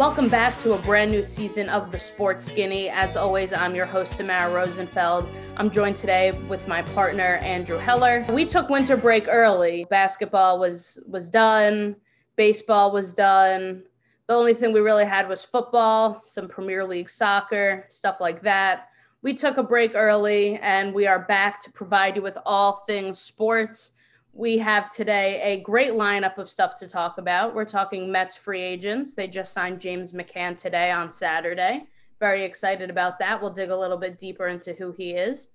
Welcome 0.00 0.30
back 0.30 0.58
to 0.60 0.72
a 0.72 0.78
brand 0.78 1.12
new 1.12 1.22
season 1.22 1.68
of 1.68 1.92
the 1.92 1.98
Sports 1.98 2.42
Skinny. 2.42 2.88
As 2.88 3.18
always, 3.18 3.52
I'm 3.52 3.74
your 3.74 3.84
host, 3.84 4.16
Samara 4.16 4.50
Rosenfeld. 4.50 5.28
I'm 5.58 5.70
joined 5.70 5.96
today 5.96 6.32
with 6.48 6.66
my 6.66 6.80
partner, 6.80 7.34
Andrew 7.42 7.76
Heller. 7.76 8.24
We 8.32 8.46
took 8.46 8.70
winter 8.70 8.96
break 8.96 9.26
early. 9.28 9.84
Basketball 9.90 10.58
was 10.58 11.04
was 11.06 11.28
done, 11.28 11.96
baseball 12.36 12.92
was 12.92 13.14
done. 13.14 13.82
The 14.26 14.32
only 14.32 14.54
thing 14.54 14.72
we 14.72 14.80
really 14.80 15.04
had 15.04 15.28
was 15.28 15.44
football, 15.44 16.18
some 16.18 16.48
Premier 16.48 16.82
League 16.82 17.10
soccer, 17.10 17.84
stuff 17.90 18.22
like 18.22 18.40
that. 18.40 18.88
We 19.20 19.34
took 19.34 19.58
a 19.58 19.62
break 19.62 19.92
early 19.94 20.56
and 20.62 20.94
we 20.94 21.06
are 21.06 21.26
back 21.26 21.60
to 21.64 21.72
provide 21.72 22.16
you 22.16 22.22
with 22.22 22.38
all 22.46 22.84
things 22.86 23.18
sports 23.18 23.92
we 24.32 24.58
have 24.58 24.90
today 24.90 25.40
a 25.42 25.60
great 25.60 25.92
lineup 25.92 26.38
of 26.38 26.48
stuff 26.48 26.76
to 26.76 26.88
talk 26.88 27.18
about. 27.18 27.54
We're 27.54 27.64
talking 27.64 28.10
Mets 28.10 28.36
free 28.36 28.62
agents. 28.62 29.14
They 29.14 29.26
just 29.26 29.52
signed 29.52 29.80
James 29.80 30.12
McCann 30.12 30.56
today 30.56 30.90
on 30.90 31.10
Saturday. 31.10 31.86
Very 32.20 32.44
excited 32.44 32.90
about 32.90 33.18
that. 33.18 33.40
We'll 33.40 33.52
dig 33.52 33.70
a 33.70 33.76
little 33.76 33.96
bit 33.96 34.18
deeper 34.18 34.48
into 34.48 34.72
who 34.74 34.92
he 34.92 35.12
is. 35.12 35.50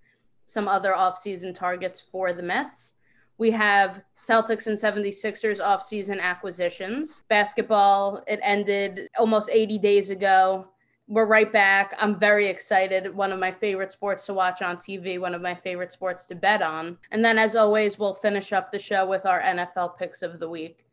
Some 0.46 0.68
other 0.68 0.94
offseason 0.94 1.56
targets 1.56 2.02
for 2.02 2.34
the 2.34 2.44
Mets. 2.44 2.94
We 3.38 3.52
have 3.52 4.02
Celtics 4.18 4.68
and 4.68 4.78
76ers 4.78 5.60
offseason 5.60 6.22
acquisitions. 6.22 7.24
Basketball, 7.30 8.24
it 8.28 8.40
ended 8.44 9.10
almost 9.18 9.50
80 9.52 9.80
days 9.80 10.10
ago 10.10 10.68
we're 11.08 11.26
right 11.26 11.52
back. 11.52 11.94
I'm 12.00 12.20
very 12.20 12.48
excited. 12.48 13.14
One 13.16 13.32
of 13.32 13.40
my 13.40 13.52
favorite 13.52 13.92
sports 13.92 14.26
to 14.26 14.34
watch 14.34 14.62
on 14.62 14.78
TV, 14.78 15.20
one 15.20 15.36
of 15.36 15.42
my 15.42 15.54
favorite 15.54 15.92
sports 15.92 16.28
to 16.28 16.36
bet 16.36 16.62
on. 16.62 16.98
And 17.12 17.24
then, 17.24 17.38
as 17.38 17.56
always, 17.56 18.00
we'll 18.00 18.16
finish 18.16 18.54
up 18.54 18.72
the 18.72 18.80
show 18.80 19.08
with 19.08 19.26
our 19.26 19.42
NFL 19.42 19.98
picks 19.98 20.22
of 20.22 20.40
the 20.40 20.50
week. 20.50 20.86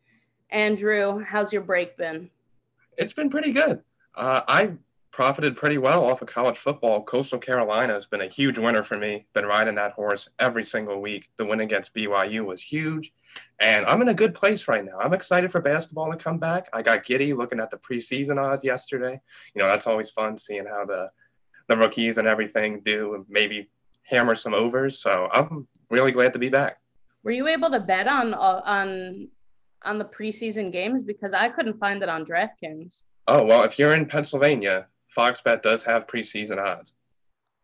Andrew, 0.51 1.23
how's 1.27 1.51
your 1.51 1.63
break 1.63 1.97
been? 1.97 2.29
It's 2.97 3.13
been 3.13 3.29
pretty 3.29 3.53
good. 3.53 3.81
Uh, 4.15 4.41
I 4.47 4.73
profited 5.13 5.55
pretty 5.55 5.77
well 5.77 6.03
off 6.03 6.23
of 6.23 6.27
college 6.27 6.57
football. 6.57 7.03
Coastal 7.03 7.37
Carolina 7.37 7.93
has 7.93 8.07
been 8.07 8.21
a 8.21 8.27
huge 8.27 8.57
winner 8.57 8.83
for 8.83 8.97
me. 8.97 9.27
Been 9.33 9.45
riding 9.45 9.75
that 9.75 9.91
horse 9.91 10.27
every 10.39 10.63
single 10.63 10.99
week. 10.99 11.29
The 11.37 11.45
win 11.45 11.59
against 11.59 11.93
BYU 11.93 12.43
was 12.43 12.63
huge. 12.63 13.13
And 13.59 13.85
I'm 13.85 14.01
in 14.01 14.09
a 14.09 14.13
good 14.13 14.33
place 14.33 14.67
right 14.67 14.83
now. 14.83 14.97
I'm 14.99 15.13
excited 15.13 15.51
for 15.51 15.61
basketball 15.61 16.11
to 16.11 16.17
come 16.17 16.39
back. 16.39 16.67
I 16.73 16.81
got 16.81 17.05
giddy 17.05 17.31
looking 17.33 17.59
at 17.59 17.69
the 17.69 17.77
preseason 17.77 18.41
odds 18.41 18.63
yesterday. 18.63 19.21
You 19.53 19.61
know, 19.61 19.69
that's 19.69 19.85
always 19.85 20.09
fun 20.09 20.35
seeing 20.35 20.65
how 20.65 20.83
the 20.85 21.11
the 21.67 21.77
rookies 21.77 22.17
and 22.17 22.27
everything 22.27 22.81
do 22.81 23.13
and 23.13 23.25
maybe 23.29 23.69
hammer 24.01 24.35
some 24.35 24.53
overs. 24.53 24.99
So 24.99 25.29
I'm 25.31 25.67
really 25.89 26.11
glad 26.11 26.33
to 26.33 26.39
be 26.39 26.49
back. 26.49 26.79
Were 27.23 27.31
you 27.31 27.47
able 27.47 27.69
to 27.69 27.79
bet 27.79 28.07
on 28.07 28.33
uh, 28.33 28.61
on 28.65 29.29
on 29.83 29.99
the 29.99 30.05
preseason 30.05 30.71
games 30.71 31.03
because 31.03 31.33
I 31.33 31.49
couldn't 31.49 31.77
find 31.79 32.01
it 32.01 32.09
on 32.09 32.25
DraftKings? 32.25 33.03
Oh, 33.27 33.45
well, 33.45 33.63
if 33.63 33.79
you're 33.79 33.93
in 33.93 34.05
Pennsylvania, 34.05 34.87
Fox 35.13 35.41
Bet 35.41 35.61
does 35.61 35.83
have 35.83 36.07
preseason 36.07 36.57
odds. 36.57 36.93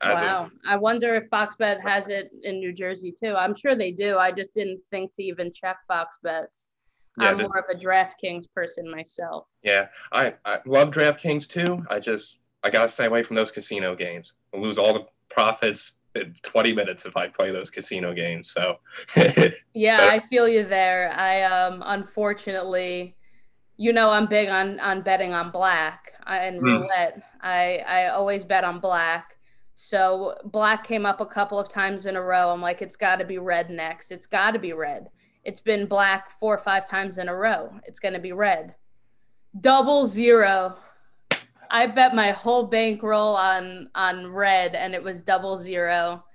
Wow. 0.04 0.46
Of, 0.46 0.52
I 0.68 0.78
wonder 0.78 1.16
if 1.16 1.28
Fox 1.30 1.56
Bet 1.56 1.82
has 1.82 2.08
it 2.08 2.32
in 2.44 2.60
New 2.60 2.72
Jersey 2.72 3.12
too. 3.12 3.36
I'm 3.36 3.56
sure 3.56 3.76
they 3.76 3.92
do. 3.92 4.18
I 4.18 4.32
just 4.32 4.54
didn't 4.54 4.80
think 4.92 5.14
to 5.16 5.24
even 5.24 5.52
check 5.52 5.78
Fox 5.88 6.18
Bets. 6.24 6.68
Yeah, 7.20 7.30
I'm 7.30 7.38
more 7.38 7.58
of 7.58 7.66
a 7.70 7.78
DraftKings 7.78 8.46
person 8.56 8.90
myself. 8.90 9.48
Yeah, 9.62 9.88
I, 10.12 10.36
I 10.46 10.60
love 10.66 10.92
DraftKings 10.92 11.48
too. 11.48 11.84
I 11.90 12.00
just 12.00 12.40
I 12.64 12.70
gotta 12.70 12.90
stay 12.90 13.08
away 13.08 13.24
from 13.24 13.36
those 13.36 13.52
casino 13.52 13.96
games. 13.96 14.34
I 14.54 14.58
lose 14.58 14.78
all 14.78 14.94
the 14.94 15.06
profits 15.30 15.96
in 16.16 16.34
20 16.44 16.74
minutes 16.74 17.06
if 17.06 17.18
I 17.18 17.28
play 17.28 17.52
those 17.52 17.70
casino 17.70 18.14
games. 18.14 18.52
So 18.52 18.78
yeah, 19.74 20.08
I 20.10 20.20
feel 20.30 20.48
you 20.48 20.66
there. 20.66 21.12
I 21.12 21.44
um 21.44 21.84
unfortunately 21.86 23.18
you 23.80 23.94
know 23.94 24.10
I'm 24.10 24.28
big 24.28 24.50
on 24.50 24.78
on 24.82 25.02
betting 25.02 25.34
on 25.34 25.52
black 25.52 26.14
and 26.28 26.62
mm. 26.62 26.64
roulette. 26.64 27.24
I 27.42 27.78
I 27.88 28.08
always 28.10 28.44
bet 28.44 28.66
on 28.66 28.80
black. 28.80 29.38
So 29.76 30.36
black 30.44 30.84
came 30.84 31.06
up 31.06 31.22
a 31.22 31.26
couple 31.26 31.58
of 31.58 31.70
times 31.70 32.06
in 32.06 32.18
a 32.18 32.22
row. 32.22 32.52
I'm 32.52 32.62
like, 32.62 32.82
it's 32.82 32.98
got 32.98 33.16
to 33.20 33.26
be 33.26 33.38
red 33.38 33.70
next. 33.70 34.12
It's 34.12 34.28
got 34.28 34.52
to 34.52 34.60
be 34.60 34.74
red. 34.74 35.10
It's 35.46 35.62
been 35.62 35.86
black 35.86 36.30
four 36.30 36.54
or 36.54 36.58
five 36.58 36.86
times 36.86 37.18
in 37.18 37.30
a 37.30 37.36
row. 37.36 37.72
It's 37.86 38.02
going 38.02 38.14
to 38.14 38.20
be 38.20 38.34
red. 38.34 38.76
Double 39.62 40.06
zero. 40.06 40.76
I 41.72 41.88
bet 41.88 42.14
my 42.14 42.32
whole 42.32 42.64
bankroll 42.64 43.38
on 43.38 43.90
on 43.96 44.28
red, 44.28 44.76
and 44.76 44.94
it 44.94 45.02
was 45.02 45.24
double 45.24 45.56
zero 45.56 46.26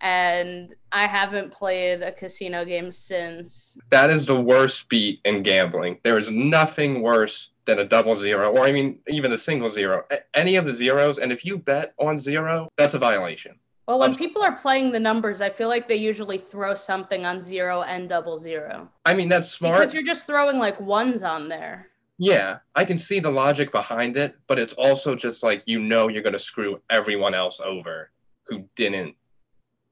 and 0.00 0.74
I 0.92 1.06
haven't 1.06 1.52
played 1.52 2.02
a 2.02 2.12
casino 2.12 2.64
game 2.64 2.92
since. 2.92 3.76
That 3.90 4.10
is 4.10 4.26
the 4.26 4.40
worst 4.40 4.88
beat 4.88 5.20
in 5.24 5.42
gambling. 5.42 5.98
There 6.04 6.18
is 6.18 6.30
nothing 6.30 7.02
worse 7.02 7.50
than 7.64 7.78
a 7.78 7.84
double 7.84 8.16
zero, 8.16 8.50
or 8.50 8.64
I 8.64 8.72
mean, 8.72 9.00
even 9.08 9.32
a 9.32 9.38
single 9.38 9.70
zero. 9.70 10.04
Any 10.34 10.56
of 10.56 10.64
the 10.64 10.74
zeros, 10.74 11.18
and 11.18 11.32
if 11.32 11.44
you 11.44 11.58
bet 11.58 11.94
on 11.98 12.18
zero, 12.18 12.68
that's 12.76 12.94
a 12.94 12.98
violation. 12.98 13.58
Well, 13.86 13.98
when 14.00 14.14
people 14.14 14.42
are 14.42 14.52
playing 14.52 14.92
the 14.92 15.00
numbers, 15.00 15.40
I 15.40 15.48
feel 15.48 15.68
like 15.68 15.88
they 15.88 15.96
usually 15.96 16.36
throw 16.36 16.74
something 16.74 17.24
on 17.24 17.40
zero 17.40 17.82
and 17.82 18.06
double 18.06 18.36
zero. 18.38 18.90
I 19.06 19.14
mean, 19.14 19.30
that's 19.30 19.50
smart. 19.50 19.78
Because 19.78 19.94
you're 19.94 20.02
just 20.02 20.26
throwing 20.26 20.58
like 20.58 20.78
ones 20.78 21.22
on 21.22 21.48
there. 21.48 21.88
Yeah, 22.18 22.58
I 22.74 22.84
can 22.84 22.98
see 22.98 23.18
the 23.20 23.30
logic 23.30 23.72
behind 23.72 24.16
it, 24.16 24.36
but 24.46 24.58
it's 24.58 24.74
also 24.74 25.14
just 25.14 25.42
like 25.42 25.62
you 25.66 25.80
know 25.80 26.08
you're 26.08 26.22
going 26.22 26.32
to 26.34 26.38
screw 26.38 26.82
everyone 26.90 27.32
else 27.32 27.60
over 27.64 28.10
who 28.44 28.64
didn't 28.76 29.14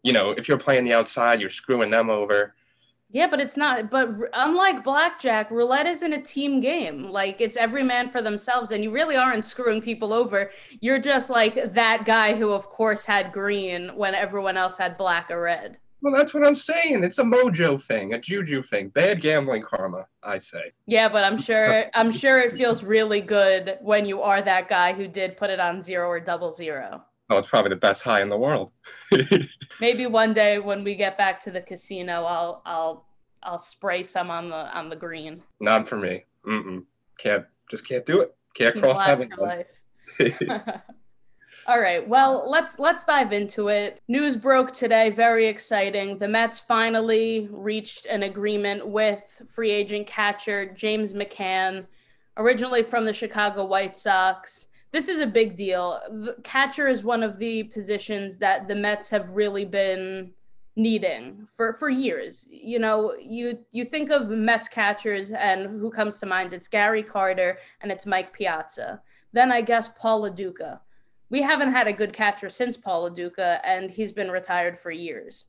you 0.07 0.13
know, 0.13 0.31
if 0.31 0.47
you're 0.47 0.57
playing 0.57 0.85
the 0.85 0.93
outside, 0.93 1.41
you're 1.41 1.51
screwing 1.51 1.91
them 1.91 2.11
over. 2.11 2.55
Yeah, 3.11 3.27
but 3.27 3.41
it's 3.41 3.57
not. 3.57 3.91
But 3.91 4.09
unlike 4.33 4.85
blackjack, 4.85 5.51
roulette 5.51 5.87
isn't 5.87 6.13
a 6.13 6.23
team 6.23 6.61
game. 6.61 7.11
Like 7.11 7.41
it's 7.41 7.57
every 7.57 7.83
man 7.83 8.09
for 8.11 8.23
themselves, 8.23 8.71
and 8.71 8.85
you 8.85 8.93
really 8.93 9.17
aren't 9.17 9.45
screwing 9.45 9.83
people 9.83 10.13
over. 10.13 10.53
You're 10.81 11.01
just 11.01 11.29
like 11.29 11.75
that 11.75 12.05
guy 12.05 12.37
who, 12.37 12.53
of 12.53 12.69
course, 12.69 13.05
had 13.05 13.33
green 13.33 13.89
when 13.97 14.15
everyone 14.15 14.57
else 14.57 14.79
had 14.79 14.97
black 14.97 15.29
or 15.29 15.43
red. 15.43 15.79
Well, 16.03 16.15
that's 16.15 16.33
what 16.33 16.47
I'm 16.47 16.55
saying. 16.55 17.03
It's 17.03 17.19
a 17.19 17.25
mojo 17.25 17.83
thing, 17.83 18.15
a 18.15 18.19
juju 18.21 18.63
thing, 18.63 18.91
bad 18.91 19.21
gambling 19.21 19.63
karma. 19.63 20.07
I 20.23 20.39
say. 20.39 20.73
Yeah, 20.87 21.09
but 21.09 21.25
I'm 21.25 21.39
sure 21.39 21.87
I'm 21.95 22.13
sure 22.13 22.39
it 22.39 22.57
feels 22.57 22.85
really 22.85 23.23
good 23.23 23.79
when 23.81 24.07
you 24.07 24.23
are 24.23 24.41
that 24.41 24.69
guy 24.69 24.93
who 24.93 25.09
did 25.09 25.37
put 25.37 25.51
it 25.51 25.59
on 25.59 25.83
zero 25.83 26.09
or 26.09 26.21
double 26.21 26.53
zero. 26.53 27.03
Oh, 27.29 27.39
it's 27.39 27.49
probably 27.49 27.71
the 27.71 27.77
best 27.77 28.03
high 28.03 28.23
in 28.23 28.29
the 28.29 28.39
world. 28.39 28.73
Maybe 29.81 30.07
one 30.07 30.33
day 30.33 30.59
when 30.59 30.85
we 30.85 30.95
get 30.95 31.19
back 31.19 31.41
to 31.41 31.51
the 31.51 31.61
casino, 31.61 32.25
I'll 32.25 32.63
I'll 32.65 33.07
I'll 33.43 33.59
spray 33.59 34.03
some 34.03 34.31
on 34.31 34.49
the 34.49 34.77
on 34.77 34.89
the 34.89 34.97
green. 34.97 35.43
Not 35.61 35.89
for 35.89 35.97
me. 35.97 36.25
Mm-mm. 36.47 36.85
Can't 37.19 37.47
just 37.69 37.87
can't 37.87 38.07
do 38.07 38.21
it. 38.21 38.35
Can't 38.55 38.75
Team 38.75 38.83
cross 38.83 39.05
heaven. 39.05 39.31
All 41.67 41.81
right. 41.81 42.07
Well, 42.07 42.49
let's 42.49 42.79
let's 42.79 43.05
dive 43.05 43.33
into 43.33 43.69
it. 43.69 44.01
News 44.07 44.37
broke 44.37 44.71
today, 44.73 45.11
very 45.11 45.49
exciting. 45.49 46.19
The 46.19 46.29
Mets 46.29 46.61
finally 46.61 47.49
reached 47.51 48.07
an 48.07 48.23
agreement 48.23 48.87
with 48.87 49.43
free 49.49 49.73
agent 49.73 50.07
catcher 50.07 50.67
James 50.75 51.13
McCann, 51.13 51.87
originally 52.37 52.85
from 52.85 53.05
the 53.05 53.13
Chicago 53.13 53.65
White 53.65 53.97
Sox 53.97 54.69
this 54.97 55.11
is 55.11 55.21
a 55.21 55.27
big 55.27 55.57
deal. 55.57 56.01
The 56.09 56.37
catcher 56.43 56.89
is 56.89 57.05
one 57.05 57.23
of 57.23 57.37
the 57.37 57.65
positions 57.65 58.39
that 58.39 58.67
the 58.67 58.75
Mets 58.75 59.11
have 59.11 59.29
really 59.29 59.67
been 59.67 60.33
needing 60.75 61.47
for 61.55 61.75
for 61.75 61.91
years. 61.91 62.49
You 62.51 62.79
know, 62.79 63.15
you 63.21 63.59
you 63.73 63.85
think 63.85 64.11
of 64.11 64.31
Mets 64.31 64.69
catchers 64.69 65.33
and 65.33 65.67
who 65.67 65.91
comes 65.91 66.19
to 66.21 66.27
mind? 66.27 66.55
It's 66.55 66.67
Gary 66.67 67.03
Carter 67.03 67.59
and 67.83 67.93
it's 67.93 68.07
Mike 68.07 68.33
Piazza. 68.33 69.03
Then 69.35 69.53
I 69.53 69.61
guess 69.61 69.89
Paul 69.89 70.31
Duca. 70.31 70.81
We 71.29 71.43
haven't 71.43 71.73
had 71.73 71.89
a 71.89 71.93
good 71.93 72.15
catcher 72.15 72.49
since 72.49 72.79
Paul 72.79 73.11
Duca, 73.11 73.61
and 73.65 73.91
he's 73.91 74.13
been 74.13 74.31
retired 74.31 74.79
for 74.79 74.91
years. 74.91 75.45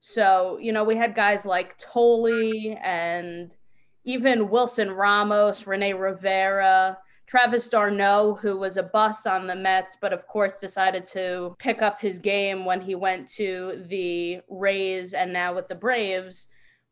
So, 0.00 0.56
you 0.58 0.72
know, 0.72 0.84
we 0.84 0.96
had 0.96 1.14
guys 1.14 1.44
like 1.44 1.78
Thole 1.78 2.28
and 2.82 3.54
even 4.04 4.48
Wilson 4.48 4.90
Ramos, 4.90 5.66
Rene 5.66 5.92
Rivera, 5.92 6.96
Travis 7.26 7.68
d'Arnaud, 7.68 8.38
who 8.40 8.56
was 8.56 8.76
a 8.76 8.84
bust 8.84 9.26
on 9.26 9.46
the 9.46 9.54
Mets, 9.54 9.96
but 10.00 10.12
of 10.12 10.26
course 10.26 10.60
decided 10.60 11.04
to 11.06 11.56
pick 11.58 11.82
up 11.82 12.00
his 12.00 12.18
game 12.18 12.64
when 12.64 12.80
he 12.80 12.94
went 12.94 13.28
to 13.28 13.84
the 13.88 14.40
Rays 14.48 15.12
and 15.12 15.32
now 15.32 15.54
with 15.54 15.66
the 15.68 15.74
Braves. 15.74 16.48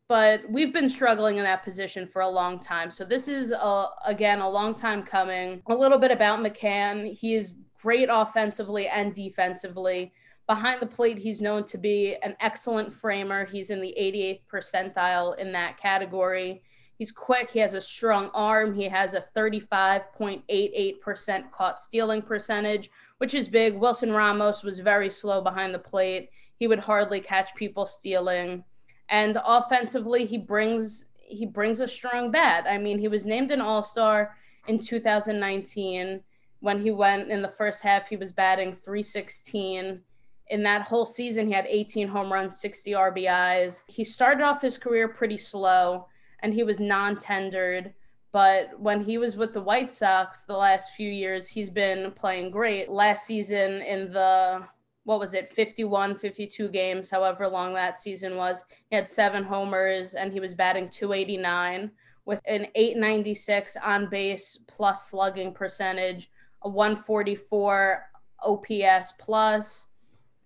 But 0.07 0.41
we've 0.49 0.73
been 0.73 0.89
struggling 0.89 1.37
in 1.37 1.43
that 1.43 1.63
position 1.63 2.05
for 2.05 2.21
a 2.21 2.29
long 2.29 2.59
time. 2.59 2.91
So 2.91 3.05
this 3.05 3.27
is, 3.27 3.51
a, 3.51 3.87
again, 4.05 4.39
a 4.41 4.49
long 4.49 4.75
time 4.75 5.01
coming. 5.01 5.63
A 5.67 5.75
little 5.75 5.97
bit 5.97 6.11
about 6.11 6.39
McCann. 6.39 7.11
He 7.11 7.33
is 7.33 7.55
great 7.81 8.09
offensively 8.11 8.87
and 8.87 9.15
defensively. 9.15 10.13
Behind 10.47 10.79
the 10.79 10.85
plate, 10.85 11.17
he's 11.17 11.41
known 11.41 11.63
to 11.65 11.77
be 11.79 12.17
an 12.21 12.35
excellent 12.39 12.93
framer. 12.93 13.45
He's 13.45 13.71
in 13.71 13.81
the 13.81 13.95
88th 13.99 14.41
percentile 14.51 15.37
in 15.39 15.51
that 15.53 15.77
category. 15.77 16.61
He's 16.97 17.11
quick. 17.11 17.51
He 17.51 17.59
has 17.59 17.73
a 17.73 17.81
strong 17.81 18.29
arm. 18.33 18.73
He 18.73 18.87
has 18.87 19.13
a 19.13 19.25
35.88% 19.35 21.51
caught 21.51 21.77
stealing 21.79 22.21
percentage, 22.21 22.89
which 23.17 23.33
is 23.33 23.49
big. 23.49 23.77
Wilson 23.77 24.13
Ramos 24.13 24.63
was 24.63 24.79
very 24.79 25.09
slow 25.09 25.41
behind 25.41 25.73
the 25.73 25.79
plate. 25.79 26.29
He 26.57 26.67
would 26.67 26.79
hardly 26.79 27.19
catch 27.19 27.53
people 27.55 27.85
stealing. 27.85 28.63
And 29.09 29.37
offensively, 29.45 30.25
he 30.25 30.37
brings 30.37 31.07
he 31.27 31.45
brings 31.45 31.79
a 31.79 31.87
strong 31.87 32.31
bat. 32.31 32.65
I 32.69 32.77
mean, 32.77 32.99
he 32.99 33.07
was 33.07 33.25
named 33.25 33.49
an 33.49 33.59
All-Star 33.59 34.35
in 34.67 34.79
2019. 34.79 36.21
When 36.59 36.79
he 36.79 36.91
went 36.91 37.31
in 37.31 37.41
the 37.41 37.49
first 37.49 37.81
half, 37.81 38.07
he 38.07 38.15
was 38.15 38.31
batting 38.31 38.73
316. 38.73 40.01
In 40.49 40.63
that 40.63 40.83
whole 40.83 41.05
season, 41.05 41.47
he 41.47 41.53
had 41.53 41.65
18 41.67 42.07
home 42.07 42.31
runs, 42.31 42.59
60 42.59 42.91
RBIs. 42.91 43.85
He 43.87 44.03
started 44.03 44.43
off 44.43 44.61
his 44.61 44.77
career 44.77 45.07
pretty 45.07 45.37
slow 45.37 46.07
and 46.41 46.53
he 46.53 46.63
was 46.63 46.79
non 46.79 47.17
tendered. 47.17 47.93
But 48.31 48.77
when 48.79 49.01
he 49.01 49.17
was 49.17 49.37
with 49.37 49.53
the 49.53 49.61
White 49.61 49.91
Sox 49.91 50.43
the 50.43 50.57
last 50.57 50.91
few 50.91 51.09
years, 51.09 51.47
he's 51.47 51.69
been 51.69 52.11
playing 52.11 52.51
great. 52.51 52.89
Last 52.89 53.25
season, 53.25 53.81
in 53.81 54.11
the 54.11 54.67
what 55.05 55.19
was 55.19 55.33
it 55.33 55.47
51 55.49 56.17
52 56.17 56.67
games 56.69 57.09
however 57.09 57.47
long 57.47 57.73
that 57.73 57.97
season 57.97 58.35
was 58.35 58.65
he 58.89 58.95
had 58.95 59.07
seven 59.07 59.43
homers 59.43 60.15
and 60.15 60.33
he 60.33 60.39
was 60.39 60.53
batting 60.53 60.89
289 60.89 61.89
with 62.25 62.41
an 62.47 62.67
896 62.75 63.77
on 63.77 64.09
base 64.09 64.59
plus 64.67 65.09
slugging 65.09 65.53
percentage 65.53 66.31
a 66.63 66.69
144 66.69 68.09
ops 68.43 69.13
plus 69.19 69.89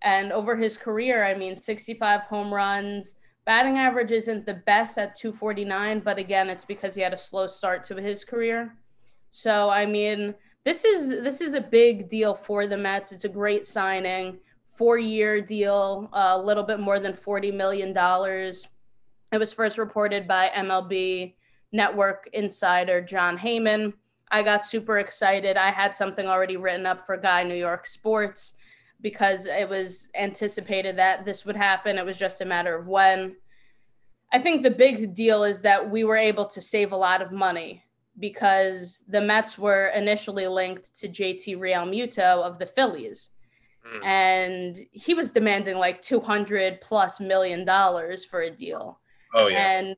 and 0.01 0.31
over 0.31 0.56
his 0.56 0.77
career 0.77 1.24
i 1.24 1.33
mean 1.33 1.57
65 1.57 2.21
home 2.21 2.53
runs 2.53 3.15
batting 3.50 3.80
average 3.80 4.12
isn't 4.12 4.46
the 4.46 4.62
best 4.72 4.98
at 4.98 5.16
249 5.16 6.01
but 6.01 6.18
again 6.18 6.50
it's 6.50 6.66
because 6.66 6.94
he 6.94 7.01
had 7.01 7.13
a 7.13 7.18
slow 7.18 7.48
start 7.48 7.84
to 7.84 7.96
his 7.96 8.24
career 8.24 8.75
so 9.31 9.69
i 9.69 9.86
mean 9.86 10.36
this 10.66 10.86
is 10.86 11.10
this 11.24 11.42
is 11.42 11.54
a 11.56 11.62
big 11.62 12.07
deal 12.10 12.36
for 12.36 12.68
the 12.68 12.78
mets 12.78 13.12
it's 13.12 13.25
a 13.25 13.30
great 13.30 13.66
signing 13.66 14.38
four 14.80 14.98
year 14.98 15.42
deal, 15.42 16.10
uh, 16.13 16.36
a 16.36 16.42
little 16.42 16.63
bit 16.63 16.80
more 16.80 17.01
than 17.01 17.12
$40 17.12 17.54
million. 17.54 17.90
It 17.90 19.38
was 19.38 19.51
first 19.51 19.78
reported 19.78 20.25
by 20.25 20.50
MLB 20.56 21.34
Network 21.74 22.30
insider 22.31 23.01
Jon 23.01 23.38
Heyman. 23.38 23.92
I 24.31 24.42
got 24.42 24.63
super 24.63 25.00
excited. 25.00 25.57
I 25.57 25.72
had 25.72 25.94
something 25.94 26.25
already 26.28 26.56
written 26.56 26.86
up 26.86 27.06
for 27.06 27.18
Guy 27.18 27.44
New 27.44 27.56
York 27.56 27.86
Sports 27.88 28.54
because 29.01 29.46
it 29.46 29.68
was 29.68 30.10
anticipated 30.16 30.98
that 30.98 31.25
this 31.25 31.46
would 31.46 31.56
happen. 31.56 31.98
It 31.98 32.06
was 32.06 32.18
just 32.18 32.42
a 32.42 32.46
matter 32.46 32.75
of 32.75 32.88
when. 32.88 33.36
I 34.31 34.40
think 34.40 34.62
the 34.62 34.72
big 34.72 35.16
deal 35.16 35.44
is 35.44 35.62
that 35.62 35.90
we 35.90 36.04
were 36.04 36.18
able 36.18 36.46
to 36.48 36.62
save 36.62 36.92
a 36.92 36.98
lot 36.98 37.22
of 37.22 37.31
money 37.31 37.84
because 38.19 39.04
the 39.07 39.22
Mets 39.22 39.57
were 39.57 39.88
initially 39.88 40.48
linked 40.48 41.00
to 41.00 41.07
JT 41.07 41.57
Realmuto 41.57 42.44
of 42.44 42.60
the 42.60 42.66
Phillies. 42.66 43.31
Mm. 43.88 44.06
And 44.06 44.80
he 44.92 45.13
was 45.13 45.31
demanding 45.31 45.78
like 45.78 46.01
200 46.01 46.81
plus 46.81 47.19
million 47.19 47.66
dollars 47.66 48.25
for 48.25 48.42
a 48.42 48.51
deal. 48.51 49.00
Oh, 49.34 49.48
yeah. 49.48 49.72
And, 49.72 49.96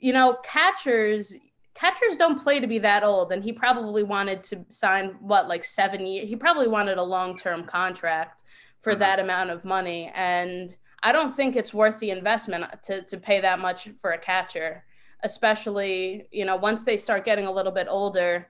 you 0.00 0.12
know, 0.12 0.36
catchers, 0.42 1.34
catchers 1.74 2.16
don't 2.16 2.40
play 2.40 2.60
to 2.60 2.66
be 2.66 2.78
that 2.78 3.02
old. 3.02 3.32
And 3.32 3.42
he 3.42 3.52
probably 3.52 4.02
wanted 4.02 4.44
to 4.44 4.64
sign 4.68 5.16
what, 5.20 5.48
like 5.48 5.64
seven 5.64 6.06
years? 6.06 6.28
He 6.28 6.36
probably 6.36 6.68
wanted 6.68 6.98
a 6.98 7.02
long 7.02 7.36
term 7.36 7.64
contract 7.64 8.44
for 8.80 8.92
mm-hmm. 8.92 9.00
that 9.00 9.18
amount 9.18 9.50
of 9.50 9.64
money. 9.64 10.10
And 10.14 10.74
I 11.02 11.12
don't 11.12 11.34
think 11.34 11.56
it's 11.56 11.74
worth 11.74 11.98
the 11.98 12.10
investment 12.10 12.64
to, 12.84 13.02
to 13.02 13.16
pay 13.16 13.40
that 13.40 13.58
much 13.58 13.88
for 13.90 14.12
a 14.12 14.18
catcher, 14.18 14.84
especially, 15.24 16.26
you 16.30 16.44
know, 16.44 16.56
once 16.56 16.84
they 16.84 16.96
start 16.96 17.24
getting 17.24 17.46
a 17.46 17.52
little 17.52 17.72
bit 17.72 17.86
older, 17.88 18.48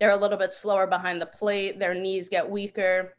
they're 0.00 0.10
a 0.10 0.16
little 0.16 0.38
bit 0.38 0.52
slower 0.52 0.86
behind 0.86 1.20
the 1.20 1.26
plate, 1.26 1.78
their 1.78 1.94
knees 1.94 2.28
get 2.28 2.50
weaker 2.50 3.14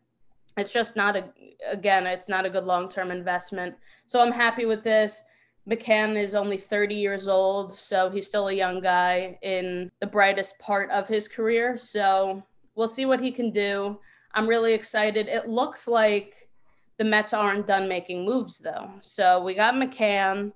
it's 0.58 0.72
just 0.72 0.96
not 0.96 1.16
a 1.16 1.26
again 1.70 2.06
it's 2.06 2.30
not 2.30 2.46
a 2.46 2.50
good 2.50 2.66
long-term 2.66 3.12
investment 3.12 3.76
so 4.06 4.20
i'm 4.20 4.32
happy 4.32 4.66
with 4.66 4.84
this 4.84 5.24
mccann 5.70 6.22
is 6.22 6.36
only 6.36 6.58
30 6.58 6.96
years 6.96 7.28
old 7.28 7.76
so 7.78 8.10
he's 8.10 8.28
still 8.28 8.48
a 8.48 8.54
young 8.54 8.80
guy 8.80 9.38
in 9.42 9.92
the 10.00 10.08
brightest 10.08 10.60
part 10.60 10.90
of 10.92 11.08
his 11.08 11.28
career 11.28 11.78
so 11.78 12.44
we'll 12.76 12.88
see 12.88 13.06
what 13.06 13.20
he 13.20 13.32
can 13.32 13.52
do 13.52 13.98
i'm 14.34 14.48
really 14.48 14.74
excited 14.74 15.28
it 15.28 15.48
looks 15.48 15.88
like 15.88 16.50
the 16.98 17.04
mets 17.04 17.34
aren't 17.34 17.68
done 17.68 17.88
making 17.88 18.26
moves 18.26 18.60
though 18.60 18.90
so 19.02 19.44
we 19.44 19.54
got 19.54 19.76
mccann 19.76 20.52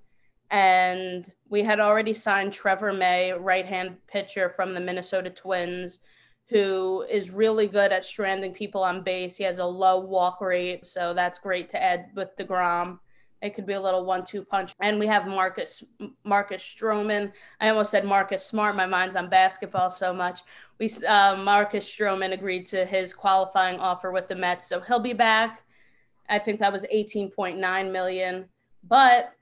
and 0.52 1.32
we 1.50 1.62
had 1.62 1.80
already 1.80 2.14
signed 2.14 2.54
trevor 2.54 2.94
may 2.94 3.32
right-hand 3.32 3.98
pitcher 4.08 4.50
from 4.50 4.74
the 4.74 4.80
minnesota 4.80 5.30
twins 5.30 6.02
who 6.50 7.06
is 7.10 7.30
really 7.30 7.68
good 7.68 7.92
at 7.92 8.04
stranding 8.04 8.52
people 8.52 8.84
on 8.84 9.04
base. 9.04 9.36
He 9.38 9.44
has 9.44 9.60
a 9.60 9.66
low 9.66 10.00
walk 10.00 10.42
rate, 10.42 10.86
so 10.86 11.14
that's 11.14 11.38
great 11.38 11.70
to 11.70 11.82
add 11.82 12.08
with 12.16 12.36
deGrom. 12.38 13.00
It 13.42 13.56
could 13.56 13.66
be 13.66 13.74
a 13.74 13.82
little 13.82 14.04
one-two 14.04 14.44
punch. 14.44 14.74
And 14.82 15.00
we 15.00 15.08
have 15.08 15.26
Marcus 15.26 15.84
Marcus 16.24 16.62
Stroman. 16.62 17.32
I 17.62 17.70
almost 17.70 17.92
said 17.92 18.04
Marcus 18.04 18.46
Smart. 18.46 18.76
My 18.76 18.86
mind's 18.86 19.16
on 19.16 19.30
basketball 19.30 19.92
so 19.92 20.14
much. 20.14 20.42
We 20.78 20.90
uh, 21.08 21.38
Marcus 21.38 21.90
Stroman 21.90 22.34
agreed 22.34 22.66
to 22.68 22.86
his 22.86 23.14
qualifying 23.14 23.80
offer 23.80 24.12
with 24.12 24.28
the 24.28 24.36
Mets, 24.36 24.68
so 24.68 24.82
he'll 24.82 25.00
be 25.00 25.14
back. 25.14 25.62
I 26.28 26.38
think 26.38 26.60
that 26.60 26.72
was 26.72 26.86
18.9 26.94 27.92
million. 27.92 28.46
But 28.84 29.34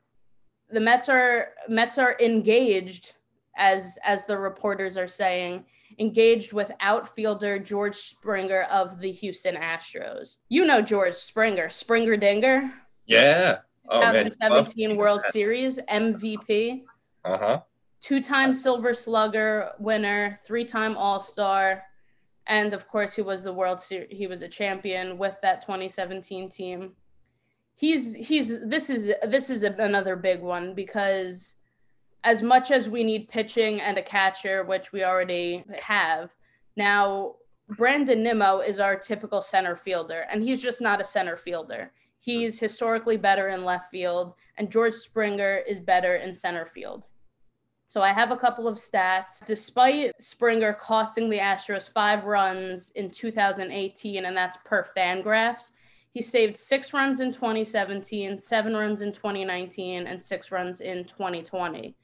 the 0.70 0.80
Mets 0.80 1.10
are 1.10 1.50
Mets 1.68 1.98
are 1.98 2.18
engaged, 2.20 3.14
as 3.58 3.98
as 4.04 4.26
the 4.26 4.38
reporters 4.38 4.98
are 4.98 5.08
saying 5.08 5.66
engaged 6.00 6.54
with 6.54 6.72
outfielder 6.80 7.58
George 7.58 7.96
Springer 7.96 8.64
of 8.64 9.00
the 9.00 9.12
Houston 9.12 9.56
Astros. 9.56 10.38
You 10.50 10.66
know 10.66 10.82
George 10.82 11.16
Springer, 11.16 11.70
Springer 11.70 12.18
Dinger. 12.18 12.72
Yeah. 13.06 13.60
Oh, 13.90 14.02
2017 14.02 14.90
man. 14.90 14.98
World 14.98 15.24
Series 15.24 15.80
MVP. 15.90 16.84
Uh 17.24 17.38
huh. 17.38 17.62
Two 18.02 18.22
time 18.22 18.54
Silver 18.54 18.94
Slugger 18.94 19.72
winner, 19.80 20.40
three 20.46 20.66
time 20.66 20.96
All 20.98 21.20
Star. 21.20 21.84
And 22.48 22.74
of 22.74 22.88
course, 22.88 23.16
he 23.16 23.22
was 23.22 23.44
the 23.44 23.54
World 23.54 23.80
Series, 23.80 24.16
he 24.16 24.28
was 24.28 24.42
a 24.42 24.48
champion 24.48 25.18
with 25.18 25.36
that 25.42 25.62
2017 25.62 26.50
team. 26.50 26.94
He's, 27.76 28.16
he's, 28.16 28.66
this 28.68 28.90
is, 28.90 29.12
this 29.28 29.50
is 29.50 29.64
another 29.64 30.16
big 30.16 30.42
one 30.42 30.74
because 30.74 31.56
as 32.24 32.42
much 32.42 32.72
as 32.72 32.90
we 32.90 33.04
need 33.04 33.28
pitching 33.28 33.82
and 33.82 33.98
a 33.98 34.02
catcher, 34.02 34.64
which 34.64 34.92
we 34.92 35.04
already 35.04 35.64
have, 35.80 36.32
now 36.76 37.36
Brandon 37.70 38.24
Nimmo 38.24 38.60
is 38.60 38.80
our 38.80 38.96
typical 38.96 39.42
center 39.42 39.76
fielder, 39.76 40.26
and 40.32 40.42
he's 40.42 40.62
just 40.62 40.82
not 40.82 41.02
a 41.02 41.04
center 41.04 41.36
fielder. 41.36 41.92
He's 42.20 42.60
historically 42.60 43.18
better 43.18 43.50
in 43.50 43.64
left 43.64 43.92
field, 43.92 44.34
and 44.58 44.72
George 44.72 44.94
Springer 44.94 45.62
is 45.68 45.80
better 45.80 46.16
in 46.16 46.34
center 46.34 46.66
field. 46.66 47.06
So 47.90 48.02
I 48.02 48.10
have 48.10 48.32
a 48.32 48.38
couple 48.38 48.68
of 48.68 48.76
stats. 48.76 49.46
Despite 49.46 50.12
Springer 50.20 50.74
costing 50.74 51.30
the 51.30 51.40
Astros 51.40 51.90
five 51.90 52.26
runs 52.26 52.92
in 52.92 53.10
2018, 53.10 54.26
and 54.26 54.36
that's 54.36 54.58
per 54.66 54.86
Fangraphs, 54.96 55.72
he 56.14 56.22
saved 56.22 56.58
six 56.58 56.94
runs 56.94 57.22
in 57.22 57.32
2017, 57.32 58.40
seven 58.40 58.76
runs 58.76 59.02
in 59.02 59.14
2019, 59.14 60.08
and 60.08 60.22
six 60.22 60.52
runs 60.52 60.82
in 60.82 61.06
2020. 61.06 61.96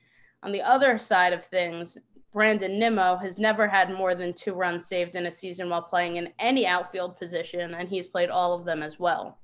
On 0.43 0.51
the 0.51 0.61
other 0.61 0.97
side 0.97 1.33
of 1.33 1.43
things, 1.43 1.97
Brandon 2.31 2.79
Nimmo 2.79 3.17
has 3.17 3.37
never 3.37 3.67
had 3.67 3.91
more 3.91 4.15
than 4.15 4.33
two 4.33 4.53
runs 4.53 4.85
saved 4.85 5.15
in 5.15 5.25
a 5.25 5.31
season 5.31 5.69
while 5.69 5.81
playing 5.81 6.15
in 6.15 6.33
any 6.39 6.65
outfield 6.65 7.17
position, 7.17 7.73
and 7.73 7.89
he's 7.89 8.07
played 8.07 8.29
all 8.29 8.57
of 8.57 8.65
them 8.65 8.81
as 8.81 8.99
well. 8.99 9.39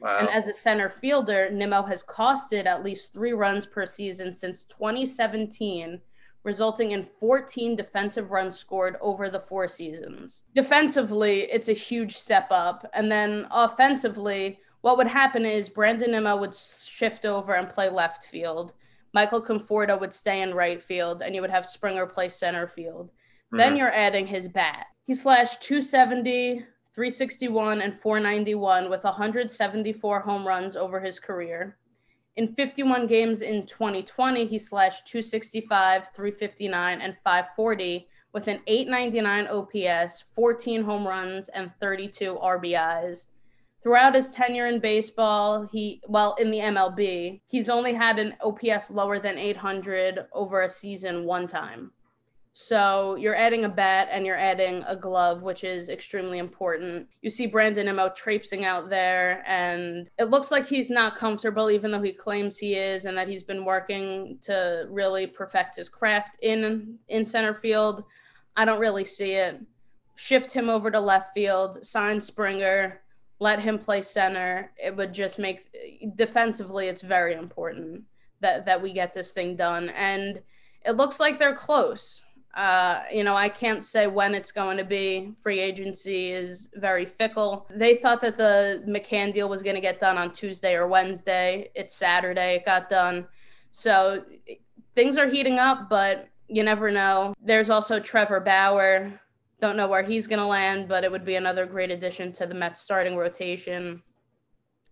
Wow. 0.00 0.18
And 0.20 0.28
as 0.30 0.48
a 0.48 0.52
center 0.52 0.88
fielder, 0.88 1.50
Nimmo 1.50 1.82
has 1.82 2.02
costed 2.02 2.66
at 2.66 2.82
least 2.82 3.12
three 3.12 3.32
runs 3.32 3.66
per 3.66 3.84
season 3.86 4.32
since 4.32 4.62
2017, 4.62 6.00
resulting 6.42 6.92
in 6.92 7.02
14 7.02 7.76
defensive 7.76 8.30
runs 8.30 8.56
scored 8.56 8.96
over 9.00 9.28
the 9.28 9.40
four 9.40 9.68
seasons. 9.68 10.42
Defensively, 10.54 11.42
it's 11.52 11.68
a 11.68 11.74
huge 11.74 12.16
step 12.16 12.48
up. 12.50 12.88
And 12.94 13.12
then 13.12 13.46
offensively, 13.50 14.58
what 14.80 14.96
would 14.96 15.06
happen 15.06 15.44
is 15.44 15.68
Brandon 15.68 16.12
Nimmo 16.12 16.38
would 16.38 16.54
shift 16.54 17.26
over 17.26 17.54
and 17.54 17.68
play 17.68 17.90
left 17.90 18.24
field. 18.24 18.72
Michael 19.12 19.42
Conforto 19.42 20.00
would 20.00 20.12
stay 20.12 20.40
in 20.40 20.54
right 20.54 20.82
field, 20.82 21.20
and 21.20 21.34
you 21.34 21.40
would 21.42 21.50
have 21.50 21.66
Springer 21.66 22.06
play 22.06 22.28
center 22.28 22.66
field. 22.66 23.08
Mm-hmm. 23.08 23.58
Then 23.58 23.76
you're 23.76 23.92
adding 23.92 24.26
his 24.26 24.48
bat. 24.48 24.86
He 25.06 25.14
slashed 25.14 25.62
270, 25.62 26.64
361, 26.94 27.80
and 27.80 27.96
491 27.96 28.90
with 28.90 29.04
174 29.04 30.20
home 30.20 30.46
runs 30.46 30.76
over 30.76 31.00
his 31.00 31.20
career. 31.20 31.76
In 32.36 32.48
51 32.48 33.06
games 33.06 33.42
in 33.42 33.66
2020, 33.66 34.46
he 34.46 34.58
slashed 34.58 35.06
265, 35.06 36.08
359, 36.14 37.00
and 37.00 37.16
540 37.22 38.08
with 38.32 38.48
an 38.48 38.60
899 38.66 39.48
OPS, 39.48 40.22
14 40.34 40.82
home 40.82 41.06
runs, 41.06 41.48
and 41.48 41.70
32 41.80 42.38
RBIs. 42.42 43.26
Throughout 43.82 44.14
his 44.14 44.32
tenure 44.32 44.66
in 44.66 44.78
baseball, 44.78 45.66
he, 45.72 46.02
well, 46.06 46.34
in 46.38 46.50
the 46.50 46.58
MLB, 46.58 47.40
he's 47.46 47.68
only 47.68 47.94
had 47.94 48.18
an 48.18 48.34
OPS 48.42 48.90
lower 48.90 49.18
than 49.18 49.38
800 49.38 50.26
over 50.32 50.62
a 50.62 50.70
season 50.70 51.24
one 51.24 51.46
time. 51.46 51.92
So 52.52 53.14
you're 53.14 53.36
adding 53.36 53.64
a 53.64 53.68
bat 53.68 54.08
and 54.10 54.26
you're 54.26 54.36
adding 54.36 54.82
a 54.86 54.96
glove, 54.96 55.42
which 55.42 55.62
is 55.62 55.88
extremely 55.88 56.38
important. 56.38 57.08
You 57.22 57.30
see 57.30 57.46
Brandon 57.46 57.86
Nimmo 57.86 58.10
traipsing 58.10 58.64
out 58.64 58.90
there, 58.90 59.44
and 59.46 60.10
it 60.18 60.30
looks 60.30 60.50
like 60.50 60.66
he's 60.66 60.90
not 60.90 61.16
comfortable, 61.16 61.70
even 61.70 61.90
though 61.90 62.02
he 62.02 62.12
claims 62.12 62.58
he 62.58 62.74
is, 62.74 63.04
and 63.04 63.16
that 63.16 63.28
he's 63.28 63.44
been 63.44 63.64
working 63.64 64.38
to 64.42 64.86
really 64.90 65.26
perfect 65.26 65.76
his 65.76 65.88
craft 65.88 66.36
in 66.42 66.98
in 67.08 67.24
center 67.24 67.54
field. 67.54 68.04
I 68.56 68.64
don't 68.64 68.80
really 68.80 69.04
see 69.04 69.32
it. 69.32 69.60
Shift 70.16 70.52
him 70.52 70.68
over 70.68 70.90
to 70.90 71.00
left 71.00 71.32
field, 71.32 71.84
sign 71.84 72.20
Springer, 72.20 73.00
let 73.38 73.60
him 73.60 73.78
play 73.78 74.02
center. 74.02 74.72
It 74.76 74.96
would 74.96 75.14
just 75.14 75.38
make 75.38 75.70
defensively 76.16 76.88
it's 76.88 77.02
very 77.02 77.34
important 77.34 78.04
that 78.40 78.66
that 78.66 78.82
we 78.82 78.92
get 78.92 79.14
this 79.14 79.32
thing 79.32 79.54
done 79.54 79.90
and 79.90 80.40
it 80.84 80.92
looks 80.92 81.20
like 81.20 81.38
they're 81.38 81.54
close. 81.54 82.22
Uh, 82.54 83.02
you 83.12 83.22
know, 83.22 83.36
I 83.36 83.48
can't 83.48 83.84
say 83.84 84.08
when 84.08 84.34
it's 84.34 84.50
going 84.50 84.76
to 84.76 84.84
be. 84.84 85.34
Free 85.40 85.60
agency 85.60 86.30
is 86.30 86.68
very 86.74 87.06
fickle. 87.06 87.66
They 87.70 87.96
thought 87.96 88.20
that 88.22 88.36
the 88.36 88.82
McCann 88.88 89.32
deal 89.32 89.48
was 89.48 89.62
going 89.62 89.76
to 89.76 89.80
get 89.80 90.00
done 90.00 90.18
on 90.18 90.32
Tuesday 90.32 90.74
or 90.74 90.88
Wednesday. 90.88 91.70
It's 91.74 91.94
Saturday. 91.94 92.56
It 92.56 92.64
got 92.64 92.90
done. 92.90 93.28
So 93.70 94.24
things 94.96 95.16
are 95.16 95.28
heating 95.28 95.58
up, 95.58 95.88
but 95.88 96.28
you 96.48 96.64
never 96.64 96.90
know. 96.90 97.34
There's 97.40 97.70
also 97.70 98.00
Trevor 98.00 98.40
Bauer. 98.40 99.20
Don't 99.60 99.76
know 99.76 99.86
where 99.86 100.02
he's 100.02 100.26
going 100.26 100.40
to 100.40 100.46
land, 100.46 100.88
but 100.88 101.04
it 101.04 101.12
would 101.12 101.24
be 101.24 101.36
another 101.36 101.66
great 101.66 101.90
addition 101.92 102.32
to 102.32 102.46
the 102.46 102.54
Mets 102.54 102.80
starting 102.80 103.16
rotation. 103.16 104.02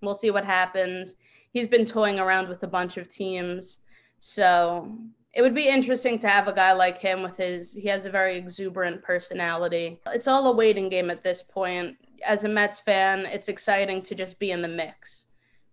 We'll 0.00 0.14
see 0.14 0.30
what 0.30 0.44
happens. 0.44 1.16
He's 1.52 1.66
been 1.66 1.86
toying 1.86 2.20
around 2.20 2.48
with 2.48 2.62
a 2.62 2.68
bunch 2.68 2.98
of 2.98 3.08
teams. 3.08 3.78
So 4.20 4.96
it 5.34 5.42
would 5.42 5.54
be 5.54 5.68
interesting 5.68 6.18
to 6.20 6.28
have 6.28 6.48
a 6.48 6.52
guy 6.52 6.72
like 6.72 6.98
him 6.98 7.22
with 7.22 7.36
his 7.36 7.74
he 7.74 7.88
has 7.88 8.06
a 8.06 8.10
very 8.10 8.36
exuberant 8.36 9.02
personality. 9.02 10.00
It's 10.06 10.26
all 10.26 10.46
a 10.46 10.56
waiting 10.56 10.88
game 10.88 11.10
at 11.10 11.22
this 11.22 11.42
point. 11.42 11.96
As 12.26 12.44
a 12.44 12.48
Mets 12.48 12.80
fan, 12.80 13.20
it's 13.26 13.48
exciting 13.48 14.02
to 14.02 14.14
just 14.14 14.38
be 14.38 14.50
in 14.50 14.62
the 14.62 14.68
mix 14.68 15.26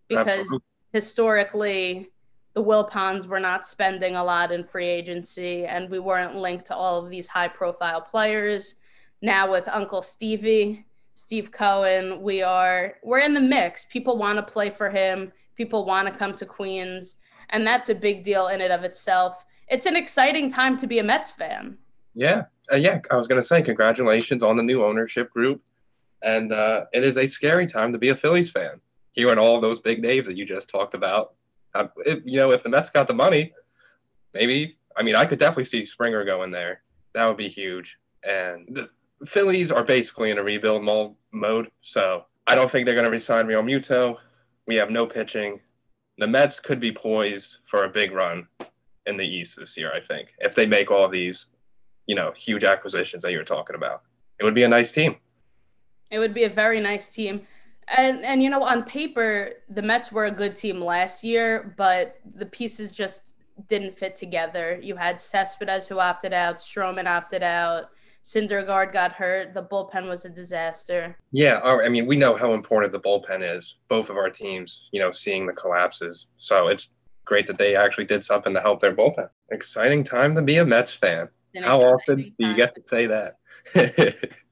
because 0.07 0.39
Absolutely. 0.39 0.65
historically 0.93 2.11
the 2.53 2.63
Wilpons 2.63 3.27
were 3.27 3.39
not 3.39 3.65
spending 3.65 4.15
a 4.15 4.23
lot 4.23 4.51
in 4.51 4.63
free 4.63 4.87
agency 4.87 5.65
and 5.65 5.89
we 5.89 5.99
weren't 5.99 6.35
linked 6.35 6.65
to 6.65 6.75
all 6.75 7.03
of 7.03 7.09
these 7.09 7.27
high 7.27 7.47
profile 7.47 8.01
players. 8.01 8.75
Now 9.21 9.51
with 9.51 9.67
Uncle 9.67 10.01
Stevie, 10.01 10.85
Steve 11.15 11.51
Cohen, 11.51 12.21
we 12.21 12.41
are 12.41 12.95
we're 13.03 13.19
in 13.19 13.33
the 13.33 13.41
mix. 13.41 13.85
People 13.85 14.17
want 14.17 14.37
to 14.37 14.53
play 14.53 14.69
for 14.69 14.89
him. 14.89 15.31
People 15.55 15.85
want 15.85 16.07
to 16.07 16.13
come 16.13 16.33
to 16.35 16.45
Queens 16.45 17.17
and 17.49 17.65
that's 17.65 17.89
a 17.89 17.95
big 17.95 18.23
deal 18.23 18.47
in 18.47 18.61
and 18.61 18.73
of 18.73 18.83
itself. 18.83 19.45
It's 19.67 19.85
an 19.85 19.95
exciting 19.95 20.49
time 20.49 20.77
to 20.77 20.87
be 20.87 20.99
a 20.99 21.03
Mets 21.03 21.31
fan. 21.31 21.77
Yeah, 22.13 22.45
uh, 22.71 22.77
yeah. 22.77 22.99
I 23.11 23.15
was 23.15 23.27
to 23.27 23.43
say 23.43 23.61
congratulations 23.61 24.43
on 24.43 24.57
the 24.57 24.63
new 24.63 24.83
ownership 24.83 25.31
group, 25.31 25.61
and 26.21 26.51
uh, 26.51 26.85
it 26.93 27.03
is 27.03 27.17
a 27.17 27.27
scary 27.27 27.65
time 27.65 27.91
to 27.93 27.97
be 27.97 28.09
a 28.09 28.15
Phillies 28.15 28.49
fan. 28.49 28.79
Hearing 29.11 29.39
all 29.39 29.59
those 29.61 29.79
big 29.79 30.01
names 30.01 30.27
that 30.27 30.37
you 30.37 30.45
just 30.45 30.69
talked 30.69 30.93
about, 30.93 31.33
uh, 31.73 31.87
if, 32.05 32.19
you 32.25 32.37
know, 32.37 32.51
if 32.51 32.63
the 32.63 32.69
Mets 32.69 32.89
got 32.89 33.07
the 33.07 33.13
money, 33.13 33.53
maybe. 34.33 34.77
I 34.97 35.03
mean, 35.03 35.15
I 35.15 35.25
could 35.25 35.39
definitely 35.39 35.65
see 35.65 35.83
Springer 35.83 36.23
going 36.23 36.51
there. 36.51 36.81
That 37.13 37.27
would 37.27 37.37
be 37.37 37.49
huge. 37.49 37.97
And 38.23 38.67
the 38.69 38.89
Phillies 39.25 39.71
are 39.71 39.83
basically 39.83 40.31
in 40.31 40.37
a 40.37 40.43
rebuild 40.43 40.83
mode, 41.31 41.71
so 41.81 42.25
I 42.47 42.55
don't 42.55 42.69
think 42.69 42.85
they're 42.85 42.95
going 42.95 43.05
to 43.05 43.11
resign 43.11 43.45
Realmuto. 43.45 44.17
We 44.67 44.75
have 44.75 44.89
no 44.89 45.05
pitching 45.05 45.59
the 46.17 46.27
Mets 46.27 46.59
could 46.59 46.79
be 46.79 46.91
poised 46.91 47.57
for 47.65 47.83
a 47.83 47.89
big 47.89 48.11
run 48.11 48.47
in 49.05 49.17
the 49.17 49.25
East 49.25 49.57
this 49.57 49.77
year. 49.77 49.91
I 49.93 49.99
think 49.99 50.33
if 50.39 50.55
they 50.55 50.65
make 50.65 50.91
all 50.91 51.07
these, 51.07 51.47
you 52.07 52.15
know, 52.15 52.31
huge 52.35 52.63
acquisitions 52.63 53.23
that 53.23 53.31
you're 53.31 53.43
talking 53.43 53.75
about, 53.75 54.03
it 54.39 54.43
would 54.43 54.55
be 54.55 54.63
a 54.63 54.67
nice 54.67 54.91
team. 54.91 55.17
It 56.11 56.19
would 56.19 56.33
be 56.33 56.43
a 56.43 56.49
very 56.49 56.79
nice 56.79 57.11
team. 57.11 57.41
And 57.87 58.25
and 58.25 58.41
you 58.41 58.49
know, 58.49 58.63
on 58.63 58.83
paper, 58.83 59.51
the 59.69 59.81
Mets 59.81 60.11
were 60.11 60.25
a 60.25 60.31
good 60.31 60.55
team 60.55 60.81
last 60.81 61.23
year, 61.23 61.73
but 61.77 62.19
the 62.35 62.45
pieces 62.45 62.91
just 62.91 63.33
didn't 63.69 63.97
fit 63.97 64.15
together. 64.15 64.79
You 64.81 64.95
had 64.95 65.21
Cespedes 65.21 65.87
who 65.87 65.99
opted 65.99 66.33
out, 66.33 66.57
Stroman 66.57 67.05
opted 67.05 67.43
out. 67.43 67.89
Syndergaard 68.25 68.91
got 68.91 69.11
hurt. 69.11 69.53
The 69.53 69.61
bullpen 69.61 70.09
was 70.09 70.25
a 70.25 70.29
disaster. 70.29 71.15
Yeah, 71.31 71.59
oh, 71.63 71.79
I 71.79 71.89
mean, 71.89 72.07
we 72.07 72.15
know 72.15 72.35
how 72.35 72.53
important 72.53 72.91
the 72.91 72.99
bullpen 72.99 73.41
is. 73.41 73.75
Both 73.87 74.09
of 74.09 74.17
our 74.17 74.31
teams, 74.31 74.89
you 74.91 74.99
know, 74.99 75.11
seeing 75.11 75.45
the 75.45 75.53
collapses. 75.53 76.27
So 76.37 76.67
it's 76.67 76.89
great 77.23 77.45
that 77.45 77.59
they 77.59 77.75
actually 77.75 78.05
did 78.05 78.23
something 78.23 78.51
to 78.55 78.59
help 78.59 78.81
their 78.81 78.95
bullpen. 78.95 79.29
Exciting 79.51 80.03
time 80.03 80.33
to 80.33 80.41
be 80.41 80.57
a 80.57 80.65
Mets 80.65 80.91
fan. 80.91 81.29
How 81.61 81.79
often 81.79 82.33
do 82.39 82.47
you 82.47 82.55
get 82.55 82.73
to 82.73 82.81
say 82.83 83.05
that? 83.05 83.37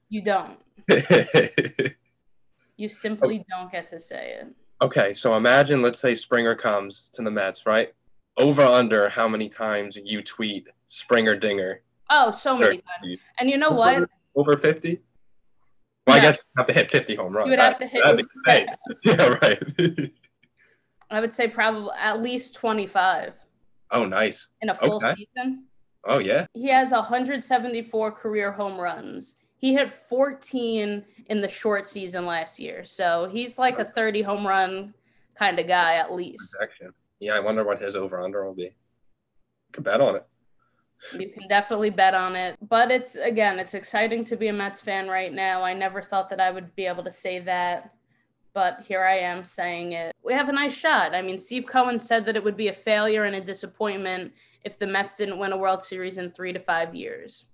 you 0.08 0.22
don't. 0.22 0.56
you 2.76 2.88
simply 2.88 3.40
okay. 3.40 3.44
don't 3.50 3.72
get 3.72 3.88
to 3.88 3.98
say 3.98 4.36
it. 4.40 4.54
Okay, 4.82 5.12
so 5.12 5.36
imagine, 5.36 5.82
let's 5.82 5.98
say 5.98 6.14
Springer 6.14 6.54
comes 6.54 7.08
to 7.12 7.22
the 7.22 7.30
Mets, 7.30 7.66
right? 7.66 7.92
Over 8.36 8.62
under 8.62 9.08
how 9.08 9.26
many 9.26 9.48
times 9.48 9.98
you 10.02 10.22
tweet 10.22 10.68
Springer 10.86 11.34
Dinger 11.34 11.80
Oh, 12.10 12.30
so 12.30 12.56
many 12.56 12.78
times. 12.78 13.18
And 13.38 13.50
you 13.50 13.58
know 13.58 13.68
over, 13.68 13.78
what? 13.78 14.10
Over 14.34 14.56
50? 14.56 15.00
Well, 16.06 16.16
I 16.16 16.20
guess 16.20 16.36
you 16.36 16.42
have 16.58 16.66
to 16.66 16.72
hit 16.72 16.90
50 16.90 17.14
home 17.14 17.34
runs. 17.34 17.46
You 17.46 17.52
would 17.52 17.58
have 17.58 17.78
to 17.78 17.86
hit. 17.86 18.02
yeah, 19.04 19.38
right. 19.42 20.10
I 21.10 21.20
would 21.20 21.32
say 21.32 21.48
probably 21.48 21.90
at 21.98 22.22
least 22.22 22.54
25. 22.56 23.34
Oh, 23.90 24.04
nice. 24.04 24.48
In 24.60 24.70
a 24.70 24.74
full 24.74 24.96
okay. 24.96 25.14
season. 25.14 25.64
Oh, 26.04 26.18
yeah. 26.18 26.46
He 26.52 26.68
has 26.68 26.90
174 26.90 28.12
career 28.12 28.52
home 28.52 28.78
runs. 28.78 29.36
He 29.56 29.72
hit 29.72 29.92
14 29.92 31.04
in 31.30 31.40
the 31.40 31.48
short 31.48 31.86
season 31.86 32.26
last 32.26 32.60
year. 32.60 32.84
So 32.84 33.28
he's 33.32 33.58
like 33.58 33.78
a 33.78 33.84
30 33.84 34.22
home 34.22 34.46
run 34.46 34.92
kind 35.38 35.58
of 35.58 35.66
guy 35.66 35.94
at 35.94 36.12
least. 36.12 36.54
Yeah, 37.20 37.34
I 37.34 37.40
wonder 37.40 37.64
what 37.64 37.80
his 37.80 37.96
over 37.96 38.20
under 38.20 38.44
will 38.44 38.54
be. 38.54 38.74
Could 39.72 39.84
bet 39.84 40.00
on 40.00 40.16
it. 40.16 40.26
You 41.12 41.28
can 41.28 41.46
definitely 41.48 41.90
bet 41.90 42.14
on 42.14 42.34
it. 42.34 42.56
But 42.68 42.90
it's 42.90 43.16
again, 43.16 43.58
it's 43.58 43.74
exciting 43.74 44.24
to 44.24 44.36
be 44.36 44.48
a 44.48 44.52
Mets 44.52 44.80
fan 44.80 45.08
right 45.08 45.32
now. 45.32 45.62
I 45.62 45.74
never 45.74 46.00
thought 46.00 46.30
that 46.30 46.40
I 46.40 46.50
would 46.50 46.74
be 46.76 46.86
able 46.86 47.04
to 47.04 47.12
say 47.12 47.40
that, 47.40 47.94
but 48.54 48.80
here 48.86 49.04
I 49.04 49.18
am 49.18 49.44
saying 49.44 49.92
it. 49.92 50.14
We 50.22 50.32
have 50.32 50.48
a 50.48 50.52
nice 50.52 50.74
shot. 50.74 51.14
I 51.14 51.22
mean, 51.22 51.38
Steve 51.38 51.66
Cohen 51.66 51.98
said 51.98 52.24
that 52.26 52.36
it 52.36 52.44
would 52.44 52.56
be 52.56 52.68
a 52.68 52.72
failure 52.72 53.24
and 53.24 53.36
a 53.36 53.40
disappointment 53.40 54.32
if 54.64 54.78
the 54.78 54.86
Mets 54.86 55.18
didn't 55.18 55.38
win 55.38 55.52
a 55.52 55.58
World 55.58 55.82
Series 55.82 56.18
in 56.18 56.30
three 56.30 56.52
to 56.52 56.58
five 56.60 56.94
years. 56.94 57.44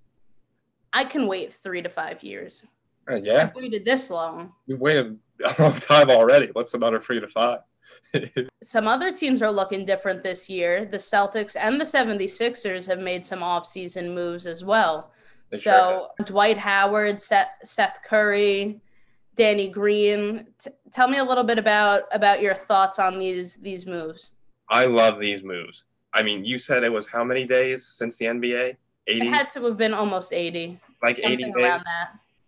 I 0.92 1.04
can 1.04 1.26
wait 1.26 1.52
three 1.52 1.82
to 1.82 1.88
five 1.88 2.22
years. 2.22 2.64
Uh, 3.10 3.16
yeah. 3.16 3.42
I've 3.42 3.54
waited 3.54 3.84
this 3.84 4.10
long. 4.10 4.52
We 4.66 4.74
waited 4.74 5.18
a 5.44 5.62
long 5.62 5.74
time 5.74 6.10
already. 6.10 6.48
What's 6.52 6.74
another 6.74 7.00
three 7.00 7.20
to 7.20 7.28
five? 7.28 7.60
some 8.62 8.86
other 8.86 9.12
teams 9.12 9.42
are 9.42 9.50
looking 9.50 9.84
different 9.84 10.22
this 10.22 10.48
year. 10.48 10.84
The 10.84 10.96
Celtics 10.96 11.56
and 11.58 11.80
the 11.80 11.84
76ers 11.84 12.86
have 12.86 12.98
made 12.98 13.24
some 13.24 13.40
offseason 13.40 14.14
moves 14.14 14.46
as 14.46 14.64
well. 14.64 15.12
They 15.50 15.58
so 15.58 16.08
sure 16.16 16.26
Dwight 16.26 16.58
Howard, 16.58 17.20
Seth, 17.20 17.48
Seth 17.64 17.98
Curry, 18.04 18.80
Danny 19.34 19.68
Green. 19.68 20.46
T- 20.58 20.70
tell 20.92 21.08
me 21.08 21.18
a 21.18 21.24
little 21.24 21.44
bit 21.44 21.58
about 21.58 22.02
about 22.12 22.40
your 22.40 22.54
thoughts 22.54 22.98
on 22.98 23.18
these 23.18 23.56
these 23.56 23.86
moves. 23.86 24.32
I 24.68 24.86
love 24.86 25.18
these 25.18 25.42
moves. 25.42 25.84
I 26.12 26.22
mean, 26.22 26.44
you 26.44 26.58
said 26.58 26.84
it 26.84 26.92
was 26.92 27.08
how 27.08 27.24
many 27.24 27.44
days 27.44 27.86
since 27.86 28.16
the 28.16 28.26
NBA? 28.26 28.76
80? 29.06 29.26
It 29.26 29.30
had 29.30 29.48
to 29.50 29.64
have 29.64 29.76
been 29.76 29.94
almost 29.94 30.32
80. 30.32 30.78
Like 31.02 31.18
80 31.18 31.52
days. 31.52 31.80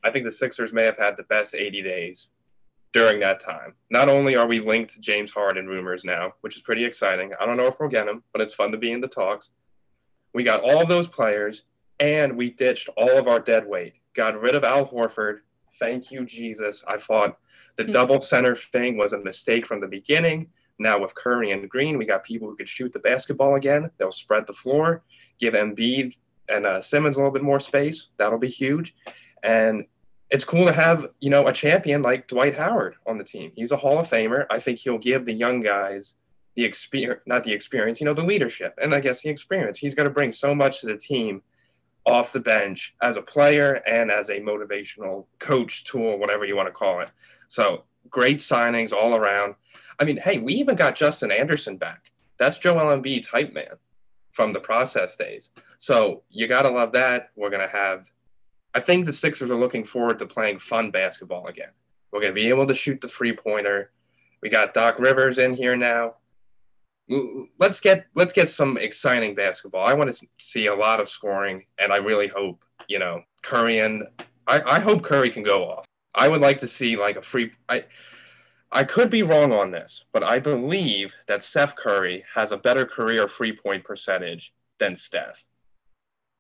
I 0.05 0.11
think 0.11 0.25
the 0.25 0.33
Sixers 0.33 0.73
may 0.73 0.85
have 0.85 0.97
had 0.97 1.17
the 1.17 1.23
best 1.25 1.55
80 1.55 1.83
days 1.83 2.29
during 2.93 3.21
that 3.21 3.41
time. 3.41 3.75
Not 3.91 4.09
only 4.09 4.37
are 4.37 4.47
we 4.47 4.61
linked 4.61 4.95
to 4.95 5.01
James 5.01 5.31
Harden 5.31 5.67
rumors 5.67 6.05
now, 6.05 6.35
which 6.43 6.57
is 6.57 6.63
pretty 6.63 6.85
exciting. 6.85 7.33
I 7.41 7.47
don't 7.47 7.57
know 7.57 7.67
if 7.67 7.81
we'll 7.81 7.89
get 7.89 8.09
him, 8.09 8.23
but 8.33 8.43
it's 8.43 8.55
fun 8.55 8.73
to 8.73 8.79
be 8.79 8.93
in 8.93 9.01
the 9.01 9.09
talks. 9.09 9.51
We 10.35 10.45
got 10.45 10.61
all 10.63 10.83
of 10.83 10.89
those 10.89 11.09
players, 11.09 11.63
and 11.99 12.37
we 12.37 12.51
ditched 12.51 12.89
all 12.97 13.17
of 13.17 13.29
our 13.29 13.41
dead 13.41 13.67
weight. 13.67 13.95
Got 14.15 14.41
rid 14.41 14.55
of 14.55 14.65
Al 14.65 14.87
Horford. 14.87 15.39
Thank 15.79 16.11
you, 16.11 16.25
Jesus. 16.25 16.83
I 16.87 16.99
thought 16.99 17.39
the 17.77 17.85
mm-hmm. 17.85 17.93
double 17.93 18.21
center 18.21 18.55
thing 18.57 18.97
was 18.97 19.13
a 19.13 19.19
mistake 19.19 19.67
from 19.67 19.81
the 19.81 19.89
beginning. 19.89 20.49
Now 20.79 20.99
with 20.99 21.15
Curry 21.15 21.51
and 21.53 21.69
Green, 21.69 21.97
we 21.97 22.05
got 22.05 22.25
people 22.25 22.49
who 22.49 22.57
could 22.57 22.69
shoot 22.69 22.93
the 22.93 22.99
basketball 22.99 23.55
again. 23.55 23.91
They'll 23.99 24.13
spread 24.13 24.47
the 24.47 24.53
floor, 24.53 25.03
give 25.39 25.55
Embiid 25.55 26.17
and 26.49 26.67
uh, 26.67 26.81
Simmons 26.81 27.17
a 27.17 27.21
little 27.21 27.33
bit 27.33 27.43
more 27.43 27.61
space. 27.61 28.09
That'll 28.19 28.39
be 28.39 28.49
huge. 28.49 28.95
And 29.43 29.87
it's 30.33 30.45
cool 30.45 30.65
to 30.65 30.73
have 30.73 31.07
you 31.21 31.29
know 31.31 31.47
a 31.47 31.53
champion 31.53 32.03
like 32.03 32.27
Dwight 32.27 32.57
Howard 32.57 32.97
on 33.07 33.19
the 33.19 33.25
team. 33.25 33.53
He's 33.55 33.71
a 33.71 33.77
Hall 33.77 33.99
of 33.99 34.09
Famer. 34.09 34.47
I 34.51 34.59
think 34.59 34.79
he'll 34.79 34.99
give 34.99 35.27
the 35.27 35.35
young 35.35 35.61
guys 35.61 36.15
the 36.57 36.65
experience, 36.65 37.21
not 37.27 37.45
the 37.45 37.53
experience, 37.53 38.01
you 38.01 38.07
know, 38.07 38.15
the 38.15 38.25
leadership, 38.25 38.75
and 38.83 38.95
I 38.95 39.01
guess 39.01 39.23
the 39.23 39.29
experience. 39.29 39.79
He's 39.79 39.95
going 39.95 40.09
to 40.09 40.13
bring 40.13 40.33
so 40.33 40.55
much 40.55 40.81
to 40.81 40.87
the 40.87 40.97
team 40.97 41.43
off 42.05 42.33
the 42.33 42.41
bench 42.41 42.95
as 43.01 43.17
a 43.17 43.23
player 43.23 43.83
and 43.87 44.11
as 44.11 44.29
a 44.29 44.41
motivational 44.41 45.27
coach 45.39 45.85
tool, 45.85 46.19
whatever 46.19 46.45
you 46.45 46.57
want 46.57 46.67
to 46.67 46.73
call 46.73 47.01
it. 47.01 47.11
So 47.49 47.85
great 48.11 48.39
signings 48.39 48.93
all 48.93 49.15
around. 49.15 49.55
I 50.01 50.05
mean, 50.05 50.17
hey, 50.17 50.39
we 50.39 50.55
even 50.55 50.77
got 50.77 50.97
Justin 50.97 51.31
Anderson 51.31 51.77
back. 51.77 52.11
That's 52.39 52.59
Joel 52.59 52.99
Embiid's 52.99 53.27
hype 53.27 53.53
man 53.53 53.77
from 54.33 54.53
the 54.53 54.61
process 54.61 55.15
days. 55.17 55.51
So 55.79 56.23
you 56.31 56.49
got 56.49 56.63
to 56.63 56.71
love 56.71 56.93
that. 56.93 57.31
We're 57.37 57.51
going 57.51 57.69
to 57.69 57.77
have 57.77 58.11
I 58.75 58.81
think 58.81 59.05
the 59.05 59.13
Sixers 59.13 59.51
are 59.51 59.57
looking 59.57 59.85
forward 59.85 60.19
to 60.19 60.27
playing 60.27 60.59
fun 60.59 60.91
basketball 60.91 61.47
again. 61.47 61.73
We're 62.11 62.21
going 62.21 62.33
to 62.33 62.41
be 62.41 62.49
able 62.49 62.67
to 62.67 62.75
shoot 62.75 63.01
the 63.01 63.09
three 63.09 63.35
pointer. 63.35 63.91
We 64.43 64.49
got 64.49 64.75
Doc 64.75 64.99
Rivers 64.99 65.39
in 65.39 65.55
here 65.55 65.77
now. 65.77 66.17
Let's 67.59 67.81
get 67.81 68.07
let's 68.15 68.33
get 68.33 68.49
some 68.49 68.79
exciting 68.79 69.35
basketball. 69.35 69.85
I 69.85 69.95
want 69.95 70.15
to 70.15 70.27
see 70.39 70.67
a 70.67 70.75
lot 70.75 71.01
of 71.01 71.09
scoring, 71.09 71.67
and 71.79 71.93
I 71.93 71.97
really 71.97 72.29
hope 72.29 72.65
you 72.89 72.99
know, 72.99 73.23
Curry 73.43 73.79
and 73.79 74.05
I, 74.47 74.61
I 74.63 74.81
hope 74.81 75.03
Curry 75.03 75.31
can 75.31 75.43
go 75.43 75.71
off. 75.71 75.85
I 76.15 76.29
would 76.29 76.41
like 76.41 76.59
to 76.59 76.69
see 76.69 76.97
like 76.97 77.17
a 77.17 77.23
free 77.23 77.53
I 77.69 77.85
I 78.71 78.85
could 78.85 79.11
be 79.11 79.23
wrong 79.23 79.53
on 79.53 79.71
this, 79.71 80.05
but 80.13 80.23
I 80.23 80.39
believe 80.39 81.15
that 81.27 81.43
Seth 81.43 81.77
Curry 81.77 82.25
has 82.35 82.53
a 82.53 82.57
better 82.57 82.85
career 82.85 83.29
free 83.29 83.53
point 83.53 83.85
percentage 83.85 84.53
than 84.79 84.97
Steph. 84.97 85.47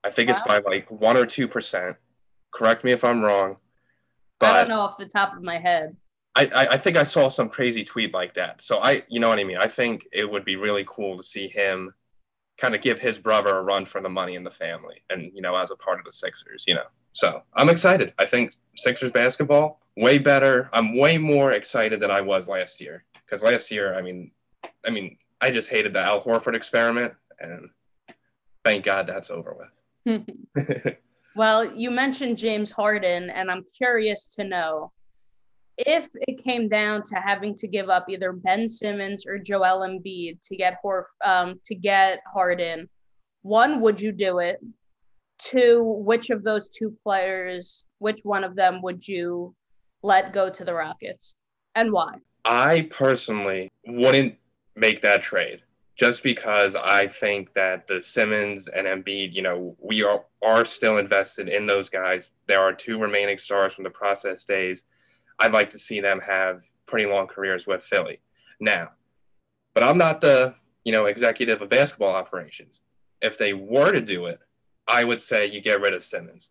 I 0.04 0.10
think 0.10 0.28
wow. 0.28 0.34
it's 0.34 0.46
by 0.46 0.58
like 0.58 0.90
one 0.90 1.16
or 1.16 1.26
two 1.26 1.48
percent. 1.48 1.96
Correct 2.52 2.84
me 2.84 2.92
if 2.92 3.04
I'm 3.04 3.22
wrong. 3.22 3.56
I 4.40 4.58
don't 4.58 4.68
know 4.68 4.80
off 4.80 4.98
the 4.98 5.06
top 5.06 5.36
of 5.36 5.42
my 5.42 5.58
head. 5.58 5.96
I, 6.34 6.48
I 6.54 6.76
think 6.78 6.96
I 6.96 7.02
saw 7.02 7.28
some 7.28 7.48
crazy 7.48 7.84
tweet 7.84 8.14
like 8.14 8.34
that. 8.34 8.62
So 8.62 8.78
I, 8.78 9.02
you 9.08 9.20
know 9.20 9.28
what 9.28 9.38
I 9.38 9.44
mean. 9.44 9.58
I 9.58 9.66
think 9.66 10.06
it 10.12 10.30
would 10.30 10.44
be 10.44 10.56
really 10.56 10.84
cool 10.86 11.16
to 11.18 11.22
see 11.22 11.46
him 11.46 11.92
kind 12.56 12.74
of 12.74 12.80
give 12.80 12.98
his 12.98 13.18
brother 13.18 13.56
a 13.56 13.62
run 13.62 13.84
for 13.84 14.00
the 14.00 14.08
money 14.08 14.34
in 14.34 14.44
the 14.44 14.50
family, 14.50 15.02
and 15.10 15.30
you 15.34 15.42
know, 15.42 15.56
as 15.56 15.70
a 15.70 15.76
part 15.76 15.98
of 15.98 16.04
the 16.04 16.12
Sixers, 16.12 16.64
you 16.66 16.74
know. 16.74 16.86
So 17.12 17.42
I'm 17.54 17.68
excited. 17.68 18.14
I 18.18 18.26
think 18.26 18.54
Sixers 18.76 19.10
basketball 19.10 19.80
way 19.96 20.18
better. 20.18 20.70
I'm 20.72 20.96
way 20.96 21.18
more 21.18 21.52
excited 21.52 22.00
than 22.00 22.10
I 22.10 22.22
was 22.22 22.48
last 22.48 22.80
year 22.80 23.04
because 23.26 23.42
last 23.42 23.70
year, 23.70 23.94
I 23.94 24.00
mean, 24.00 24.30
I 24.86 24.90
mean, 24.90 25.18
I 25.40 25.50
just 25.50 25.68
hated 25.68 25.92
the 25.92 26.00
Al 26.00 26.22
Horford 26.22 26.54
experiment, 26.54 27.12
and 27.38 27.68
thank 28.64 28.84
God 28.84 29.06
that's 29.06 29.30
over 29.30 29.56
with. 30.06 30.24
well, 31.36 31.64
you 31.64 31.90
mentioned 31.90 32.38
James 32.38 32.70
Harden, 32.70 33.30
and 33.30 33.50
I'm 33.50 33.64
curious 33.76 34.34
to 34.36 34.44
know 34.44 34.92
if 35.78 36.08
it 36.14 36.42
came 36.42 36.68
down 36.68 37.02
to 37.04 37.16
having 37.16 37.54
to 37.56 37.66
give 37.66 37.88
up 37.88 38.08
either 38.08 38.32
Ben 38.32 38.68
Simmons 38.68 39.24
or 39.26 39.38
Joel 39.38 39.80
Embiid 39.80 40.46
to 40.46 40.56
get 40.56 40.78
um, 41.24 41.60
to 41.64 41.74
get 41.74 42.20
Harden, 42.32 42.88
one, 43.42 43.80
would 43.80 44.00
you 44.00 44.12
do 44.12 44.38
it? 44.38 44.60
Two, 45.38 45.82
which 46.04 46.30
of 46.30 46.44
those 46.44 46.68
two 46.68 46.96
players, 47.02 47.84
which 47.98 48.20
one 48.22 48.44
of 48.44 48.54
them 48.54 48.80
would 48.82 49.06
you 49.06 49.54
let 50.02 50.32
go 50.32 50.50
to 50.50 50.64
the 50.64 50.74
Rockets, 50.74 51.34
and 51.74 51.92
why? 51.92 52.14
I 52.44 52.88
personally 52.90 53.70
wouldn't 53.86 54.36
make 54.76 55.00
that 55.02 55.22
trade 55.22 55.62
just 55.96 56.22
because 56.22 56.74
I 56.74 57.06
think 57.06 57.52
that 57.54 57.86
the 57.86 58.00
Simmons 58.00 58.68
and 58.68 58.86
Embiid, 58.86 59.32
you 59.32 59.42
know, 59.42 59.76
we 59.80 60.02
are 60.02 60.24
are 60.42 60.64
still 60.64 60.98
invested 60.98 61.48
in 61.48 61.66
those 61.66 61.88
guys. 61.88 62.32
There 62.48 62.60
are 62.60 62.72
two 62.72 62.98
remaining 62.98 63.38
stars 63.38 63.74
from 63.74 63.84
the 63.84 63.90
process 63.90 64.44
days 64.44 64.84
I'd 65.42 65.52
like 65.52 65.70
to 65.70 65.78
see 65.78 66.00
them 66.00 66.20
have 66.20 66.62
pretty 66.86 67.06
long 67.06 67.26
careers 67.26 67.66
with 67.66 67.82
Philly 67.82 68.20
now. 68.60 68.90
But 69.74 69.82
I'm 69.82 69.98
not 69.98 70.20
the, 70.20 70.54
you 70.84 70.92
know, 70.92 71.06
executive 71.06 71.60
of 71.62 71.68
basketball 71.68 72.14
operations. 72.14 72.80
If 73.20 73.38
they 73.38 73.52
were 73.52 73.90
to 73.90 74.00
do 74.00 74.26
it, 74.26 74.40
I 74.86 75.02
would 75.02 75.20
say 75.20 75.46
you 75.46 75.60
get 75.60 75.80
rid 75.80 75.94
of 75.94 76.02
Simmons. 76.04 76.50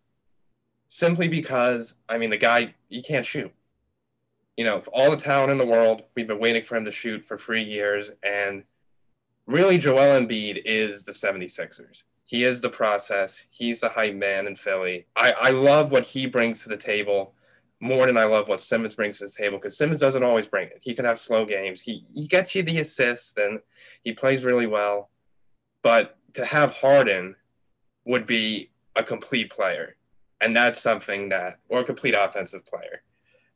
Simply 0.88 1.26
because, 1.26 1.94
I 2.06 2.18
mean, 2.18 2.28
the 2.28 2.36
guy, 2.36 2.74
he 2.88 3.02
can't 3.02 3.24
shoot. 3.24 3.52
You 4.58 4.64
know, 4.64 4.82
all 4.92 5.10
the 5.10 5.16
talent 5.16 5.52
in 5.52 5.58
the 5.58 5.66
world, 5.66 6.02
we've 6.14 6.26
been 6.26 6.38
waiting 6.38 6.62
for 6.62 6.76
him 6.76 6.84
to 6.84 6.92
shoot 6.92 7.24
for 7.24 7.38
three 7.38 7.62
years. 7.62 8.10
And 8.22 8.64
really, 9.46 9.78
Joel 9.78 10.20
Embiid 10.20 10.62
is 10.64 11.02
the 11.04 11.12
76ers. 11.12 12.04
He 12.24 12.44
is 12.44 12.60
the 12.60 12.70
process. 12.70 13.44
He's 13.50 13.80
the 13.80 13.90
hype 13.90 14.14
man 14.14 14.46
in 14.46 14.56
Philly. 14.56 15.06
I, 15.16 15.32
I 15.32 15.50
love 15.50 15.92
what 15.92 16.04
he 16.04 16.26
brings 16.26 16.62
to 16.62 16.68
the 16.68 16.76
table 16.76 17.34
more 17.82 18.06
than 18.06 18.16
I 18.16 18.24
love 18.24 18.46
what 18.46 18.60
Simmons 18.60 18.94
brings 18.94 19.18
to 19.18 19.26
the 19.26 19.32
table 19.32 19.58
because 19.58 19.76
Simmons 19.76 19.98
doesn't 19.98 20.22
always 20.22 20.46
bring 20.46 20.68
it. 20.68 20.78
He 20.80 20.94
can 20.94 21.04
have 21.04 21.18
slow 21.18 21.44
games. 21.44 21.80
He 21.80 22.06
he 22.14 22.28
gets 22.28 22.54
you 22.54 22.62
the 22.62 22.78
assist 22.78 23.36
and 23.38 23.58
he 24.02 24.12
plays 24.12 24.44
really 24.44 24.68
well. 24.68 25.10
But 25.82 26.16
to 26.34 26.44
have 26.44 26.76
Harden 26.76 27.34
would 28.04 28.24
be 28.24 28.70
a 28.94 29.02
complete 29.02 29.50
player. 29.50 29.96
And 30.40 30.56
that's 30.56 30.80
something 30.80 31.28
that 31.30 31.58
or 31.68 31.80
a 31.80 31.84
complete 31.84 32.14
offensive 32.16 32.64
player. 32.64 33.02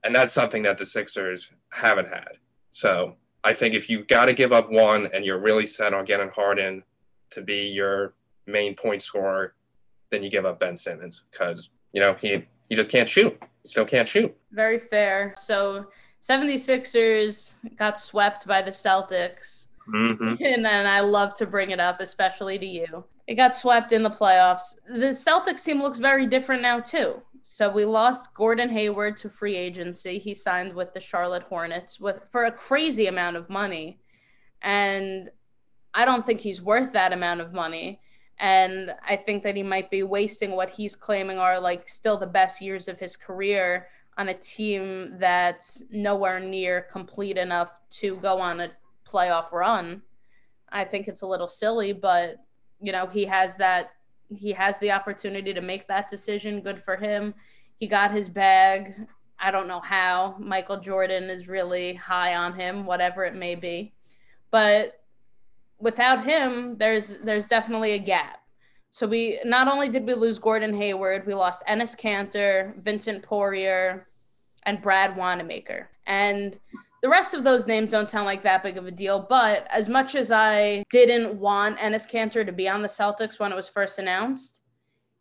And 0.02 0.14
that's 0.14 0.34
something 0.34 0.64
that 0.64 0.76
the 0.76 0.86
Sixers 0.86 1.50
haven't 1.70 2.08
had. 2.08 2.38
So 2.70 3.16
I 3.46 3.54
think 3.54 3.74
if 3.74 3.88
you've 3.88 4.08
got 4.08 4.26
to 4.26 4.32
give 4.32 4.52
up 4.52 4.72
one 4.72 5.08
and 5.14 5.24
you're 5.24 5.38
really 5.38 5.66
set 5.66 5.94
on 5.94 6.04
getting 6.04 6.30
Harden 6.30 6.82
to 7.30 7.40
be 7.40 7.68
your 7.68 8.14
main 8.44 8.74
point 8.74 9.02
scorer, 9.02 9.54
then 10.10 10.24
you 10.24 10.30
give 10.30 10.44
up 10.44 10.58
Ben 10.58 10.76
Simmons 10.76 11.22
because, 11.30 11.70
you 11.92 12.00
know, 12.00 12.14
he 12.14 12.44
he 12.68 12.74
just 12.74 12.90
can't 12.90 13.08
shoot 13.08 13.40
He 13.62 13.68
still 13.68 13.84
can't 13.84 14.08
shoot. 14.08 14.36
Very 14.50 14.80
fair. 14.80 15.32
So 15.38 15.86
76ers 16.20 17.54
got 17.76 18.00
swept 18.00 18.48
by 18.48 18.62
the 18.62 18.72
Celtics. 18.72 19.68
Mm-hmm. 19.94 20.34
And, 20.44 20.66
and 20.66 20.88
I 20.88 20.98
love 20.98 21.34
to 21.34 21.46
bring 21.46 21.70
it 21.70 21.78
up, 21.78 22.00
especially 22.00 22.58
to 22.58 22.66
you. 22.66 23.04
It 23.26 23.34
got 23.34 23.54
swept 23.54 23.92
in 23.92 24.02
the 24.02 24.10
playoffs. 24.10 24.76
The 24.88 25.06
Celtics 25.06 25.64
team 25.64 25.82
looks 25.82 25.98
very 25.98 26.26
different 26.26 26.62
now, 26.62 26.80
too. 26.80 27.22
So 27.42 27.70
we 27.70 27.84
lost 27.84 28.34
Gordon 28.34 28.68
Hayward 28.70 29.16
to 29.18 29.30
free 29.30 29.56
agency. 29.56 30.18
He 30.18 30.34
signed 30.34 30.74
with 30.74 30.92
the 30.92 31.00
Charlotte 31.00 31.44
Hornets 31.44 32.00
with 32.00 32.28
for 32.30 32.44
a 32.44 32.52
crazy 32.52 33.06
amount 33.06 33.36
of 33.36 33.48
money. 33.48 34.00
And 34.62 35.30
I 35.94 36.04
don't 36.04 36.26
think 36.26 36.40
he's 36.40 36.60
worth 36.60 36.92
that 36.92 37.12
amount 37.12 37.40
of 37.40 37.52
money. 37.52 38.00
And 38.38 38.92
I 39.08 39.16
think 39.16 39.42
that 39.44 39.56
he 39.56 39.62
might 39.62 39.90
be 39.90 40.02
wasting 40.02 40.50
what 40.50 40.70
he's 40.70 40.94
claiming 40.94 41.38
are 41.38 41.58
like 41.58 41.88
still 41.88 42.18
the 42.18 42.26
best 42.26 42.60
years 42.60 42.88
of 42.88 42.98
his 42.98 43.16
career 43.16 43.86
on 44.18 44.28
a 44.28 44.34
team 44.34 45.14
that's 45.18 45.84
nowhere 45.90 46.40
near 46.40 46.82
complete 46.90 47.36
enough 47.36 47.80
to 47.90 48.16
go 48.16 48.38
on 48.38 48.60
a 48.60 48.72
playoff 49.08 49.52
run. 49.52 50.02
I 50.70 50.84
think 50.84 51.06
it's 51.06 51.22
a 51.22 51.26
little 51.26 51.48
silly, 51.48 51.92
but 51.92 52.36
you 52.80 52.92
know, 52.92 53.06
he 53.06 53.24
has 53.24 53.56
that 53.56 53.90
he 54.28 54.52
has 54.52 54.78
the 54.80 54.90
opportunity 54.90 55.54
to 55.54 55.60
make 55.60 55.86
that 55.86 56.08
decision. 56.08 56.60
Good 56.60 56.80
for 56.80 56.96
him. 56.96 57.34
He 57.78 57.86
got 57.86 58.12
his 58.12 58.28
bag. 58.28 58.94
I 59.38 59.50
don't 59.50 59.68
know 59.68 59.80
how. 59.80 60.36
Michael 60.38 60.80
Jordan 60.80 61.24
is 61.24 61.48
really 61.48 61.94
high 61.94 62.34
on 62.34 62.54
him, 62.54 62.86
whatever 62.86 63.24
it 63.24 63.34
may 63.34 63.54
be. 63.54 63.92
But 64.50 65.00
without 65.78 66.24
him, 66.24 66.76
there's 66.78 67.18
there's 67.18 67.48
definitely 67.48 67.92
a 67.92 67.98
gap. 67.98 68.40
So 68.90 69.06
we 69.06 69.40
not 69.44 69.68
only 69.68 69.88
did 69.88 70.06
we 70.06 70.14
lose 70.14 70.38
Gordon 70.38 70.74
Hayward, 70.74 71.26
we 71.26 71.34
lost 71.34 71.62
Enes 71.68 71.98
Kanter, 72.00 72.82
Vincent 72.82 73.22
Poirier, 73.22 74.08
and 74.62 74.80
Brad 74.80 75.16
Wanamaker. 75.16 75.90
And 76.06 76.58
the 77.06 77.10
rest 77.10 77.34
of 77.34 77.44
those 77.44 77.68
names 77.68 77.92
don't 77.92 78.08
sound 78.08 78.26
like 78.26 78.42
that 78.42 78.64
big 78.64 78.76
of 78.76 78.84
a 78.84 78.90
deal, 78.90 79.24
but 79.28 79.64
as 79.70 79.88
much 79.88 80.16
as 80.16 80.32
I 80.32 80.82
didn't 80.90 81.38
want 81.38 81.78
Enes 81.78 82.10
Kanter 82.10 82.44
to 82.44 82.50
be 82.50 82.68
on 82.68 82.82
the 82.82 82.88
Celtics 82.88 83.38
when 83.38 83.52
it 83.52 83.54
was 83.54 83.68
first 83.68 84.00
announced, 84.00 84.60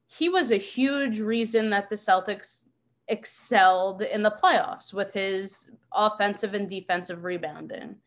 he 0.08 0.28
was 0.28 0.50
a 0.50 0.58
huge 0.58 1.19
reason 1.19 1.69
that 1.69 1.91
the 1.91 1.95
Celtics 1.95 2.69
excelled 3.08 4.02
in 4.02 4.24
the 4.24 4.32
playoffs 4.32 4.95
with 4.95 5.13
his 5.13 5.69
offensive 5.93 6.56
and 6.56 6.67
defensive 6.67 7.24
rebounding. 7.24 7.98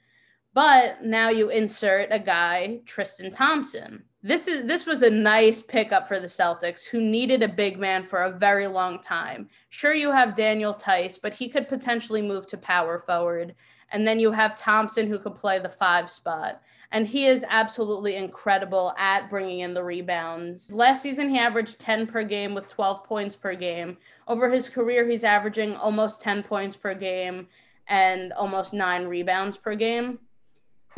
But 0.54 1.04
now 1.04 1.28
you 1.28 1.48
insert 1.48 2.08
a 2.10 2.18
guy, 2.18 2.80
Tristan 2.84 3.30
Thompson. 3.30 4.02
This 4.22 4.48
is 4.48 4.66
this 4.66 4.84
was 4.84 5.02
a 5.02 5.10
nice 5.10 5.62
pickup 5.62 6.08
for 6.08 6.18
the 6.18 6.26
Celtics, 6.26 6.84
who 6.84 7.00
needed 7.00 7.44
a 7.44 7.48
big 7.48 7.78
man 7.78 8.04
for 8.04 8.24
a 8.24 8.32
very 8.32 8.66
long 8.66 9.00
time. 9.00 9.48
Sure, 9.68 9.94
you 9.94 10.10
have 10.10 10.34
Daniel 10.34 10.72
Theis, 10.72 11.18
but 11.18 11.32
he 11.32 11.48
could 11.48 11.68
potentially 11.68 12.20
move 12.20 12.44
to 12.48 12.56
power 12.56 12.98
forward. 12.98 13.54
And 13.92 14.06
then 14.06 14.18
you 14.18 14.32
have 14.32 14.56
Thompson, 14.56 15.06
who 15.06 15.20
could 15.20 15.36
play 15.36 15.60
the 15.60 15.68
five 15.68 16.10
spot. 16.10 16.60
And 16.90 17.06
he 17.06 17.26
is 17.26 17.44
absolutely 17.48 18.16
incredible 18.16 18.92
at 18.98 19.30
bringing 19.30 19.60
in 19.60 19.72
the 19.72 19.84
rebounds. 19.84 20.72
Last 20.72 21.00
season, 21.02 21.28
he 21.28 21.38
averaged 21.38 21.78
10 21.78 22.06
per 22.08 22.24
game 22.24 22.54
with 22.54 22.68
12 22.68 23.04
points 23.04 23.36
per 23.36 23.54
game. 23.54 23.98
Over 24.26 24.50
his 24.50 24.68
career, 24.68 25.08
he's 25.08 25.22
averaging 25.22 25.76
almost 25.76 26.22
10 26.22 26.42
points 26.42 26.76
per 26.76 26.94
game 26.94 27.46
and 27.86 28.32
almost 28.32 28.72
nine 28.72 29.06
rebounds 29.06 29.56
per 29.56 29.74
game 29.74 30.18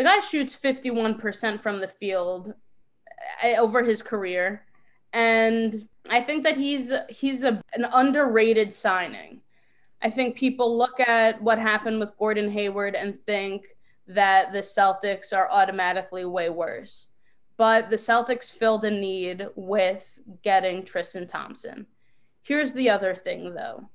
the 0.01 0.05
guy 0.05 0.19
shoots 0.21 0.57
51% 0.57 1.61
from 1.61 1.79
the 1.79 1.87
field 1.87 2.55
Uh, 3.45 3.57
over 3.59 3.83
his 3.83 4.03
career 4.03 4.65
and 5.13 5.89
I 6.09 6.21
think 6.21 6.45
that 6.45 6.57
he's 6.57 6.93
he's 7.09 7.45
a, 7.45 7.61
an 7.73 7.87
underrated 7.93 8.73
signing. 8.73 9.41
I 10.03 10.11
think 10.11 10.37
people 10.37 10.77
look 10.77 10.99
at 11.01 11.43
what 11.43 11.59
happened 11.59 12.01
with 12.01 12.17
Gordon 12.17 12.51
Hayward 12.51 12.95
and 12.95 13.19
think 13.27 13.77
that 14.07 14.53
the 14.53 14.61
Celtics 14.61 15.37
are 15.37 15.51
automatically 15.51 16.25
way 16.25 16.49
worse. 16.49 17.09
But 17.57 17.91
the 17.91 17.97
Celtics 17.97 18.51
filled 18.51 18.85
a 18.85 18.91
need 18.91 19.49
with 19.55 20.19
getting 20.43 20.85
Tristan 20.85 21.27
Thompson. 21.27 21.87
Here's 22.43 22.73
the 22.73 22.89
other 22.89 23.15
thing 23.15 23.55
though. 23.55 23.91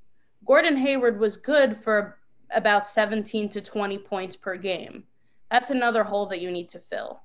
Gordon 0.46 0.78
Hayward 0.78 1.20
was 1.20 1.38
good 1.38 1.76
for 1.76 2.20
about 2.52 2.86
17 2.86 3.50
to 3.50 3.62
20 3.62 3.98
points 3.98 4.36
per 4.36 4.56
game. 4.56 5.06
That's 5.50 5.72
another 5.72 6.04
hole 6.04 6.28
that 6.28 6.42
you 6.42 6.52
need 6.52 6.70
to 6.70 6.80
fill. 6.80 7.22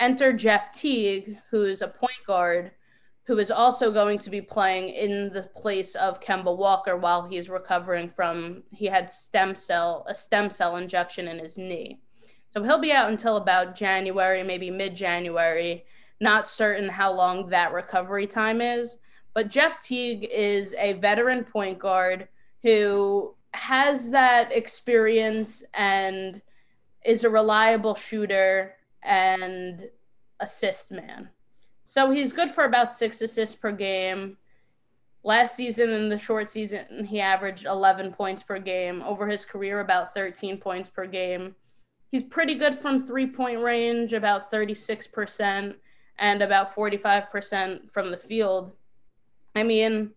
Enter 0.00 0.32
Jeff 0.32 0.72
Teague, 0.72 1.38
who 1.50 1.64
is 1.64 1.82
a 1.82 1.88
point 1.88 2.12
guard 2.26 2.72
who 3.24 3.38
is 3.38 3.50
also 3.52 3.92
going 3.92 4.18
to 4.18 4.30
be 4.30 4.40
playing 4.40 4.88
in 4.88 5.30
the 5.32 5.48
place 5.54 5.94
of 5.94 6.20
Kemba 6.20 6.56
Walker 6.56 6.96
while 6.96 7.28
he's 7.28 7.48
recovering 7.48 8.10
from 8.10 8.64
he 8.72 8.86
had 8.86 9.08
stem 9.08 9.54
cell 9.54 10.04
a 10.08 10.14
stem 10.14 10.50
cell 10.50 10.76
injection 10.76 11.28
in 11.28 11.38
his 11.38 11.56
knee. 11.56 12.00
So 12.52 12.64
he'll 12.64 12.80
be 12.80 12.90
out 12.90 13.10
until 13.10 13.36
about 13.36 13.76
January, 13.76 14.42
maybe 14.42 14.70
mid-January. 14.70 15.84
Not 16.20 16.48
certain 16.48 16.88
how 16.88 17.12
long 17.12 17.48
that 17.50 17.72
recovery 17.72 18.26
time 18.26 18.60
is, 18.60 18.98
But 19.34 19.48
Jeff 19.48 19.80
Teague 19.80 20.28
is 20.30 20.74
a 20.78 20.94
veteran 20.94 21.44
point 21.44 21.78
guard 21.78 22.28
who 22.62 23.34
has 23.52 24.10
that 24.10 24.52
experience 24.52 25.62
and 25.74 26.40
is 27.04 27.24
a 27.24 27.30
reliable 27.30 27.94
shooter 27.94 28.74
and 29.02 29.88
assist 30.40 30.92
man. 30.92 31.28
So 31.84 32.10
he's 32.10 32.32
good 32.32 32.50
for 32.50 32.64
about 32.64 32.92
six 32.92 33.20
assists 33.20 33.56
per 33.56 33.72
game. 33.72 34.36
Last 35.22 35.54
season 35.54 35.90
in 35.90 36.08
the 36.08 36.16
short 36.16 36.48
season, 36.48 37.04
he 37.04 37.20
averaged 37.20 37.66
11 37.66 38.12
points 38.12 38.42
per 38.42 38.58
game. 38.58 39.02
Over 39.02 39.28
his 39.28 39.44
career, 39.44 39.80
about 39.80 40.14
13 40.14 40.58
points 40.58 40.88
per 40.88 41.06
game. 41.06 41.54
He's 42.10 42.22
pretty 42.22 42.54
good 42.54 42.78
from 42.78 43.02
three 43.02 43.26
point 43.26 43.60
range, 43.60 44.12
about 44.12 44.50
36%, 44.50 45.74
and 46.18 46.42
about 46.42 46.74
45% 46.74 47.90
from 47.90 48.10
the 48.10 48.16
field. 48.16 48.72
I 49.54 49.62
mean, 49.62 50.12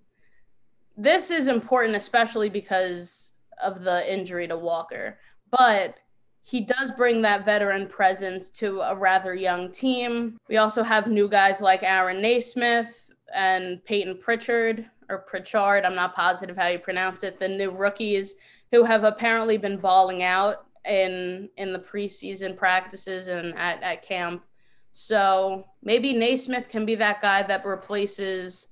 this 0.96 1.32
is 1.32 1.48
important, 1.48 1.96
especially 1.96 2.50
because 2.50 3.34
of 3.62 3.82
the 3.82 4.12
injury 4.12 4.48
to 4.48 4.58
Walker. 4.58 5.20
But 5.50 6.00
he 6.46 6.62
does 6.62 6.92
bring 6.92 7.22
that 7.22 7.46
veteran 7.46 7.88
presence 7.88 8.50
to 8.50 8.82
a 8.82 8.94
rather 8.94 9.34
young 9.34 9.72
team. 9.72 10.38
We 10.50 10.58
also 10.58 10.84
have 10.84 11.08
new 11.08 11.30
guys 11.30 11.62
like 11.62 11.84
Aaron 11.84 12.22
Nesmith 12.22 13.10
and 13.34 13.84
Payton 13.86 14.20
Pritchard 14.20 14.86
or 15.10 15.20
Pritchard. 15.20 15.86
I'm 15.86 15.96
not 15.96 16.14
positive 16.14 16.58
how 16.58 16.68
you 16.68 16.80
pronounce 16.80 17.24
it. 17.24 17.40
The 17.40 17.48
new 17.48 17.72
rookies 17.72 18.36
who 18.72 18.84
have 18.84 19.06
apparently 19.06 19.58
been 19.58 19.78
balling 19.78 20.22
out 20.22 20.66
in 20.86 21.50
in 21.56 21.72
the 21.72 21.80
preseason 21.80 22.58
practices 22.58 23.30
and 23.30 23.58
at, 23.58 23.82
at 23.82 24.04
camp. 24.04 24.44
So 24.92 25.66
maybe 25.82 26.14
Nesmith 26.14 26.68
can 26.68 26.86
be 26.86 26.96
that 26.96 27.22
guy 27.22 27.44
that 27.44 27.66
replaces 27.66 28.68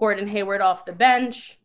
Gordon 0.00 0.26
Hayward 0.26 0.60
off 0.60 0.84
the 0.84 0.92
bench. 0.92 1.60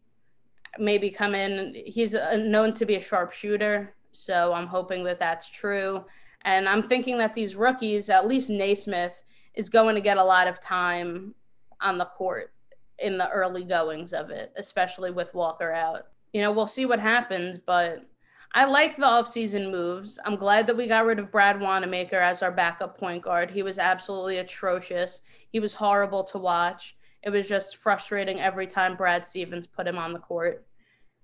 Maybe 0.77 1.09
come 1.09 1.33
in. 1.33 1.75
He's 1.87 2.13
known 2.13 2.75
to 2.75 2.85
be 2.85 2.95
a 2.95 3.01
sharpshooter, 3.01 3.95
so 4.17 4.53
I'm 4.53 4.67
hoping 4.67 5.03
that 5.05 5.19
that's 5.19 5.49
true. 5.49 6.03
And 6.41 6.67
I'm 6.67 6.83
thinking 6.83 7.17
that 7.17 7.33
these 7.33 7.55
rookies, 7.55 8.09
at 8.09 8.27
least 8.27 8.49
Nesmith, 8.49 9.23
is 9.53 9.69
going 9.69 9.95
to 9.95 10.01
get 10.01 10.17
a 10.17 10.23
lot 10.23 10.47
of 10.47 10.61
time 10.61 11.33
on 11.81 11.97
the 11.97 12.05
court 12.05 12.53
in 12.99 13.17
the 13.17 13.29
early 13.29 13.63
goings 13.63 14.13
of 14.13 14.29
it, 14.29 14.51
especially 14.55 15.11
with 15.11 15.33
Walker 15.33 15.71
out. 15.71 16.07
You 16.33 16.41
know, 16.41 16.51
we'll 16.51 16.67
see 16.67 16.85
what 16.85 16.99
happens, 16.99 17.57
but 17.57 18.05
I 18.53 18.65
like 18.65 18.95
the 18.95 19.03
offseason 19.03 19.71
moves. 19.71 20.19
I'm 20.25 20.35
glad 20.35 20.67
that 20.67 20.77
we 20.77 20.87
got 20.87 21.05
rid 21.05 21.19
of 21.19 21.31
Brad 21.31 21.59
Wanamaker 21.59 22.17
as 22.17 22.41
our 22.41 22.51
backup 22.51 22.97
point 22.97 23.23
guard. 23.23 23.51
He 23.51 23.63
was 23.63 23.79
absolutely 23.79 24.37
atrocious. 24.37 25.21
He 25.49 25.59
was 25.59 25.73
horrible 25.73 26.23
to 26.25 26.37
watch. 26.37 26.95
It 27.23 27.29
was 27.29 27.47
just 27.47 27.77
frustrating 27.77 28.39
every 28.39 28.67
time 28.67 28.95
Brad 28.95 29.25
Stevens 29.25 29.67
put 29.67 29.87
him 29.87 29.97
on 29.97 30.13
the 30.13 30.19
court. 30.19 30.66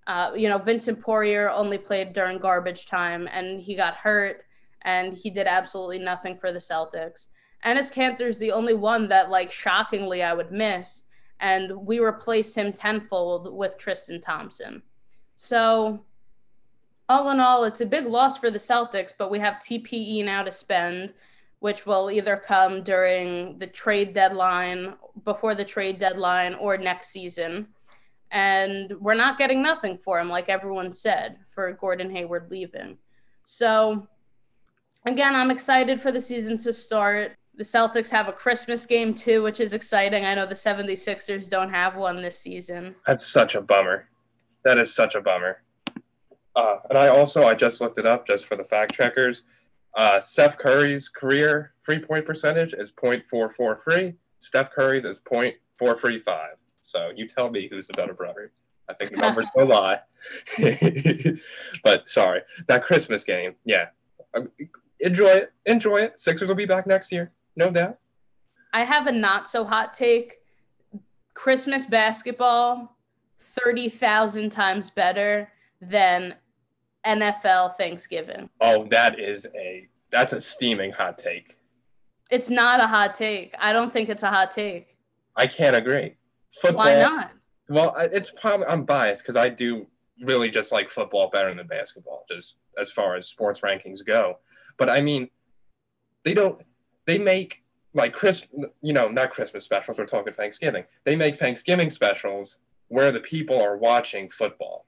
Uh, 0.07 0.31
you 0.35 0.49
know, 0.49 0.57
Vincent 0.57 1.01
Poirier 1.01 1.49
only 1.49 1.77
played 1.77 2.13
during 2.13 2.37
garbage 2.37 2.85
time 2.85 3.27
and 3.31 3.59
he 3.59 3.75
got 3.75 3.95
hurt 3.95 4.45
and 4.81 5.13
he 5.13 5.29
did 5.29 5.47
absolutely 5.47 5.99
nothing 5.99 6.37
for 6.37 6.51
the 6.51 6.59
Celtics. 6.59 7.27
Enes 7.65 7.93
Kanter's 7.93 8.37
the 8.37 8.51
only 8.51 8.73
one 8.73 9.07
that, 9.07 9.29
like, 9.29 9.49
shockingly, 9.49 10.21
I 10.21 10.33
would 10.33 10.51
miss. 10.51 11.03
And 11.39 11.71
we 11.85 11.99
replaced 11.99 12.57
him 12.57 12.73
tenfold 12.73 13.55
with 13.55 13.77
Tristan 13.77 14.19
Thompson. 14.19 14.81
So, 15.35 16.03
all 17.07 17.29
in 17.31 17.39
all, 17.39 17.63
it's 17.63 17.81
a 17.81 17.85
big 17.85 18.05
loss 18.05 18.37
for 18.37 18.51
the 18.51 18.59
Celtics, 18.59 19.13
but 19.17 19.31
we 19.31 19.39
have 19.39 19.55
TPE 19.55 20.25
now 20.25 20.43
to 20.43 20.51
spend 20.51 21.13
which 21.63 21.85
will 21.85 22.11
either 22.11 22.35
come 22.35 22.83
during 22.83 23.57
the 23.57 23.65
trade 23.65 24.13
deadline, 24.13 24.95
before 25.23 25.55
the 25.55 25.63
trade 25.63 25.97
deadline, 25.97 26.53
or 26.55 26.77
next 26.77 27.07
season. 27.07 27.65
And 28.33 28.91
we're 28.99 29.13
not 29.13 29.37
getting 29.37 29.61
nothing 29.61 29.95
for 29.95 30.19
him, 30.19 30.27
like 30.27 30.49
everyone 30.49 30.91
said, 30.91 31.37
for 31.51 31.71
Gordon 31.73 32.09
Hayward 32.09 32.49
leaving. 32.49 32.97
So, 33.45 34.07
again, 35.05 35.35
I'm 35.35 35.51
excited 35.51 36.01
for 36.01 36.11
the 36.11 36.19
season 36.19 36.57
to 36.57 36.73
start. 36.73 37.37
The 37.55 37.63
Celtics 37.63 38.09
have 38.09 38.27
a 38.27 38.33
Christmas 38.33 38.87
game 38.87 39.13
too, 39.13 39.43
which 39.43 39.59
is 39.59 39.73
exciting. 39.73 40.25
I 40.25 40.33
know 40.33 40.47
the 40.47 40.55
76ers 40.55 41.47
don't 41.47 41.69
have 41.69 41.95
one 41.95 42.23
this 42.23 42.39
season. 42.39 42.95
That's 43.05 43.27
such 43.27 43.53
a 43.53 43.61
bummer. 43.61 44.09
That 44.63 44.79
is 44.79 44.95
such 44.95 45.13
a 45.13 45.21
bummer. 45.21 45.61
Uh, 46.55 46.77
and 46.89 46.97
I 46.97 47.09
also 47.09 47.43
I 47.43 47.53
just 47.53 47.81
looked 47.81 47.99
it 47.99 48.07
up 48.07 48.25
just 48.25 48.47
for 48.47 48.55
the 48.55 48.63
fact 48.63 48.93
checkers. 48.93 49.43
Uh, 49.95 50.19
Steph 50.19 50.57
Curry's 50.57 51.07
career 51.07 51.73
free 51.83 51.99
point 51.99 52.25
percentage 52.25 52.73
is 52.73 52.91
0.443. 52.91 54.15
Steph 54.39 54.71
Curry's 54.71 55.05
is 55.05 55.19
0.435. 55.21 56.47
So 56.83 57.11
you 57.15 57.27
tell 57.27 57.49
me 57.49 57.67
who's 57.67 57.87
the 57.87 57.93
better 57.93 58.13
brother. 58.13 58.51
I 58.87 58.93
think 58.93 59.11
the 59.11 59.17
numbers 59.21 59.47
don't 59.55 59.69
lie. 59.69 60.01
but 61.83 62.07
sorry, 62.07 62.41
that 62.67 62.83
Christmas 62.83 63.23
game, 63.23 63.55
yeah. 63.65 63.87
Um, 64.35 64.51
enjoy 64.99 65.29
it. 65.29 65.53
Enjoy 65.65 65.97
it. 65.97 66.19
Sixers 66.19 66.47
will 66.47 66.55
be 66.55 66.65
back 66.65 66.85
next 66.85 67.11
year. 67.11 67.31
No 67.55 67.71
doubt. 67.71 67.97
I 68.73 68.83
have 68.83 69.07
a 69.07 69.11
not 69.11 69.47
so 69.47 69.63
hot 69.63 69.93
take. 69.93 70.39
Christmas 71.33 71.85
basketball, 71.85 72.95
30,000 73.39 74.51
times 74.51 74.89
better 74.89 75.49
than 75.81 76.35
NFL 77.05 77.75
Thanksgiving. 77.75 78.49
Oh, 78.61 78.85
that 78.87 79.19
is 79.19 79.47
a 79.55 79.87
that's 80.11 80.33
a 80.33 80.39
steaming 80.39 80.91
hot 80.91 81.17
take. 81.17 81.57
It's 82.29 82.49
not 82.49 82.79
a 82.79 82.87
hot 82.87 83.15
take. 83.15 83.55
I 83.59 83.73
don't 83.73 83.91
think 83.91 84.09
it's 84.09 84.23
a 84.23 84.29
hot 84.29 84.51
take. 84.51 84.95
I 85.35 85.47
can't 85.47 85.75
agree. 85.75 86.15
Football. 86.53 86.85
Why 86.85 87.01
not? 87.01 87.31
Well, 87.69 87.95
it's 87.97 88.31
probably 88.31 88.67
I'm 88.67 88.83
biased 88.83 89.23
because 89.23 89.35
I 89.35 89.49
do 89.49 89.87
really 90.21 90.49
just 90.49 90.71
like 90.71 90.89
football 90.89 91.29
better 91.29 91.53
than 91.53 91.65
basketball, 91.67 92.25
just 92.29 92.57
as 92.79 92.91
far 92.91 93.15
as 93.15 93.27
sports 93.27 93.61
rankings 93.61 94.05
go. 94.05 94.39
But 94.77 94.89
I 94.89 95.01
mean, 95.01 95.29
they 96.23 96.33
don't. 96.33 96.61
They 97.05 97.17
make 97.17 97.63
like 97.93 98.13
Chris, 98.13 98.47
you 98.81 98.93
know, 98.93 99.09
not 99.09 99.31
Christmas 99.31 99.65
specials. 99.65 99.97
We're 99.97 100.05
talking 100.05 100.33
Thanksgiving. 100.33 100.85
They 101.03 101.15
make 101.15 101.37
Thanksgiving 101.37 101.89
specials 101.89 102.57
where 102.87 103.11
the 103.11 103.19
people 103.19 103.61
are 103.61 103.77
watching 103.77 104.29
football. 104.29 104.85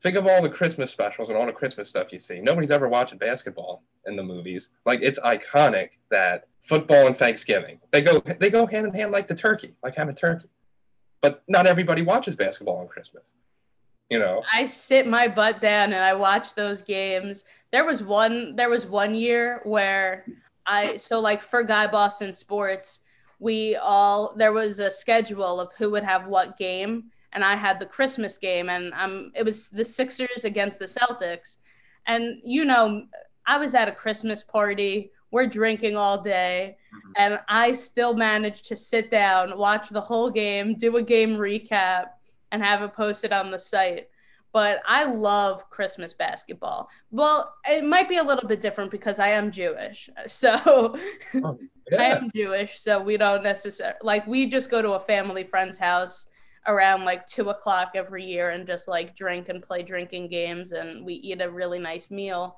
Think 0.00 0.16
of 0.16 0.26
all 0.26 0.42
the 0.42 0.50
Christmas 0.50 0.90
specials 0.90 1.28
and 1.28 1.38
all 1.38 1.46
the 1.46 1.52
Christmas 1.52 1.88
stuff 1.88 2.12
you 2.12 2.18
see. 2.18 2.40
Nobody's 2.40 2.70
ever 2.70 2.88
watching 2.88 3.18
basketball 3.18 3.82
in 4.06 4.16
the 4.16 4.22
movies. 4.22 4.70
Like 4.84 5.00
it's 5.02 5.18
iconic 5.20 5.90
that 6.10 6.46
football 6.62 7.06
and 7.06 7.16
Thanksgiving 7.16 7.78
they 7.92 8.02
go 8.02 8.18
they 8.18 8.50
go 8.50 8.66
hand 8.66 8.86
in 8.86 8.92
hand 8.92 9.12
like 9.12 9.28
the 9.28 9.34
turkey, 9.34 9.74
like 9.82 9.94
having 9.94 10.14
turkey. 10.14 10.48
But 11.20 11.42
not 11.48 11.66
everybody 11.66 12.02
watches 12.02 12.36
basketball 12.36 12.78
on 12.78 12.88
Christmas. 12.88 13.32
You 14.10 14.18
know. 14.18 14.42
I 14.52 14.66
sit 14.66 15.06
my 15.06 15.26
butt 15.26 15.60
down 15.60 15.92
and 15.92 16.02
I 16.02 16.14
watch 16.14 16.54
those 16.54 16.82
games. 16.82 17.44
There 17.72 17.84
was 17.84 18.02
one 18.02 18.54
there 18.54 18.70
was 18.70 18.86
one 18.86 19.14
year 19.14 19.60
where 19.64 20.24
I 20.64 20.96
so 20.96 21.20
like 21.20 21.42
for 21.42 21.62
Guy 21.62 21.86
Boston 21.88 22.34
Sports, 22.34 23.00
we 23.38 23.76
all 23.76 24.34
there 24.36 24.52
was 24.52 24.78
a 24.78 24.90
schedule 24.90 25.60
of 25.60 25.72
who 25.76 25.90
would 25.90 26.04
have 26.04 26.28
what 26.28 26.56
game 26.56 27.10
and 27.36 27.44
I 27.44 27.54
had 27.54 27.78
the 27.78 27.86
Christmas 27.86 28.38
game, 28.38 28.70
and 28.70 28.94
um, 28.94 29.30
it 29.34 29.44
was 29.44 29.68
the 29.68 29.84
Sixers 29.84 30.44
against 30.44 30.78
the 30.78 30.86
Celtics. 30.86 31.58
And 32.06 32.40
you 32.42 32.64
know, 32.64 33.04
I 33.46 33.58
was 33.58 33.74
at 33.74 33.88
a 33.88 33.92
Christmas 33.92 34.42
party. 34.42 35.12
We're 35.30 35.46
drinking 35.46 35.96
all 35.96 36.22
day, 36.22 36.78
mm-hmm. 36.96 37.12
and 37.16 37.40
I 37.48 37.72
still 37.72 38.14
managed 38.14 38.66
to 38.66 38.76
sit 38.76 39.10
down, 39.10 39.56
watch 39.56 39.88
the 39.88 40.00
whole 40.00 40.30
game, 40.30 40.74
do 40.74 40.96
a 40.96 41.02
game 41.02 41.36
recap, 41.36 42.06
and 42.52 42.62
have 42.62 42.82
it 42.82 42.94
posted 42.94 43.32
on 43.32 43.50
the 43.50 43.58
site. 43.58 44.08
But 44.52 44.80
I 44.86 45.04
love 45.04 45.68
Christmas 45.68 46.14
basketball. 46.14 46.88
Well, 47.10 47.54
it 47.68 47.84
might 47.84 48.08
be 48.08 48.16
a 48.16 48.22
little 48.22 48.48
bit 48.48 48.60
different 48.60 48.90
because 48.90 49.18
I 49.18 49.28
am 49.28 49.50
Jewish. 49.50 50.08
So 50.26 50.56
oh, 50.64 50.98
yeah. 51.90 51.98
I 51.98 52.04
am 52.04 52.30
Jewish. 52.34 52.80
So 52.80 53.02
we 53.02 53.16
don't 53.16 53.42
necessarily 53.42 53.98
like, 54.02 54.26
we 54.26 54.48
just 54.48 54.70
go 54.70 54.80
to 54.80 54.92
a 54.92 55.00
family 55.00 55.44
friend's 55.44 55.76
house 55.76 56.28
around 56.66 57.04
like 57.04 57.26
two 57.26 57.50
o'clock 57.50 57.92
every 57.94 58.24
year 58.24 58.50
and 58.50 58.66
just 58.66 58.88
like 58.88 59.14
drink 59.14 59.48
and 59.48 59.62
play 59.62 59.82
drinking 59.82 60.28
games 60.28 60.72
and 60.72 61.04
we 61.04 61.14
eat 61.14 61.40
a 61.40 61.50
really 61.50 61.78
nice 61.78 62.10
meal. 62.10 62.56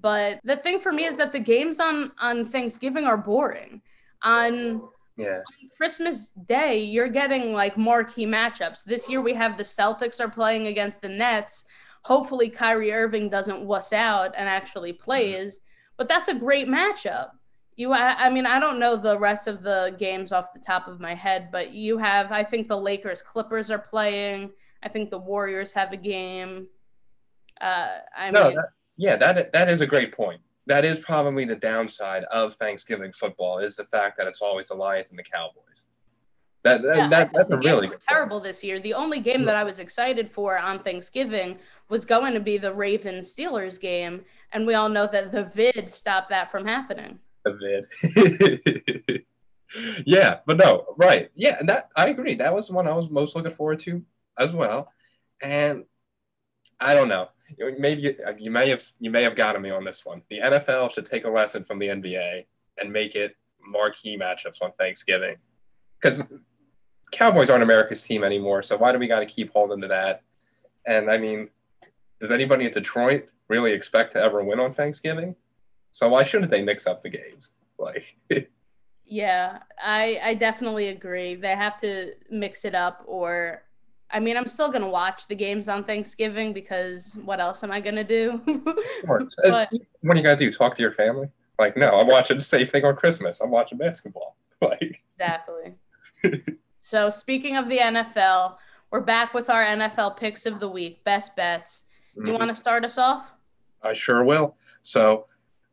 But 0.00 0.40
the 0.44 0.56
thing 0.56 0.80
for 0.80 0.92
me 0.92 1.04
is 1.04 1.16
that 1.18 1.32
the 1.32 1.38
games 1.38 1.80
on 1.80 2.12
on 2.18 2.44
Thanksgiving 2.44 3.04
are 3.04 3.16
boring. 3.16 3.82
On 4.22 4.82
yeah. 5.16 5.38
On 5.38 5.68
Christmas 5.76 6.30
Day, 6.30 6.82
you're 6.82 7.08
getting 7.08 7.52
like 7.52 7.76
marquee 7.76 8.26
matchups. 8.26 8.84
This 8.84 9.08
year 9.08 9.20
we 9.20 9.34
have 9.34 9.56
the 9.56 9.62
Celtics 9.62 10.20
are 10.20 10.30
playing 10.30 10.68
against 10.68 11.02
the 11.02 11.08
Nets. 11.08 11.66
Hopefully 12.02 12.48
Kyrie 12.48 12.92
Irving 12.92 13.28
doesn't 13.28 13.60
wuss 13.60 13.92
out 13.92 14.34
and 14.36 14.48
actually 14.48 14.92
plays, 14.92 15.60
but 15.96 16.08
that's 16.08 16.28
a 16.28 16.34
great 16.34 16.66
matchup. 16.66 17.30
You, 17.76 17.92
I, 17.92 18.26
I 18.26 18.30
mean, 18.30 18.44
I 18.44 18.58
don't 18.58 18.78
know 18.78 18.96
the 18.96 19.18
rest 19.18 19.46
of 19.46 19.62
the 19.62 19.94
games 19.98 20.32
off 20.32 20.52
the 20.52 20.60
top 20.60 20.88
of 20.88 21.00
my 21.00 21.14
head, 21.14 21.48
but 21.52 21.72
you 21.72 21.96
have, 21.98 22.32
I 22.32 22.42
think 22.42 22.68
the 22.68 22.76
Lakers 22.76 23.22
Clippers 23.22 23.70
are 23.70 23.78
playing. 23.78 24.50
I 24.82 24.88
think 24.88 25.10
the 25.10 25.18
Warriors 25.18 25.72
have 25.72 25.92
a 25.92 25.96
game. 25.96 26.66
Uh, 27.60 27.98
I 28.16 28.30
no, 28.30 28.44
mean, 28.44 28.54
that, 28.56 28.68
yeah, 28.96 29.16
that 29.16 29.52
that 29.52 29.68
is 29.68 29.80
a 29.80 29.86
great 29.86 30.12
point. 30.12 30.40
That 30.66 30.84
is 30.84 30.98
probably 31.00 31.44
the 31.44 31.56
downside 31.56 32.24
of 32.24 32.54
Thanksgiving 32.54 33.12
football 33.12 33.58
is 33.58 33.76
the 33.76 33.84
fact 33.84 34.16
that 34.18 34.26
it's 34.28 34.40
always 34.40 34.68
the 34.68 34.74
Lions 34.74 35.10
and 35.10 35.18
the 35.18 35.24
Cowboys. 35.24 35.84
That, 36.62 36.82
that, 36.82 36.96
Yeah, 36.96 37.08
that 37.08 37.30
that's 37.32 37.50
a 37.50 37.56
really 37.58 37.88
good 37.88 37.94
point. 37.94 38.04
terrible 38.08 38.40
this 38.40 38.62
year. 38.62 38.78
The 38.78 38.94
only 38.94 39.18
game 39.18 39.44
that 39.46 39.56
I 39.56 39.64
was 39.64 39.80
excited 39.80 40.30
for 40.30 40.56
on 40.58 40.82
Thanksgiving 40.84 41.58
was 41.88 42.04
going 42.04 42.34
to 42.34 42.40
be 42.40 42.58
the 42.58 42.72
Ravens 42.72 43.34
Steelers 43.34 43.80
game, 43.80 44.24
and 44.52 44.66
we 44.66 44.74
all 44.74 44.88
know 44.88 45.08
that 45.08 45.32
the 45.32 45.44
vid 45.44 45.92
stopped 45.92 46.30
that 46.30 46.52
from 46.52 46.64
happening. 46.64 47.18
The 47.44 47.86
vid. 48.04 49.24
yeah, 50.06 50.38
but 50.46 50.58
no, 50.58 50.94
right. 50.96 51.30
Yeah, 51.34 51.56
and 51.58 51.68
that 51.68 51.88
I 51.96 52.08
agree. 52.08 52.36
That 52.36 52.54
was 52.54 52.68
the 52.68 52.74
one 52.74 52.86
I 52.86 52.94
was 52.94 53.10
most 53.10 53.34
looking 53.34 53.50
forward 53.50 53.80
to 53.80 54.04
as 54.38 54.52
well. 54.52 54.92
And 55.42 55.84
I 56.78 56.94
don't 56.94 57.08
know. 57.08 57.28
Maybe 57.78 58.02
you, 58.02 58.16
you 58.38 58.50
may 58.50 58.68
have 58.70 58.84
you 59.00 59.10
may 59.10 59.22
have 59.22 59.36
gotten 59.36 59.62
me 59.62 59.70
on 59.70 59.84
this 59.84 60.04
one. 60.04 60.22
The 60.30 60.40
NFL 60.40 60.92
should 60.92 61.06
take 61.06 61.24
a 61.24 61.30
lesson 61.30 61.64
from 61.64 61.78
the 61.78 61.88
NBA 61.88 62.46
and 62.78 62.92
make 62.92 63.14
it 63.14 63.36
marquee 63.64 64.18
matchups 64.18 64.62
on 64.62 64.72
Thanksgiving. 64.78 65.36
Because 66.00 66.22
Cowboys 67.10 67.50
aren't 67.50 67.62
America's 67.62 68.02
team 68.02 68.24
anymore, 68.24 68.62
so 68.62 68.76
why 68.76 68.92
do 68.92 68.98
we 68.98 69.06
got 69.06 69.20
to 69.20 69.26
keep 69.26 69.52
holding 69.52 69.80
to 69.82 69.88
that? 69.88 70.22
And 70.86 71.10
I 71.10 71.18
mean, 71.18 71.48
does 72.20 72.30
anybody 72.30 72.66
in 72.66 72.72
Detroit 72.72 73.28
really 73.48 73.72
expect 73.72 74.12
to 74.12 74.22
ever 74.22 74.42
win 74.42 74.60
on 74.60 74.72
Thanksgiving? 74.72 75.36
So 75.92 76.08
why 76.08 76.22
shouldn't 76.22 76.50
they 76.50 76.62
mix 76.62 76.86
up 76.86 77.02
the 77.02 77.10
games? 77.10 77.50
Like, 77.78 78.16
Yeah, 79.12 79.58
I 79.78 80.18
I 80.22 80.34
definitely 80.34 80.88
agree. 80.88 81.34
They 81.34 81.54
have 81.54 81.76
to 81.80 82.12
mix 82.30 82.64
it 82.64 82.74
up 82.74 83.02
or 83.04 83.64
I 84.12 84.20
mean, 84.20 84.36
I'm 84.36 84.46
still 84.46 84.68
going 84.68 84.82
to 84.82 84.88
watch 84.88 85.26
the 85.26 85.34
games 85.34 85.68
on 85.68 85.84
Thanksgiving 85.84 86.52
because 86.52 87.16
what 87.24 87.40
else 87.40 87.64
am 87.64 87.70
I 87.70 87.80
going 87.80 87.96
to 87.96 88.04
do? 88.04 88.40
But- 89.06 89.72
what 90.02 90.14
do 90.14 90.18
you 90.18 90.22
got 90.22 90.38
to 90.38 90.44
do? 90.44 90.52
Talk 90.52 90.74
to 90.76 90.82
your 90.82 90.92
family? 90.92 91.28
Like, 91.58 91.76
no, 91.76 91.98
I'm 91.98 92.06
watching 92.06 92.36
the 92.36 92.42
same 92.42 92.66
thing 92.66 92.84
on 92.84 92.96
Christmas. 92.96 93.40
I'm 93.40 93.50
watching 93.50 93.78
basketball. 93.78 94.36
Like, 94.60 95.02
Exactly. 95.18 95.74
so, 96.80 97.10
speaking 97.10 97.56
of 97.56 97.68
the 97.68 97.78
NFL, 97.78 98.54
we're 98.92 99.00
back 99.00 99.34
with 99.34 99.50
our 99.50 99.64
NFL 99.64 100.16
picks 100.16 100.46
of 100.46 100.60
the 100.60 100.68
week, 100.68 101.02
best 101.02 101.34
bets. 101.34 101.86
You 102.14 102.22
mhm. 102.22 102.38
want 102.38 102.48
to 102.48 102.54
start 102.54 102.84
us 102.84 102.96
off? 102.96 103.32
I 103.82 103.92
sure 103.92 104.22
will. 104.22 104.54
So 104.82 105.26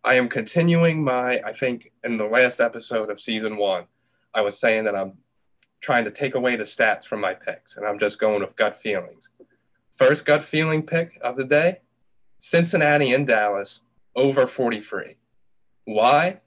I 0.04 0.16
am 0.16 0.28
continuing 0.28 1.04
my, 1.04 1.40
I 1.46 1.54
think 1.54 1.92
in 2.04 2.18
the 2.18 2.26
last 2.26 2.60
episode 2.60 3.12
of 3.12 3.20
season 3.20 3.58
one, 3.58 3.86
I 4.34 4.42
was 4.42 4.58
saying 4.58 4.86
that 4.86 4.96
I'm 4.96 5.14
trying 5.82 6.06
to 6.06 6.12
take 6.12 6.36
away 6.36 6.56
the 6.56 6.64
stats 6.64 7.06
from 7.06 7.22
my 7.22 7.34
picks 7.34 7.78
and 7.78 7.86
I'm 7.86 8.00
just 8.00 8.20
going 8.20 8.42
with 8.42 8.56
gut 8.56 8.78
feelings. 8.78 9.30
First 9.92 10.26
gut 10.26 10.44
feeling 10.44 10.84
pick 10.84 11.20
of 11.22 11.36
the 11.36 11.44
day 11.44 11.80
Cincinnati 12.40 13.14
and 13.14 13.28
Dallas 13.28 13.82
over 14.16 14.48
43. 14.48 15.18
Why? 15.86 16.42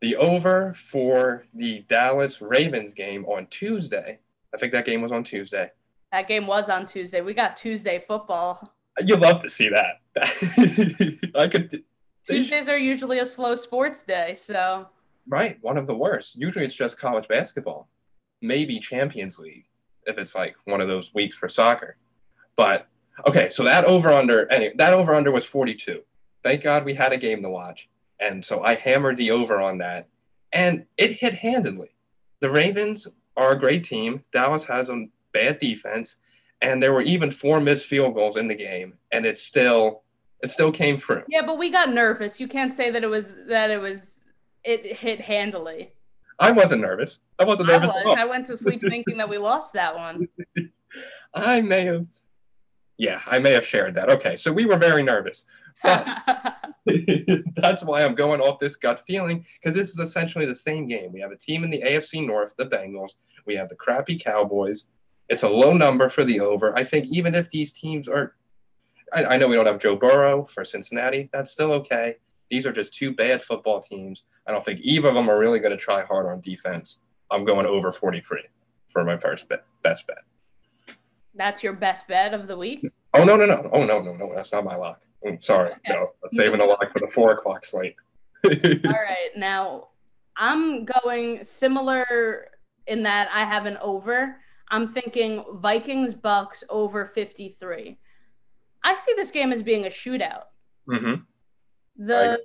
The 0.00 0.16
over 0.16 0.74
for 0.74 1.46
the 1.54 1.84
Dallas 1.88 2.40
Ravens 2.40 2.94
game 2.94 3.24
on 3.26 3.46
Tuesday. 3.46 4.20
I 4.54 4.58
think 4.58 4.72
that 4.72 4.84
game 4.84 5.02
was 5.02 5.12
on 5.12 5.24
Tuesday. 5.24 5.72
That 6.12 6.28
game 6.28 6.46
was 6.46 6.68
on 6.68 6.86
Tuesday. 6.86 7.20
We 7.20 7.34
got 7.34 7.56
Tuesday 7.56 8.04
football. 8.06 8.72
You 9.04 9.16
love 9.16 9.42
to 9.42 9.48
see 9.48 9.68
that. 9.68 10.00
I 11.34 11.48
could. 11.48 11.82
Tuesdays 12.26 12.68
are 12.68 12.78
usually 12.78 13.18
a 13.18 13.26
slow 13.26 13.54
sports 13.54 14.04
day, 14.04 14.34
so 14.34 14.88
Right, 15.28 15.58
one 15.60 15.76
of 15.76 15.86
the 15.86 15.96
worst. 15.96 16.36
Usually 16.36 16.64
it's 16.64 16.74
just 16.74 16.98
college 16.98 17.26
basketball, 17.26 17.88
maybe 18.40 18.78
Champions 18.78 19.38
League 19.38 19.66
if 20.06 20.18
it's 20.18 20.34
like 20.34 20.54
one 20.64 20.80
of 20.80 20.88
those 20.88 21.12
weeks 21.14 21.36
for 21.36 21.48
soccer. 21.48 21.96
But 22.56 22.88
okay, 23.26 23.50
so 23.50 23.64
that 23.64 23.84
over 23.84 24.10
under 24.10 24.50
anyway, 24.50 24.74
that 24.76 24.94
over 24.94 25.14
under 25.14 25.30
was 25.30 25.44
42. 25.44 26.02
Thank 26.42 26.62
God 26.62 26.84
we 26.84 26.94
had 26.94 27.12
a 27.12 27.16
game 27.16 27.42
to 27.42 27.50
watch. 27.50 27.88
And 28.20 28.44
so 28.44 28.62
I 28.62 28.74
hammered 28.74 29.16
the 29.16 29.30
over 29.30 29.60
on 29.60 29.78
that 29.78 30.08
and 30.52 30.86
it 30.96 31.12
hit 31.12 31.34
handedly. 31.34 31.90
The 32.40 32.50
Ravens 32.50 33.08
are 33.36 33.52
a 33.52 33.58
great 33.58 33.84
team. 33.84 34.22
Dallas 34.32 34.64
has 34.64 34.88
a 34.88 35.06
bad 35.32 35.58
defense 35.58 36.16
and 36.62 36.82
there 36.82 36.92
were 36.92 37.02
even 37.02 37.30
four 37.30 37.60
missed 37.60 37.86
field 37.86 38.14
goals 38.14 38.36
in 38.36 38.48
the 38.48 38.54
game 38.54 38.94
and 39.12 39.26
it 39.26 39.38
still 39.38 40.02
it 40.42 40.50
still 40.50 40.70
came 40.70 40.98
through. 40.98 41.24
yeah, 41.28 41.44
but 41.44 41.58
we 41.58 41.70
got 41.70 41.92
nervous. 41.92 42.40
You 42.40 42.46
can't 42.46 42.70
say 42.70 42.90
that 42.90 43.02
it 43.02 43.08
was 43.08 43.36
that 43.48 43.70
it 43.70 43.80
was 43.80 44.20
it 44.64 44.98
hit 44.98 45.20
handily. 45.20 45.92
I 46.38 46.50
wasn't 46.50 46.82
nervous. 46.82 47.20
I 47.38 47.44
wasn't 47.44 47.70
I 47.70 47.74
nervous 47.74 47.92
was. 47.92 48.00
at 48.00 48.06
all. 48.06 48.18
I 48.18 48.24
went 48.24 48.46
to 48.46 48.56
sleep 48.56 48.80
thinking 48.88 49.16
that 49.18 49.28
we 49.28 49.38
lost 49.38 49.72
that 49.72 49.96
one. 49.96 50.28
I 51.34 51.60
may 51.60 51.84
have, 51.86 52.06
yeah, 52.98 53.20
I 53.26 53.38
may 53.38 53.52
have 53.52 53.66
shared 53.66 53.94
that. 53.94 54.10
Okay, 54.10 54.36
so 54.36 54.52
we 54.52 54.66
were 54.66 54.76
very 54.78 55.02
nervous. 55.02 55.44
That's 57.56 57.82
why 57.82 58.02
I'm 58.02 58.14
going 58.14 58.40
off 58.40 58.58
this 58.58 58.76
gut 58.76 59.02
feeling 59.06 59.44
because 59.60 59.74
this 59.74 59.90
is 59.90 59.98
essentially 59.98 60.46
the 60.46 60.54
same 60.54 60.86
game. 60.86 61.12
We 61.12 61.20
have 61.20 61.32
a 61.32 61.36
team 61.36 61.64
in 61.64 61.70
the 61.70 61.82
AFC 61.82 62.26
North, 62.26 62.54
the 62.56 62.66
Bengals. 62.66 63.12
We 63.44 63.54
have 63.56 63.68
the 63.68 63.76
crappy 63.76 64.18
Cowboys. 64.18 64.86
It's 65.28 65.42
a 65.42 65.48
low 65.48 65.72
number 65.72 66.08
for 66.08 66.24
the 66.24 66.40
over. 66.40 66.76
I 66.78 66.84
think 66.84 67.06
even 67.06 67.34
if 67.34 67.50
these 67.50 67.72
teams 67.72 68.08
are, 68.08 68.36
I, 69.12 69.24
I 69.24 69.36
know 69.36 69.48
we 69.48 69.56
don't 69.56 69.66
have 69.66 69.80
Joe 69.80 69.96
Burrow 69.96 70.44
for 70.46 70.64
Cincinnati. 70.64 71.28
That's 71.32 71.50
still 71.50 71.72
okay. 71.72 72.16
These 72.50 72.66
are 72.66 72.72
just 72.72 72.94
two 72.94 73.12
bad 73.12 73.42
football 73.42 73.80
teams. 73.80 74.22
I 74.46 74.52
don't 74.52 74.64
think 74.64 74.80
either 74.82 75.08
of 75.08 75.14
them 75.14 75.28
are 75.28 75.38
really 75.38 75.58
going 75.58 75.72
to 75.72 75.76
try 75.76 76.04
hard 76.04 76.26
on 76.26 76.40
defense. 76.40 76.98
I'm 77.30 77.44
going 77.44 77.66
over 77.66 77.90
43 77.92 78.40
for 78.92 79.04
my 79.04 79.16
first 79.16 79.48
bet, 79.48 79.64
best 79.82 80.06
bet. 80.06 80.18
That's 81.34 81.62
your 81.62 81.74
best 81.74 82.08
bet 82.08 82.32
of 82.32 82.46
the 82.46 82.56
week. 82.56 82.86
Oh 83.14 83.24
no 83.24 83.36
no 83.36 83.44
no! 83.44 83.68
Oh 83.72 83.84
no 83.84 84.00
no 84.00 84.14
no! 84.14 84.32
That's 84.34 84.52
not 84.52 84.64
my 84.64 84.74
lock. 84.74 85.02
I'm 85.26 85.38
sorry. 85.38 85.70
Okay. 85.70 85.80
No, 85.90 86.10
I'm 86.22 86.28
saving 86.28 86.60
a 86.60 86.64
lock 86.64 86.90
for 86.92 87.00
the 87.00 87.06
four 87.06 87.32
o'clock 87.32 87.64
slate. 87.64 87.94
All 88.44 88.50
right, 88.52 89.30
now 89.36 89.88
I'm 90.36 90.84
going 90.84 91.44
similar 91.44 92.48
in 92.86 93.02
that 93.02 93.28
I 93.32 93.44
have 93.44 93.66
an 93.66 93.76
over. 93.82 94.36
I'm 94.70 94.88
thinking 94.88 95.44
Vikings 95.54 96.14
Bucks 96.14 96.64
over 96.70 97.06
53. 97.06 97.98
I 98.84 98.94
see 98.94 99.12
this 99.16 99.30
game 99.30 99.52
as 99.52 99.62
being 99.62 99.86
a 99.86 99.90
shootout. 99.90 100.44
hmm 100.88 101.14
The 101.96 102.40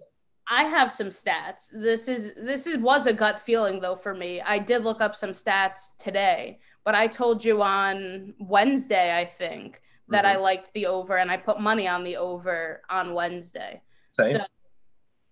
I 0.48 0.64
have 0.64 0.92
some 0.92 1.08
stats. 1.08 1.72
This 1.72 2.08
is 2.08 2.34
this 2.36 2.68
is 2.68 2.78
was 2.78 3.08
a 3.08 3.14
gut 3.14 3.40
feeling 3.40 3.80
though 3.80 3.96
for 3.96 4.14
me. 4.14 4.42
I 4.42 4.60
did 4.60 4.84
look 4.84 5.02
up 5.02 5.16
some 5.16 5.32
stats 5.32 5.96
today, 5.98 6.60
but 6.84 6.96
I 6.96 7.08
told 7.08 7.44
you 7.46 7.62
on 7.62 8.34
Wednesday, 8.40 9.18
I 9.18 9.26
think, 9.26 9.82
that 10.10 10.26
I 10.26 10.34
mm-hmm. 10.34 10.44
liked 10.44 10.74
the 10.74 10.88
over 10.88 11.18
and 11.18 11.32
I 11.32 11.38
put 11.38 11.60
money 11.60 11.88
on 11.88 12.04
the 12.04 12.18
over 12.18 12.82
on 12.90 13.14
Wednesday. 13.14 13.82
Same. 14.10 14.38
So 14.38 14.46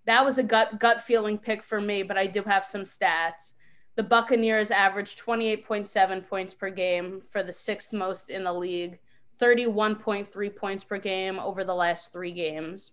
that 0.06 0.24
was 0.24 0.38
a 0.38 0.44
gut 0.44 0.80
gut 0.80 1.02
feeling 1.02 1.38
pick 1.38 1.64
for 1.64 1.82
me, 1.82 2.04
but 2.04 2.18
I 2.18 2.26
do 2.26 2.42
have 2.44 2.66
some 2.66 2.84
stats. 2.84 3.54
The 3.96 4.04
Buccaneers 4.04 4.72
averaged 4.72 5.20
28.7 5.20 6.28
points 6.28 6.54
per 6.54 6.70
game 6.70 7.22
for 7.30 7.44
the 7.44 7.52
sixth 7.52 7.92
most 7.92 8.30
in 8.30 8.46
the 8.46 8.54
league, 8.54 9.00
31.3 9.42 10.56
points 10.56 10.84
per 10.86 10.98
game 10.98 11.40
over 11.40 11.66
the 11.66 11.76
last 11.76 12.14
three 12.14 12.32
games. 12.32 12.92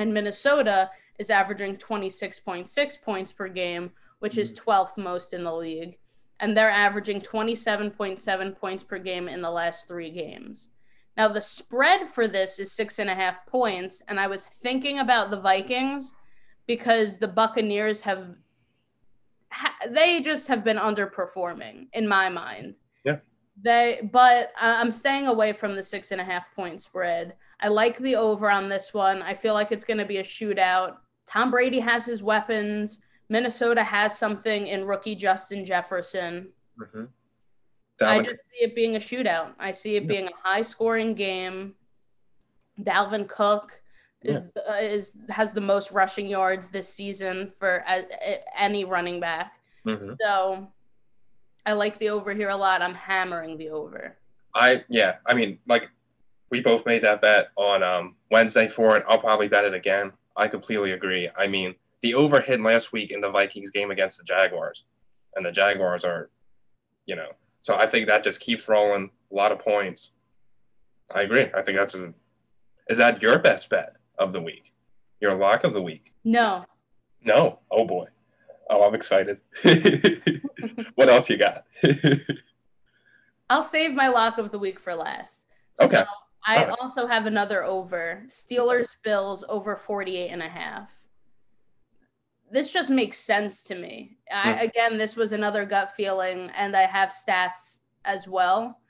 And 0.00 0.14
Minnesota 0.14 0.90
is 1.18 1.28
averaging 1.28 1.76
26.6 1.76 3.02
points 3.02 3.32
per 3.32 3.48
game, 3.48 3.90
which 4.20 4.38
is 4.38 4.58
hmm. 4.58 4.70
12th 4.70 4.96
most 4.96 5.34
in 5.34 5.44
the 5.44 5.52
league. 5.52 5.98
And 6.40 6.56
they're 6.56 6.70
averaging 6.70 7.20
27.7 7.20 8.56
points 8.56 8.82
per 8.82 8.98
game 8.98 9.28
in 9.28 9.42
the 9.42 9.50
last 9.50 9.86
three 9.86 10.10
games. 10.10 10.70
Now, 11.18 11.28
the 11.28 11.40
spread 11.42 12.08
for 12.08 12.26
this 12.26 12.58
is 12.58 12.72
six 12.72 12.98
and 12.98 13.10
a 13.10 13.14
half 13.14 13.44
points. 13.44 14.02
And 14.08 14.18
I 14.18 14.26
was 14.26 14.46
thinking 14.46 15.00
about 15.00 15.30
the 15.30 15.40
Vikings 15.40 16.14
because 16.66 17.18
the 17.18 17.28
Buccaneers 17.28 18.00
have, 18.00 18.36
ha- 19.52 19.76
they 19.86 20.22
just 20.22 20.48
have 20.48 20.64
been 20.64 20.78
underperforming 20.78 21.88
in 21.92 22.08
my 22.08 22.30
mind. 22.30 22.76
Yeah. 23.62 23.62
They, 23.62 24.08
but 24.12 24.52
I'm 24.58 24.90
staying 24.90 25.26
away 25.26 25.52
from 25.52 25.76
the 25.76 25.82
six 25.82 26.12
and 26.12 26.20
a 26.20 26.24
half 26.24 26.54
point 26.54 26.80
spread. 26.80 27.34
I 27.60 27.68
like 27.68 27.98
the 27.98 28.16
over 28.16 28.50
on 28.50 28.68
this 28.68 28.94
one. 28.94 29.20
I 29.22 29.34
feel 29.34 29.54
like 29.54 29.70
it's 29.72 29.84
going 29.84 29.98
to 29.98 30.04
be 30.06 30.18
a 30.18 30.22
shootout. 30.22 30.96
Tom 31.26 31.50
Brady 31.50 31.78
has 31.80 32.06
his 32.06 32.22
weapons. 32.22 33.02
Minnesota 33.28 33.84
has 33.84 34.18
something 34.18 34.66
in 34.66 34.84
rookie 34.84 35.14
Justin 35.14 35.64
Jefferson. 35.64 36.48
hmm 36.78 37.04
I 38.02 38.20
just 38.22 38.42
see 38.48 38.64
it 38.64 38.74
being 38.74 38.96
a 38.96 38.98
shootout. 38.98 39.52
I 39.58 39.72
see 39.72 39.96
it 39.96 40.08
being 40.08 40.26
a 40.26 40.30
high 40.42 40.62
scoring 40.62 41.12
game. 41.14 41.74
Dalvin 42.80 43.28
Cook 43.28 43.82
is 44.22 44.46
uh, 44.68 44.72
is 44.80 45.18
has 45.28 45.52
the 45.52 45.60
most 45.60 45.90
rushing 45.90 46.26
yards 46.26 46.68
this 46.68 46.88
season 46.88 47.50
for 47.58 47.84
uh, 47.86 48.00
any 48.56 48.86
running 48.86 49.20
back. 49.20 49.60
mhm. 49.86 50.16
So 50.18 50.72
I 51.66 51.72
like 51.72 51.98
the 51.98 52.10
over 52.10 52.34
here 52.34 52.48
a 52.48 52.56
lot. 52.56 52.82
I'm 52.82 52.94
hammering 52.94 53.58
the 53.58 53.70
over. 53.70 54.16
I 54.54 54.84
yeah. 54.88 55.16
I 55.26 55.34
mean, 55.34 55.58
like 55.66 55.88
we 56.50 56.60
both 56.60 56.86
made 56.86 57.02
that 57.02 57.20
bet 57.20 57.50
on 57.56 57.82
um, 57.82 58.16
Wednesday 58.30 58.68
for 58.68 58.96
it. 58.96 59.04
I'll 59.08 59.18
probably 59.18 59.48
bet 59.48 59.64
it 59.64 59.74
again. 59.74 60.12
I 60.36 60.48
completely 60.48 60.92
agree. 60.92 61.28
I 61.36 61.46
mean, 61.46 61.74
the 62.00 62.14
over 62.14 62.40
hit 62.40 62.60
last 62.60 62.92
week 62.92 63.10
in 63.10 63.20
the 63.20 63.30
Vikings 63.30 63.70
game 63.70 63.90
against 63.90 64.18
the 64.18 64.24
Jaguars, 64.24 64.84
and 65.36 65.44
the 65.44 65.52
Jaguars 65.52 66.04
are, 66.04 66.30
you 67.06 67.14
know, 67.14 67.32
so 67.62 67.76
I 67.76 67.86
think 67.86 68.06
that 68.06 68.24
just 68.24 68.40
keeps 68.40 68.68
rolling. 68.68 69.10
A 69.30 69.34
lot 69.34 69.52
of 69.52 69.58
points. 69.58 70.10
I 71.14 71.22
agree. 71.22 71.46
I 71.54 71.62
think 71.62 71.78
that's 71.78 71.94
a. 71.94 72.12
Is 72.88 72.98
that 72.98 73.22
your 73.22 73.38
best 73.38 73.68
bet 73.68 73.96
of 74.18 74.32
the 74.32 74.40
week? 74.40 74.72
Your 75.20 75.34
lock 75.34 75.64
of 75.64 75.74
the 75.74 75.82
week? 75.82 76.14
No, 76.24 76.64
No. 77.22 77.60
Oh 77.70 77.84
boy. 77.84 78.06
Oh, 78.68 78.84
I'm 78.84 78.94
excited. 78.94 79.38
what 80.94 81.08
else 81.08 81.28
you 81.30 81.36
got? 81.36 81.64
I'll 83.50 83.62
save 83.62 83.94
my 83.94 84.08
lock 84.08 84.38
of 84.38 84.50
the 84.50 84.58
week 84.58 84.78
for 84.78 84.94
last. 84.94 85.44
Okay. 85.80 85.96
So 85.96 86.04
I 86.46 86.64
right. 86.64 86.76
also 86.80 87.06
have 87.06 87.26
another 87.26 87.64
over. 87.64 88.22
Steelers 88.28 88.94
Bills 89.02 89.44
over 89.48 89.76
48 89.76 90.28
and 90.28 90.42
a 90.42 90.48
half. 90.48 90.96
This 92.52 92.72
just 92.72 92.90
makes 92.90 93.18
sense 93.18 93.62
to 93.64 93.74
me. 93.74 94.18
I, 94.32 94.52
Hmm. 94.52 94.58
again, 94.60 94.98
this 94.98 95.16
was 95.16 95.32
another 95.32 95.64
gut 95.64 95.92
feeling, 95.92 96.50
and 96.56 96.76
I 96.76 96.82
have 96.82 97.10
stats 97.10 97.80
as 98.04 98.26
well. 98.26 98.80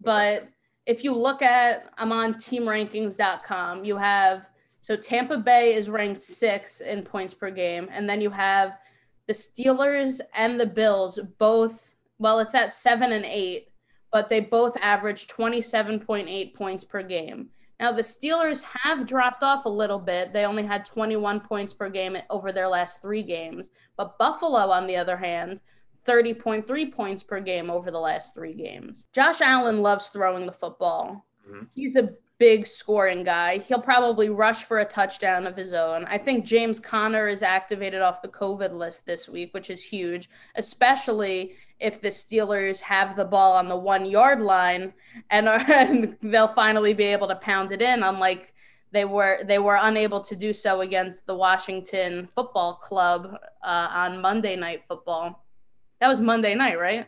But 0.00 0.48
if 0.86 1.02
you 1.02 1.14
look 1.14 1.42
at, 1.42 1.90
I'm 1.98 2.12
on 2.12 2.34
teamrankings.com, 2.34 3.84
you 3.84 3.96
have, 3.96 4.50
so 4.80 4.94
Tampa 4.96 5.36
Bay 5.38 5.74
is 5.74 5.90
ranked 5.90 6.20
sixth 6.20 6.80
in 6.80 7.02
points 7.02 7.34
per 7.34 7.50
game. 7.50 7.88
And 7.90 8.08
then 8.08 8.20
you 8.20 8.30
have 8.30 8.78
the 9.28 9.34
Steelers 9.34 10.20
and 10.34 10.58
the 10.58 10.66
Bills 10.66 11.20
both, 11.38 11.90
well, 12.18 12.40
it's 12.40 12.54
at 12.54 12.72
seven 12.72 13.12
and 13.12 13.26
eight, 13.26 13.68
but 14.10 14.28
they 14.28 14.40
both 14.40 14.76
average 14.80 15.28
27.8 15.28 16.54
points 16.54 16.82
per 16.82 17.02
game. 17.02 17.50
Now, 17.78 17.92
the 17.92 18.02
Steelers 18.02 18.64
have 18.64 19.06
dropped 19.06 19.44
off 19.44 19.66
a 19.66 19.68
little 19.68 20.00
bit. 20.00 20.32
They 20.32 20.44
only 20.44 20.64
had 20.64 20.84
21 20.84 21.40
points 21.40 21.72
per 21.72 21.88
game 21.88 22.16
over 22.28 22.50
their 22.50 22.66
last 22.66 23.00
three 23.00 23.22
games. 23.22 23.70
But 23.96 24.18
Buffalo, 24.18 24.70
on 24.70 24.86
the 24.88 24.96
other 24.96 25.16
hand, 25.16 25.60
30.3 26.04 26.92
points 26.92 27.22
per 27.22 27.38
game 27.38 27.70
over 27.70 27.90
the 27.90 28.00
last 28.00 28.34
three 28.34 28.54
games. 28.54 29.06
Josh 29.12 29.40
Allen 29.42 29.82
loves 29.82 30.08
throwing 30.08 30.46
the 30.46 30.52
football. 30.52 31.26
Mhm. 31.48 31.68
He's 31.72 31.96
a 31.96 32.14
big 32.38 32.66
scoring 32.66 33.24
guy. 33.24 33.58
He'll 33.58 33.82
probably 33.82 34.28
rush 34.28 34.64
for 34.64 34.78
a 34.78 34.84
touchdown 34.84 35.46
of 35.46 35.56
his 35.56 35.72
own. 35.72 36.04
I 36.04 36.18
think 36.18 36.44
James 36.44 36.78
Conner 36.78 37.26
is 37.26 37.42
activated 37.42 38.00
off 38.00 38.22
the 38.22 38.28
COVID 38.28 38.72
list 38.72 39.06
this 39.06 39.28
week, 39.28 39.52
which 39.52 39.70
is 39.70 39.82
huge, 39.82 40.30
especially 40.54 41.54
if 41.80 42.00
the 42.00 42.08
Steelers 42.08 42.80
have 42.80 43.16
the 43.16 43.24
ball 43.24 43.54
on 43.54 43.68
the 43.68 43.76
one 43.76 44.06
yard 44.06 44.40
line 44.40 44.92
and, 45.30 45.48
are, 45.48 45.58
and 45.68 46.16
they'll 46.22 46.54
finally 46.54 46.94
be 46.94 47.04
able 47.04 47.28
to 47.28 47.36
pound 47.36 47.72
it 47.72 47.82
in, 47.82 48.02
unlike 48.02 48.54
they 48.90 49.04
were 49.04 49.40
they 49.44 49.58
were 49.58 49.78
unable 49.82 50.22
to 50.22 50.34
do 50.34 50.52
so 50.52 50.80
against 50.80 51.26
the 51.26 51.34
Washington 51.34 52.26
Football 52.34 52.76
Club 52.76 53.36
uh, 53.62 53.88
on 53.90 54.22
Monday 54.22 54.56
Night 54.56 54.84
Football. 54.88 55.44
That 56.00 56.08
was 56.08 56.20
Monday 56.20 56.54
night, 56.54 56.78
right? 56.78 57.06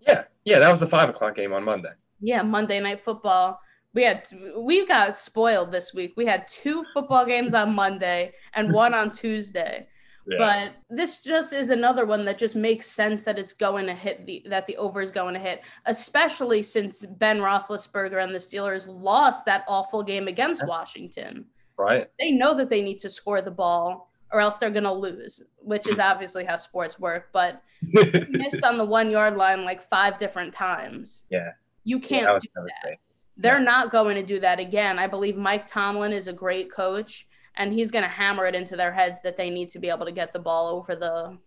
Yeah, 0.00 0.24
yeah, 0.44 0.58
that 0.58 0.70
was 0.70 0.80
the 0.80 0.86
five 0.86 1.08
o'clock 1.08 1.36
game 1.36 1.52
on 1.52 1.62
Monday. 1.62 1.90
Yeah, 2.20 2.42
Monday 2.42 2.80
Night 2.80 3.04
Football. 3.04 3.60
We 3.94 4.02
had 4.02 4.28
we 4.56 4.86
got 4.86 5.16
spoiled 5.16 5.72
this 5.72 5.94
week. 5.94 6.14
We 6.16 6.26
had 6.26 6.46
two 6.48 6.84
football 6.94 7.24
games 7.24 7.54
on 7.54 7.74
Monday 7.74 8.32
and 8.54 8.72
one 8.82 8.94
on 8.94 9.10
Tuesday. 9.10 9.88
But 10.36 10.74
this 10.90 11.20
just 11.20 11.54
is 11.54 11.70
another 11.70 12.04
one 12.04 12.24
that 12.26 12.36
just 12.36 12.54
makes 12.54 12.86
sense 12.90 13.22
that 13.22 13.38
it's 13.38 13.54
going 13.54 13.86
to 13.86 13.94
hit 13.94 14.26
the 14.26 14.42
that 14.46 14.66
the 14.66 14.76
over 14.76 15.00
is 15.00 15.10
going 15.10 15.32
to 15.34 15.40
hit, 15.40 15.64
especially 15.86 16.62
since 16.62 17.06
Ben 17.06 17.38
Roethlisberger 17.38 18.22
and 18.22 18.34
the 18.34 18.38
Steelers 18.38 18.86
lost 18.88 19.46
that 19.46 19.64
awful 19.68 20.02
game 20.02 20.28
against 20.28 20.66
Washington. 20.66 21.46
right. 21.78 22.10
They 22.18 22.32
know 22.32 22.54
that 22.54 22.68
they 22.68 22.82
need 22.82 22.98
to 22.98 23.10
score 23.10 23.40
the 23.40 23.50
ball 23.50 24.10
or 24.30 24.40
else 24.40 24.58
they're 24.58 24.70
going 24.70 24.84
to 24.84 24.92
lose, 24.92 25.42
which 25.58 25.86
is 25.86 25.98
obviously 25.98 26.44
how 26.44 26.56
sports 26.56 26.98
work. 26.98 27.30
But 27.32 27.62
missed 27.82 28.64
on 28.64 28.76
the 28.76 28.84
one 28.84 29.10
yard 29.10 29.36
line 29.36 29.64
like 29.64 29.80
five 29.80 30.18
different 30.18 30.52
times. 30.52 31.24
Yeah. 31.30 31.52
You 31.84 32.00
can't 32.00 32.26
that 32.26 32.42
do 32.42 32.48
that. 32.54 32.98
They're 33.38 33.60
not 33.60 33.90
going 33.90 34.16
to 34.16 34.22
do 34.22 34.40
that 34.40 34.58
again. 34.58 34.98
I 34.98 35.06
believe 35.06 35.36
Mike 35.36 35.66
Tomlin 35.66 36.12
is 36.12 36.26
a 36.26 36.32
great 36.32 36.72
coach, 36.72 37.26
and 37.56 37.72
he's 37.72 37.90
going 37.90 38.02
to 38.02 38.08
hammer 38.08 38.46
it 38.46 38.54
into 38.54 38.76
their 38.76 38.92
heads 38.92 39.20
that 39.22 39.36
they 39.36 39.48
need 39.48 39.68
to 39.70 39.78
be 39.78 39.88
able 39.88 40.06
to 40.06 40.12
get 40.12 40.32
the 40.32 40.40
ball 40.40 40.68
over 40.68 40.96
the 40.96 41.38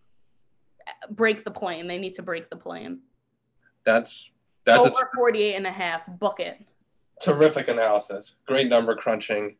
break 1.10 1.44
the 1.44 1.50
plane. 1.50 1.86
They 1.86 1.98
need 1.98 2.14
to 2.14 2.22
break 2.22 2.50
the 2.50 2.56
plane. 2.56 3.00
That's 3.84 4.30
that's 4.64 4.84
a 4.84 4.90
over 4.90 5.10
48 5.14 5.54
and 5.54 5.66
a 5.66 5.72
half. 5.72 6.02
Book 6.18 6.40
it. 6.40 6.58
terrific 7.20 7.68
analysis. 7.68 8.36
Great 8.46 8.68
number 8.68 8.94
crunching. 8.94 9.56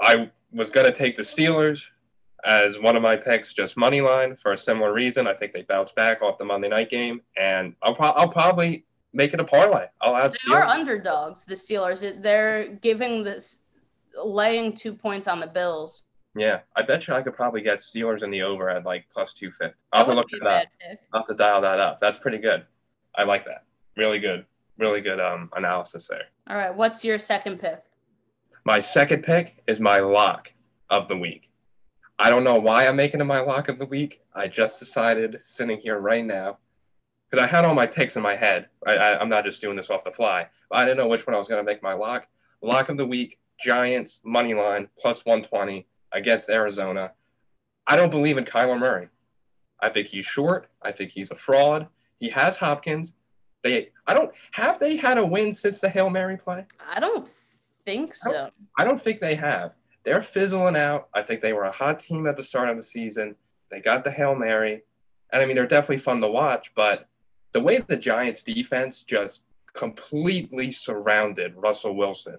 I 0.00 0.30
was 0.52 0.70
going 0.70 0.86
to 0.86 0.92
take 0.92 1.16
the 1.16 1.22
Steelers 1.22 1.88
as 2.44 2.78
one 2.78 2.96
of 2.96 3.02
my 3.02 3.16
picks, 3.16 3.52
just 3.52 3.76
money 3.76 4.00
line 4.00 4.36
for 4.36 4.52
a 4.52 4.56
similar 4.56 4.92
reason. 4.92 5.26
I 5.26 5.34
think 5.34 5.52
they 5.52 5.62
bounce 5.62 5.92
back 5.92 6.22
off 6.22 6.38
the 6.38 6.44
Monday 6.44 6.68
night 6.68 6.90
game, 6.90 7.22
and 7.36 7.74
I'll, 7.82 7.94
pro- 7.94 8.10
I'll 8.10 8.28
probably 8.28 8.84
make 9.16 9.32
it 9.32 9.40
a 9.40 9.44
parlay. 9.44 9.86
I'll 10.00 10.16
add 10.16 10.32
They 10.46 10.52
are 10.52 10.64
underdogs, 10.64 11.44
the 11.44 11.54
Steelers. 11.54 12.22
They're 12.22 12.68
giving 12.82 13.24
this 13.24 13.58
laying 14.22 14.74
two 14.74 14.94
points 14.94 15.26
on 15.26 15.40
the 15.40 15.46
Bills. 15.46 16.02
Yeah, 16.36 16.60
I 16.76 16.82
bet 16.82 17.08
you 17.08 17.14
I 17.14 17.22
could 17.22 17.34
probably 17.34 17.62
get 17.62 17.78
Steelers 17.78 18.22
in 18.22 18.30
the 18.30 18.42
over 18.42 18.68
at 18.68 18.84
like 18.84 19.06
plus 19.10 19.32
250. 19.32 19.74
I'll 19.92 20.00
have 20.00 20.06
to 20.08 20.14
look 20.14 20.26
would 20.30 20.38
be 20.40 20.46
a 20.46 20.48
that 20.48 20.66
up. 20.66 20.68
pick. 20.78 20.98
I'll 21.12 21.20
have 21.20 21.26
to 21.28 21.34
dial 21.34 21.62
that 21.62 21.80
up. 21.80 21.98
That's 21.98 22.18
pretty 22.18 22.38
good. 22.38 22.66
I 23.14 23.24
like 23.24 23.46
that. 23.46 23.64
Really 23.96 24.18
good. 24.18 24.44
Really 24.78 25.00
good 25.00 25.18
um, 25.18 25.48
analysis 25.56 26.06
there. 26.08 26.24
All 26.48 26.56
right, 26.56 26.74
what's 26.74 27.02
your 27.02 27.18
second 27.18 27.58
pick? 27.58 27.82
My 28.64 28.80
second 28.80 29.22
pick 29.22 29.62
is 29.66 29.80
my 29.80 30.00
lock 30.00 30.52
of 30.90 31.08
the 31.08 31.16
week. 31.16 31.50
I 32.18 32.28
don't 32.28 32.44
know 32.44 32.56
why 32.56 32.86
I'm 32.86 32.96
making 32.96 33.20
it 33.20 33.24
my 33.24 33.40
lock 33.40 33.68
of 33.68 33.78
the 33.78 33.86
week. 33.86 34.20
I 34.34 34.48
just 34.48 34.78
decided 34.78 35.40
sitting 35.42 35.78
here 35.78 35.98
right 35.98 36.24
now 36.24 36.58
because 37.30 37.42
I 37.42 37.46
had 37.46 37.64
all 37.64 37.74
my 37.74 37.86
picks 37.86 38.16
in 38.16 38.22
my 38.22 38.36
head. 38.36 38.68
I, 38.86 38.96
I, 38.96 39.20
I'm 39.20 39.28
not 39.28 39.44
just 39.44 39.60
doing 39.60 39.76
this 39.76 39.90
off 39.90 40.04
the 40.04 40.12
fly. 40.12 40.48
I 40.70 40.84
didn't 40.84 40.98
know 40.98 41.08
which 41.08 41.26
one 41.26 41.34
I 41.34 41.38
was 41.38 41.48
going 41.48 41.64
to 41.64 41.70
make 41.70 41.82
my 41.82 41.92
lock. 41.92 42.28
Lock 42.62 42.88
of 42.88 42.96
the 42.96 43.06
week: 43.06 43.38
Giants 43.60 44.20
money 44.24 44.54
line 44.54 44.88
plus 44.98 45.24
120 45.24 45.86
against 46.12 46.48
Arizona. 46.48 47.12
I 47.86 47.96
don't 47.96 48.10
believe 48.10 48.38
in 48.38 48.44
Kyler 48.44 48.78
Murray. 48.78 49.08
I 49.80 49.88
think 49.90 50.08
he's 50.08 50.24
short. 50.24 50.68
I 50.82 50.92
think 50.92 51.10
he's 51.10 51.30
a 51.30 51.36
fraud. 51.36 51.88
He 52.18 52.30
has 52.30 52.56
Hopkins. 52.56 53.14
They, 53.62 53.90
I 54.06 54.14
don't 54.14 54.32
have 54.52 54.78
they 54.78 54.96
had 54.96 55.18
a 55.18 55.26
win 55.26 55.52
since 55.52 55.80
the 55.80 55.88
Hail 55.88 56.08
Mary 56.08 56.36
play. 56.36 56.66
I 56.88 57.00
don't 57.00 57.28
think 57.84 58.14
so. 58.14 58.50
I 58.78 58.84
don't 58.84 59.00
think 59.00 59.20
they 59.20 59.34
have. 59.34 59.72
They're 60.04 60.22
fizzling 60.22 60.76
out. 60.76 61.08
I 61.12 61.22
think 61.22 61.40
they 61.40 61.52
were 61.52 61.64
a 61.64 61.72
hot 61.72 61.98
team 61.98 62.26
at 62.26 62.36
the 62.36 62.42
start 62.42 62.68
of 62.68 62.76
the 62.76 62.82
season. 62.82 63.34
They 63.70 63.80
got 63.80 64.04
the 64.04 64.10
Hail 64.10 64.34
Mary. 64.34 64.82
And 65.32 65.42
I 65.42 65.46
mean, 65.46 65.56
they're 65.56 65.66
definitely 65.66 65.98
fun 65.98 66.20
to 66.20 66.28
watch, 66.28 66.72
but 66.74 67.08
the 67.56 67.62
way 67.62 67.78
the 67.78 67.96
Giants 67.96 68.42
defense 68.42 69.02
just 69.02 69.44
completely 69.72 70.70
surrounded 70.70 71.54
Russell 71.56 71.96
Wilson 71.96 72.36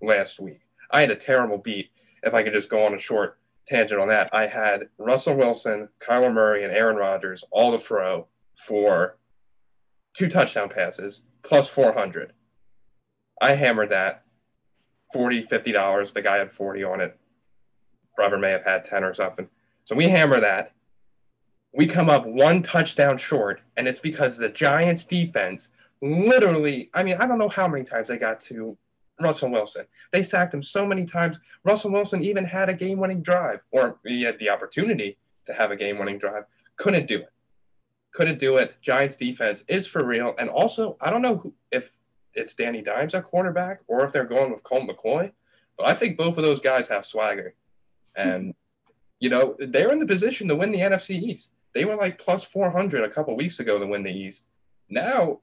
last 0.00 0.40
week. 0.40 0.60
I 0.90 1.02
had 1.02 1.10
a 1.10 1.14
terrible 1.14 1.58
beat. 1.58 1.90
If 2.22 2.32
I 2.32 2.42
could 2.42 2.54
just 2.54 2.70
go 2.70 2.86
on 2.86 2.94
a 2.94 2.98
short 2.98 3.38
tangent 3.66 4.00
on 4.00 4.08
that, 4.08 4.30
I 4.32 4.46
had 4.46 4.88
Russell 4.96 5.36
Wilson, 5.36 5.90
Kyler 6.00 6.32
Murray, 6.32 6.64
and 6.64 6.72
Aaron 6.72 6.96
Rodgers 6.96 7.44
all 7.50 7.70
to 7.72 7.78
throw 7.78 8.28
for 8.56 9.18
two 10.16 10.26
touchdown 10.26 10.70
passes 10.70 11.20
plus 11.42 11.68
400. 11.68 12.32
I 13.42 13.56
hammered 13.56 13.90
that 13.90 14.24
40 15.12 15.42
50 15.42 15.70
dollars 15.72 16.12
the 16.12 16.22
guy 16.22 16.38
had 16.38 16.50
40 16.50 16.82
on 16.82 17.00
it 17.02 17.18
Robert 18.18 18.38
may 18.38 18.52
have 18.52 18.64
had 18.64 18.84
10 18.84 19.04
or 19.04 19.12
something 19.12 19.48
so 19.84 19.94
we 19.94 20.08
hammer 20.08 20.40
that 20.40 20.72
we 21.76 21.86
come 21.86 22.08
up 22.08 22.26
one 22.26 22.62
touchdown 22.62 23.18
short 23.18 23.60
and 23.76 23.86
it's 23.86 24.00
because 24.00 24.36
the 24.36 24.48
giants 24.48 25.04
defense 25.04 25.70
literally 26.02 26.90
i 26.94 27.02
mean 27.02 27.16
i 27.18 27.26
don't 27.26 27.38
know 27.38 27.48
how 27.48 27.68
many 27.68 27.84
times 27.84 28.08
they 28.08 28.16
got 28.16 28.40
to 28.40 28.76
russell 29.20 29.50
wilson 29.50 29.86
they 30.12 30.22
sacked 30.22 30.52
him 30.52 30.62
so 30.62 30.86
many 30.86 31.04
times 31.04 31.38
russell 31.64 31.90
wilson 31.90 32.22
even 32.22 32.44
had 32.44 32.68
a 32.68 32.74
game-winning 32.74 33.22
drive 33.22 33.60
or 33.70 33.98
he 34.04 34.22
had 34.22 34.38
the 34.38 34.50
opportunity 34.50 35.16
to 35.46 35.52
have 35.52 35.70
a 35.70 35.76
game-winning 35.76 36.18
drive 36.18 36.44
couldn't 36.76 37.06
do 37.06 37.18
it 37.18 37.32
couldn't 38.12 38.38
do 38.38 38.56
it 38.56 38.74
giants 38.82 39.16
defense 39.16 39.64
is 39.68 39.86
for 39.86 40.04
real 40.04 40.34
and 40.38 40.50
also 40.50 40.96
i 41.00 41.10
don't 41.10 41.22
know 41.22 41.36
who, 41.38 41.52
if 41.70 41.98
it's 42.36 42.54
Danny 42.54 42.82
Dimes 42.82 43.14
at 43.14 43.24
quarterback 43.24 43.80
or 43.88 44.04
if 44.04 44.12
they're 44.12 44.24
going 44.24 44.52
with 44.52 44.62
Colt 44.62 44.88
McCoy. 44.88 45.32
But 45.76 45.88
I 45.88 45.94
think 45.94 46.16
both 46.16 46.36
of 46.36 46.44
those 46.44 46.60
guys 46.60 46.88
have 46.88 47.04
swagger. 47.04 47.54
And, 48.14 48.54
you 49.18 49.28
know, 49.28 49.56
they're 49.58 49.92
in 49.92 49.98
the 49.98 50.06
position 50.06 50.48
to 50.48 50.54
win 50.54 50.70
the 50.70 50.78
NFC 50.78 51.10
East. 51.10 51.52
They 51.76 51.84
were 51.84 51.94
like 51.94 52.16
plus 52.16 52.42
400 52.42 53.04
a 53.04 53.10
couple 53.10 53.36
weeks 53.36 53.60
ago 53.60 53.78
to 53.78 53.86
win 53.86 54.02
the 54.02 54.10
East. 54.10 54.48
Now, 54.88 55.40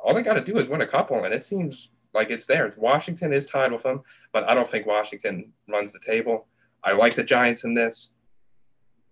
all 0.00 0.12
they 0.12 0.22
got 0.22 0.34
to 0.34 0.40
do 0.40 0.58
is 0.58 0.66
win 0.66 0.80
a 0.80 0.86
couple, 0.88 1.22
and 1.22 1.32
it 1.32 1.44
seems 1.44 1.90
like 2.12 2.30
it's 2.30 2.46
theirs. 2.46 2.74
Washington 2.76 3.32
is 3.32 3.46
tied 3.46 3.70
with 3.70 3.84
them, 3.84 4.02
but 4.32 4.50
I 4.50 4.54
don't 4.54 4.68
think 4.68 4.88
Washington 4.88 5.52
runs 5.68 5.92
the 5.92 6.00
table. 6.00 6.48
I 6.82 6.94
like 6.94 7.14
the 7.14 7.22
Giants 7.22 7.62
in 7.62 7.74
this. 7.74 8.10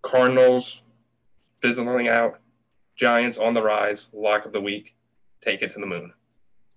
Cardinals 0.01 0.83
fizzling 1.61 2.09
out. 2.09 2.41
Giants 2.97 3.37
on 3.37 3.53
the 3.53 3.61
rise. 3.61 4.09
Lock 4.11 4.45
of 4.45 4.51
the 4.51 4.59
week. 4.59 4.97
Take 5.39 5.61
it 5.61 5.69
to 5.69 5.79
the 5.79 5.85
moon. 5.85 6.11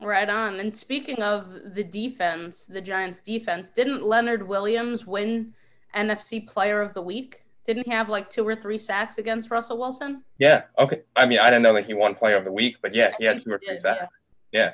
Right 0.01 0.31
on. 0.31 0.61
And 0.61 0.77
speaking 0.77 1.21
of 1.21 1.75
the 1.75 1.83
defense, 1.83 2.67
the 2.67 2.81
Giants 2.81 3.19
defense, 3.19 3.71
didn't 3.71 4.05
Leonard 4.05 4.47
Williams 4.47 5.05
win 5.05 5.53
NFC 5.97 6.47
Player 6.47 6.81
of 6.81 6.95
the 6.95 7.03
Week? 7.03 7.42
Didn't 7.65 7.85
he 7.87 7.93
have 7.93 8.09
like 8.09 8.29
two 8.29 8.47
or 8.47 8.57
three 8.57 8.79
sacks 8.79 9.19
against 9.19 9.51
Russell 9.51 9.79
Wilson? 9.79 10.23
Yeah. 10.39 10.63
Okay. 10.79 11.03
I 11.15 11.27
mean, 11.27 11.39
I 11.39 11.45
didn't 11.45 11.63
know 11.63 11.75
that 11.75 11.85
he 11.87 11.95
won 11.95 12.15
Player 12.15 12.37
of 12.37 12.45
the 12.45 12.53
Week, 12.53 12.77
but 12.83 12.95
yeah, 12.95 13.13
he 13.19 13.25
had 13.25 13.43
two 13.43 13.51
or 13.53 13.59
three 13.59 13.75
did, 13.75 13.81
sacks. 13.81 14.07
yeah. 14.53 14.61
Yeah. 14.61 14.71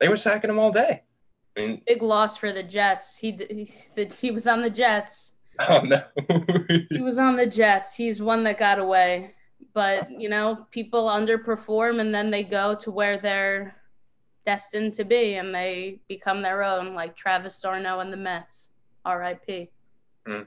They 0.00 0.08
were 0.08 0.16
sacking 0.16 0.50
him 0.50 0.58
all 0.58 0.70
day. 0.72 1.02
I 1.56 1.60
mean, 1.60 1.82
Big 1.86 2.02
loss 2.02 2.36
for 2.36 2.52
the 2.52 2.62
Jets. 2.62 3.16
He 3.16 3.32
he, 3.50 3.68
he 4.20 4.30
was 4.30 4.46
on 4.46 4.62
the 4.62 4.70
Jets. 4.70 5.34
oh 5.68 5.80
no. 5.80 6.02
He 6.90 7.00
was 7.02 7.18
on 7.18 7.36
the 7.36 7.46
Jets. 7.46 7.94
He's 7.96 8.22
one 8.22 8.44
that 8.44 8.58
got 8.58 8.78
away. 8.78 9.34
but 9.72 10.08
you 10.10 10.28
know, 10.28 10.66
people 10.70 11.06
underperform 11.08 12.00
and 12.00 12.14
then 12.14 12.30
they 12.30 12.42
go 12.44 12.74
to 12.76 12.90
where 12.90 13.18
they're 13.18 13.74
destined 14.46 14.94
to 14.94 15.04
be 15.04 15.34
and 15.34 15.54
they 15.54 16.00
become 16.08 16.42
their 16.42 16.62
own, 16.62 16.94
like 16.94 17.16
Travis 17.16 17.58
d'Arnaud 17.60 18.00
and 18.00 18.12
the 18.12 18.16
Mets. 18.16 18.70
R.I.P. 19.04 19.70
Mm. 20.28 20.46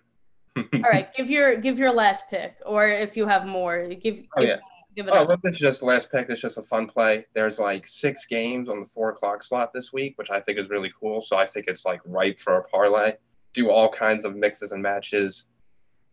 All 0.57 0.81
right, 0.81 1.13
give 1.15 1.29
your 1.29 1.59
give 1.59 1.79
your 1.79 1.91
last 1.91 2.29
pick, 2.29 2.57
or 2.65 2.87
if 2.89 3.15
you 3.15 3.25
have 3.27 3.45
more, 3.45 3.87
give. 3.87 4.23
Oh, 4.35 4.41
yeah. 4.41 4.57
Give 4.93 5.07
it 5.07 5.13
oh, 5.15 5.25
well, 5.25 5.37
this 5.41 5.53
is 5.53 5.59
just 5.59 5.79
the 5.79 5.85
last 5.85 6.11
pick. 6.11 6.29
It's 6.29 6.41
just 6.41 6.57
a 6.57 6.61
fun 6.61 6.85
play. 6.85 7.25
There's 7.33 7.59
like 7.59 7.87
six 7.87 8.25
games 8.25 8.67
on 8.67 8.81
the 8.81 8.85
four 8.85 9.09
o'clock 9.11 9.41
slot 9.41 9.71
this 9.73 9.93
week, 9.93 10.17
which 10.17 10.29
I 10.29 10.41
think 10.41 10.59
is 10.59 10.69
really 10.69 10.91
cool. 10.99 11.21
So 11.21 11.37
I 11.37 11.45
think 11.45 11.67
it's 11.67 11.85
like 11.85 12.01
ripe 12.03 12.41
for 12.41 12.57
a 12.57 12.63
parlay. 12.65 13.13
Do 13.53 13.69
all 13.69 13.87
kinds 13.87 14.25
of 14.25 14.35
mixes 14.35 14.73
and 14.73 14.81
matches, 14.81 15.45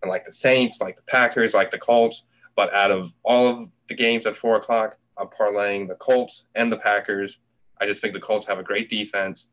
and 0.03 0.09
like 0.09 0.25
the 0.25 0.33
Saints, 0.33 0.81
like 0.81 0.95
the 0.95 1.03
Packers, 1.03 1.55
like 1.55 1.73
the 1.73 1.79
Colts. 1.79 2.25
But 2.55 2.73
out 2.73 2.93
of 2.93 3.13
all 3.25 3.49
of 3.49 3.69
the 3.89 3.95
games 3.95 4.27
at 4.27 4.37
four 4.37 4.57
o'clock, 4.57 4.97
I'm 5.19 5.27
parlaying 5.27 5.89
the 5.89 5.97
Colts 5.97 6.45
and 6.55 6.71
the 6.71 6.77
Packers. 6.77 7.39
I 7.81 7.87
just 7.87 8.01
think 8.01 8.15
the 8.15 8.21
Colts 8.21 8.47
have 8.47 8.59
a 8.61 8.65
great 8.65 8.89
defense, 8.89 9.49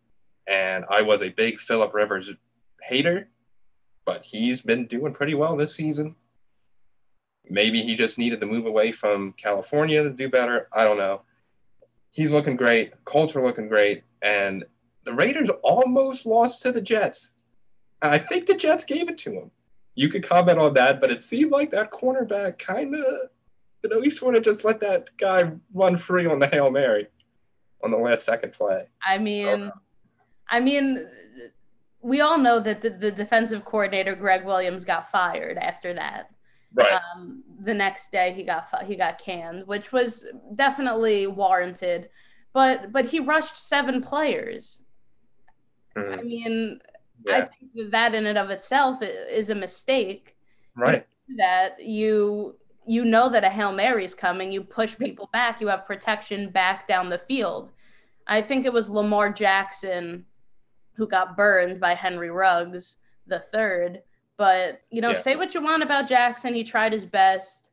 and 0.48 0.86
I 0.90 1.02
was 1.02 1.24
a 1.24 1.30
big 1.30 1.60
Philip 1.60 1.94
Rivers 1.96 2.32
hater, 2.84 3.30
but 4.06 4.24
he's 4.24 4.62
been 4.62 4.86
doing 4.88 5.14
pretty 5.14 5.34
well 5.34 5.58
this 5.58 5.76
season. 5.76 6.16
Maybe 7.50 7.82
he 7.82 7.96
just 7.96 8.18
needed 8.18 8.40
to 8.40 8.46
move 8.46 8.66
away 8.66 8.92
from 8.92 9.34
California 9.34 10.04
to 10.04 10.10
do 10.10 10.30
better. 10.30 10.68
I 10.74 10.84
don't 10.84 10.98
know. 10.98 11.22
He's 12.10 12.32
looking 12.32 12.56
great. 12.56 12.94
Colts 13.04 13.36
are 13.36 13.46
looking 13.46 13.68
great. 13.68 14.04
And 14.22 14.66
the 15.04 15.14
Raiders 15.14 15.50
almost 15.64 16.26
lost 16.26 16.62
to 16.64 16.72
the 16.72 16.82
Jets. 16.82 17.32
I 18.02 18.18
think 18.18 18.46
the 18.48 18.56
Jets 18.56 18.84
gave 18.84 19.10
it 19.10 19.18
to 19.20 19.32
him. 19.32 19.52
You 19.96 20.10
could 20.10 20.24
comment 20.28 20.60
on 20.60 20.74
that, 20.74 21.00
but 21.00 21.12
it 21.12 21.22
seemed 21.22 21.52
like 21.52 21.72
that 21.72 21.92
cornerback 21.92 22.58
kind 22.60 22.96
of, 22.96 23.30
you 23.84 23.90
know, 23.90 24.02
he 24.02 24.10
sort 24.10 24.36
of 24.36 24.44
just 24.44 24.66
let 24.66 24.80
that 24.82 25.16
guy 25.18 25.52
run 25.74 25.98
free 25.98 26.26
on 26.26 26.40
the 26.40 26.48
Hail 26.48 26.70
Mary 26.72 27.08
on 27.84 27.92
the 27.92 27.98
last 27.98 28.26
second 28.26 28.54
play. 28.54 28.88
I 29.06 29.18
mean, 29.18 29.72
I 30.50 30.60
mean, 30.60 31.08
we 32.06 32.22
all 32.22 32.38
know 32.38 32.60
that 32.60 32.82
the, 32.82 32.92
the, 32.92 33.12
defensive 33.12 33.66
coordinator 33.66 34.14
Gregg 34.14 34.46
Williams 34.46 34.86
got 34.86 35.10
fired 35.10 35.58
after 35.58 35.92
that. 35.96 36.30
Right. 36.72 36.94
Um, 36.94 37.44
the 37.62 37.74
next 37.74 38.12
day 38.12 38.32
he 38.32 38.44
got 38.44 38.68
he 38.84 38.96
got 38.96 39.18
canned, 39.18 39.66
which 39.66 39.92
was 39.92 40.28
definitely 40.54 41.26
warranted, 41.26 42.10
but 42.54 42.92
but 42.92 43.06
he 43.06 43.20
rushed 43.20 43.58
seven 43.58 44.04
players. 44.04 44.84
Mm. 45.98 46.20
I 46.20 46.22
mean, 46.22 46.80
yeah. 47.26 47.38
I 47.38 47.42
think 47.42 47.92
that 47.92 48.14
in 48.14 48.28
and 48.28 48.38
of 48.38 48.52
itself 48.52 49.00
is 49.02 49.50
a 49.50 49.56
mistake. 49.56 50.36
Right. 50.76 51.08
That 51.38 51.84
you 51.84 52.56
you 52.86 53.04
know 53.04 53.30
that 53.30 53.44
a 53.44 53.50
hail 53.50 53.72
mary 53.72 54.06
is 54.06 54.14
coming, 54.14 54.52
you 54.52 54.64
push 54.64 54.96
people 54.96 55.28
back, 55.34 55.60
you 55.60 55.68
have 55.70 55.88
protection 55.88 56.52
back 56.52 56.88
down 56.88 57.10
the 57.10 57.18
field. 57.18 57.72
I 58.28 58.44
think 58.44 58.66
it 58.66 58.74
was 58.74 58.90
Lamar 58.92 59.32
Jackson 59.32 60.26
who 60.96 61.08
got 61.08 61.38
burned 61.38 61.80
by 61.80 61.94
Henry 61.94 62.30
Ruggs 62.30 62.98
the 63.28 63.40
third. 63.40 64.02
But 64.38 64.82
you 64.90 65.02
know, 65.02 65.10
yeah. 65.10 65.16
say 65.16 65.36
what 65.36 65.54
you 65.54 65.62
want 65.62 65.84
about 65.84 66.08
Jackson, 66.08 66.54
he 66.54 66.64
tried 66.64 66.94
his 66.94 67.06
best. 67.06 67.70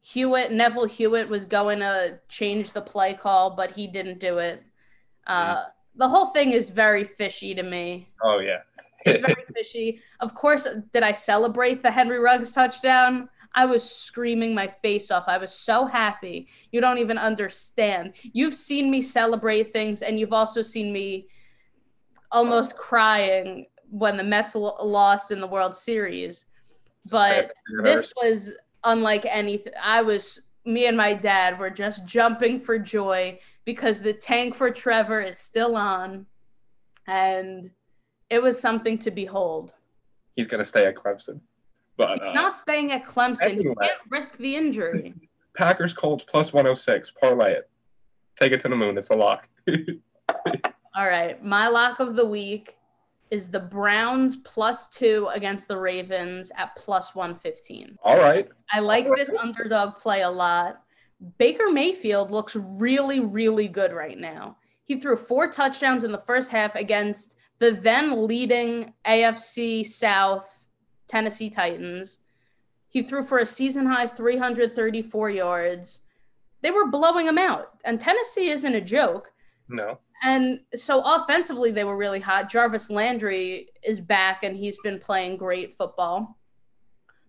Hewitt, 0.00 0.50
Neville 0.50 0.86
Hewitt 0.86 1.28
was 1.28 1.46
going 1.46 1.78
to 1.78 2.18
change 2.28 2.72
the 2.72 2.80
play 2.80 3.14
call, 3.14 3.54
but 3.54 3.70
he 3.70 3.86
didn't 3.86 4.18
do 4.18 4.38
it. 4.38 4.62
Uh, 5.28 5.56
mm. 5.56 5.64
The 5.94 6.08
whole 6.08 6.26
thing 6.26 6.50
is 6.50 6.70
very 6.70 7.04
fishy 7.04 7.54
to 7.54 7.62
me. 7.62 8.08
Oh 8.22 8.40
yeah, 8.40 8.62
it's 9.04 9.20
very 9.20 9.44
fishy. 9.54 10.00
Of 10.20 10.34
course, 10.34 10.66
did 10.92 11.02
I 11.02 11.12
celebrate 11.12 11.82
the 11.82 11.90
Henry 11.90 12.18
Ruggs 12.18 12.52
touchdown? 12.52 13.28
I 13.54 13.66
was 13.66 13.88
screaming 13.88 14.54
my 14.54 14.66
face 14.66 15.10
off. 15.10 15.24
I 15.26 15.36
was 15.38 15.52
so 15.52 15.84
happy. 15.84 16.48
You 16.70 16.80
don't 16.80 16.98
even 16.98 17.18
understand. 17.18 18.14
You've 18.32 18.54
seen 18.54 18.90
me 18.90 19.02
celebrate 19.02 19.70
things, 19.70 20.02
and 20.02 20.18
you've 20.18 20.32
also 20.32 20.62
seen 20.62 20.92
me 20.92 21.28
almost 22.32 22.76
crying 22.76 23.66
when 23.90 24.16
the 24.16 24.24
Mets 24.24 24.54
lost 24.54 25.30
in 25.30 25.40
the 25.40 25.46
World 25.46 25.74
Series. 25.74 26.46
But 27.10 27.52
this 27.82 28.12
was 28.16 28.52
unlike 28.84 29.26
anything. 29.28 29.72
I 29.82 30.02
was, 30.02 30.42
me 30.64 30.86
and 30.86 30.96
my 30.96 31.14
dad 31.14 31.58
were 31.58 31.70
just 31.70 32.06
jumping 32.06 32.60
for 32.60 32.78
joy 32.78 33.38
because 33.64 34.00
the 34.00 34.12
tank 34.12 34.54
for 34.54 34.70
Trevor 34.70 35.20
is 35.20 35.38
still 35.38 35.76
on. 35.76 36.26
And 37.06 37.70
it 38.30 38.42
was 38.42 38.58
something 38.58 38.98
to 38.98 39.10
behold. 39.10 39.72
He's 40.34 40.46
going 40.46 40.62
to 40.62 40.68
stay 40.68 40.86
at 40.86 40.94
Clemson. 40.94 41.40
But 41.96 42.22
uh, 42.22 42.32
not 42.32 42.56
staying 42.56 42.92
at 42.92 43.04
Clemson. 43.04 43.42
Anyway, 43.42 43.74
he 43.80 43.86
can't 43.86 44.00
risk 44.08 44.38
the 44.38 44.56
injury. 44.56 45.14
Packers 45.54 45.92
Colts 45.92 46.24
plus 46.24 46.52
106. 46.52 47.10
Parlay 47.20 47.52
it. 47.52 47.70
Take 48.36 48.52
it 48.52 48.60
to 48.60 48.68
the 48.68 48.76
moon. 48.76 48.96
It's 48.96 49.10
a 49.10 49.16
lock. 49.16 49.48
All 50.94 51.06
right. 51.06 51.42
My 51.42 51.68
lock 51.68 52.00
of 52.00 52.16
the 52.16 52.26
week 52.26 52.76
is 53.30 53.50
the 53.50 53.60
Browns 53.60 54.36
plus 54.36 54.88
two 54.88 55.28
against 55.32 55.66
the 55.66 55.76
Ravens 55.76 56.52
at 56.56 56.76
plus 56.76 57.14
115. 57.14 57.98
All 58.02 58.18
right. 58.18 58.46
I 58.70 58.80
like 58.80 59.06
right. 59.06 59.16
this 59.16 59.32
underdog 59.32 59.96
play 59.96 60.20
a 60.20 60.30
lot. 60.30 60.82
Baker 61.38 61.70
Mayfield 61.70 62.30
looks 62.30 62.56
really, 62.56 63.20
really 63.20 63.68
good 63.68 63.92
right 63.92 64.18
now. 64.18 64.58
He 64.84 64.96
threw 64.96 65.16
four 65.16 65.48
touchdowns 65.50 66.04
in 66.04 66.12
the 66.12 66.18
first 66.18 66.50
half 66.50 66.74
against 66.74 67.36
the 67.58 67.70
then 67.70 68.26
leading 68.26 68.92
AFC 69.06 69.86
South 69.86 70.66
Tennessee 71.08 71.48
Titans. 71.48 72.18
He 72.88 73.02
threw 73.02 73.22
for 73.22 73.38
a 73.38 73.46
season 73.46 73.86
high 73.86 74.08
334 74.08 75.30
yards. 75.30 76.00
They 76.60 76.70
were 76.70 76.90
blowing 76.90 77.26
him 77.26 77.38
out. 77.38 77.78
And 77.84 77.98
Tennessee 77.98 78.50
isn't 78.50 78.74
a 78.74 78.80
joke. 78.80 79.32
No. 79.68 79.98
And 80.22 80.60
so 80.74 81.02
offensively, 81.04 81.72
they 81.72 81.84
were 81.84 81.96
really 81.96 82.20
hot. 82.20 82.48
Jarvis 82.48 82.90
Landry 82.90 83.68
is 83.82 83.98
back 83.98 84.44
and 84.44 84.56
he's 84.56 84.78
been 84.78 85.00
playing 85.00 85.36
great 85.36 85.74
football. 85.74 86.38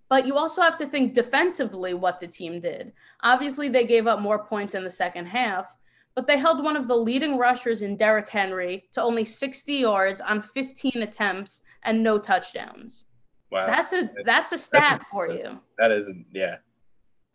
But 0.09 0.27
you 0.27 0.37
also 0.37 0.61
have 0.61 0.75
to 0.77 0.85
think 0.85 1.15
defensively 1.15 1.95
what 1.95 2.19
the 2.19 2.27
team 2.27 2.59
did. 2.59 2.93
Obviously, 3.21 3.67
they 3.67 3.85
gave 3.85 4.05
up 4.05 4.19
more 4.19 4.45
points 4.45 4.75
in 4.75 4.83
the 4.83 4.91
second 4.91 5.25
half, 5.25 5.75
but 6.13 6.27
they 6.27 6.37
held 6.37 6.63
one 6.63 6.77
of 6.77 6.87
the 6.87 6.95
leading 6.95 7.37
rushers 7.37 7.81
in 7.81 7.97
Derrick 7.97 8.29
Henry 8.29 8.83
to 8.91 9.01
only 9.01 9.25
60 9.25 9.73
yards 9.73 10.21
on 10.21 10.43
15 10.43 11.01
attempts 11.01 11.61
and 11.83 12.03
no 12.03 12.19
touchdowns. 12.19 13.05
Wow. 13.49 13.65
That's 13.65 13.93
a 13.93 14.09
that's 14.25 14.51
a 14.51 14.57
stat 14.57 14.99
that's 14.99 15.09
for 15.09 15.29
you. 15.29 15.59
That 15.77 15.91
isn't 15.91 16.25
yeah. 16.31 16.57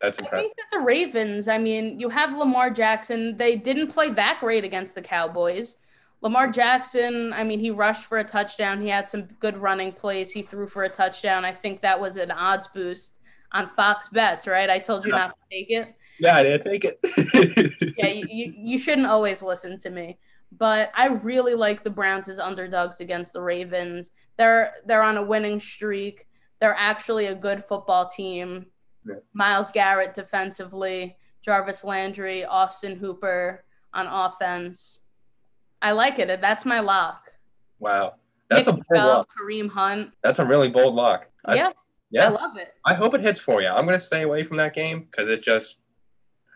That's 0.01 0.17
impressive. 0.17 0.37
I 0.37 0.41
think 0.41 0.57
that 0.57 0.77
the 0.77 0.79
Ravens, 0.79 1.47
I 1.47 1.57
mean, 1.57 1.99
you 1.99 2.09
have 2.09 2.35
Lamar 2.35 2.69
Jackson. 2.69 3.35
They 3.35 3.55
didn't 3.55 3.89
play 3.89 4.11
that 4.11 4.37
great 4.39 4.63
against 4.63 4.95
the 4.95 5.01
Cowboys. 5.01 5.77
Lamar 6.21 6.49
Jackson, 6.49 7.31
I 7.33 7.43
mean, 7.43 7.59
he 7.59 7.71
rushed 7.71 8.05
for 8.05 8.17
a 8.17 8.23
touchdown. 8.23 8.81
He 8.81 8.89
had 8.89 9.07
some 9.07 9.23
good 9.39 9.57
running 9.57 9.91
plays. 9.91 10.31
He 10.31 10.41
threw 10.41 10.67
for 10.67 10.83
a 10.83 10.89
touchdown. 10.89 11.45
I 11.45 11.51
think 11.53 11.81
that 11.81 11.99
was 11.99 12.17
an 12.17 12.31
odds 12.31 12.67
boost 12.67 13.19
on 13.53 13.69
Fox 13.69 14.09
Bets, 14.09 14.47
right? 14.47 14.69
I 14.69 14.79
told 14.79 15.05
you 15.05 15.11
not 15.11 15.29
to 15.29 15.57
take 15.57 15.69
it. 15.69 15.95
Yeah, 16.19 16.35
I 16.35 16.43
didn't 16.43 16.61
take 16.61 16.85
it. 16.85 17.95
yeah, 17.97 18.07
you, 18.07 18.25
you, 18.29 18.53
you 18.57 18.79
shouldn't 18.79 19.07
always 19.07 19.41
listen 19.41 19.77
to 19.79 19.89
me. 19.89 20.17
But 20.51 20.91
I 20.95 21.07
really 21.07 21.53
like 21.53 21.83
the 21.83 21.89
Browns 21.89 22.27
as 22.27 22.39
underdogs 22.39 22.99
against 23.01 23.33
the 23.33 23.41
Ravens. 23.41 24.11
They're 24.37 24.73
they're 24.85 25.03
on 25.03 25.17
a 25.17 25.23
winning 25.23 25.59
streak. 25.59 26.27
They're 26.59 26.75
actually 26.77 27.27
a 27.27 27.35
good 27.35 27.63
football 27.63 28.07
team. 28.07 28.65
Yeah. 29.05 29.15
Myles 29.33 29.71
Garrett 29.71 30.13
defensively, 30.13 31.17
Jarvis 31.41 31.83
Landry, 31.83 32.45
Austin 32.45 32.97
Hooper 32.97 33.63
on 33.93 34.07
offense. 34.07 34.99
I 35.81 35.91
like 35.91 36.19
it. 36.19 36.41
That's 36.41 36.65
my 36.65 36.79
lock. 36.79 37.31
Wow. 37.79 38.15
That's 38.49 38.67
Nick 38.67 38.75
a 38.75 38.93
bold 38.93 39.05
lock. 39.05 39.29
Kareem 39.39 39.69
Hunt. 39.69 40.11
That's 40.23 40.39
a 40.39 40.45
really 40.45 40.69
bold 40.69 40.95
lock. 40.95 41.27
Yeah. 41.53 41.67
I, 41.67 41.73
yeah. 42.11 42.25
I 42.25 42.29
love 42.29 42.57
it. 42.57 42.73
I 42.85 42.93
hope 42.93 43.13
it 43.13 43.21
hits 43.21 43.39
for 43.39 43.61
you. 43.61 43.67
I'm 43.67 43.85
going 43.85 43.97
to 43.97 44.03
stay 44.03 44.23
away 44.23 44.43
from 44.43 44.57
that 44.57 44.73
game 44.73 45.07
because 45.09 45.29
it 45.29 45.43
just, 45.43 45.77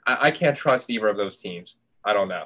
I, 0.06 0.18
I 0.24 0.32
can't 0.32 0.58
trust 0.58 0.90
either 0.90 1.08
of 1.08 1.18
those 1.18 1.38
teams. 1.38 1.78
I 2.04 2.14
don't 2.14 2.28
know. 2.28 2.46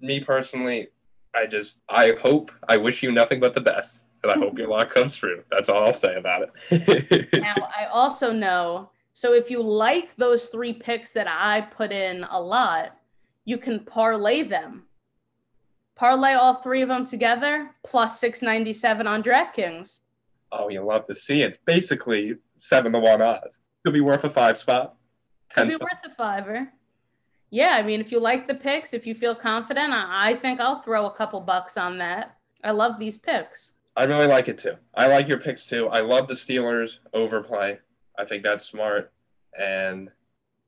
Me 0.00 0.20
personally, 0.20 0.88
I 1.34 1.46
just, 1.46 1.78
I 1.88 2.12
hope, 2.20 2.52
I 2.68 2.76
wish 2.76 3.02
you 3.02 3.10
nothing 3.10 3.40
but 3.40 3.54
the 3.54 3.60
best. 3.60 4.02
And 4.22 4.30
I 4.30 4.36
hope 4.36 4.58
your 4.58 4.68
lock 4.70 4.90
comes 4.90 5.16
through. 5.16 5.42
That's 5.50 5.68
all 5.68 5.84
I'll 5.84 5.94
say 5.94 6.14
about 6.16 6.48
it. 6.70 7.32
now, 7.40 7.68
I 7.76 7.86
also 7.86 8.32
know 8.32 8.90
so 9.18 9.32
if 9.34 9.50
you 9.50 9.60
like 9.60 10.14
those 10.14 10.46
three 10.46 10.72
picks 10.72 11.12
that 11.14 11.26
I 11.28 11.62
put 11.62 11.90
in 11.90 12.22
a 12.30 12.40
lot, 12.40 12.96
you 13.44 13.58
can 13.58 13.80
parlay 13.80 14.42
them. 14.42 14.84
Parlay 15.96 16.34
all 16.34 16.54
three 16.54 16.82
of 16.82 16.88
them 16.88 17.04
together 17.04 17.74
plus 17.84 18.20
697 18.20 19.08
on 19.08 19.20
DraftKings. 19.20 19.98
Oh, 20.52 20.68
you 20.68 20.84
love 20.84 21.04
to 21.08 21.16
see 21.16 21.42
it. 21.42 21.58
Basically, 21.64 22.36
seven 22.58 22.92
to 22.92 23.00
one 23.00 23.20
odds. 23.20 23.58
Could 23.84 23.94
be 23.94 24.00
worth 24.00 24.22
a 24.22 24.30
five 24.30 24.56
spot. 24.56 24.94
Ten 25.50 25.64
Could 25.64 25.70
be 25.70 25.74
spot. 25.74 25.88
worth 26.04 26.12
a 26.12 26.14
fiver. 26.14 26.72
Yeah, 27.50 27.72
I 27.74 27.82
mean, 27.82 28.00
if 28.00 28.12
you 28.12 28.20
like 28.20 28.46
the 28.46 28.54
picks, 28.54 28.94
if 28.94 29.04
you 29.04 29.16
feel 29.16 29.34
confident, 29.34 29.92
I, 29.92 30.30
I 30.30 30.34
think 30.36 30.60
I'll 30.60 30.80
throw 30.80 31.06
a 31.06 31.12
couple 31.12 31.40
bucks 31.40 31.76
on 31.76 31.98
that. 31.98 32.36
I 32.62 32.70
love 32.70 33.00
these 33.00 33.16
picks. 33.16 33.72
I 33.96 34.04
really 34.04 34.28
like 34.28 34.46
it 34.46 34.58
too. 34.58 34.76
I 34.94 35.08
like 35.08 35.26
your 35.26 35.40
picks 35.40 35.66
too. 35.66 35.88
I 35.88 36.02
love 36.02 36.28
the 36.28 36.34
Steelers 36.34 37.00
overplay. 37.12 37.80
I 38.18 38.24
think 38.24 38.42
that's 38.42 38.64
smart. 38.64 39.12
And 39.58 40.10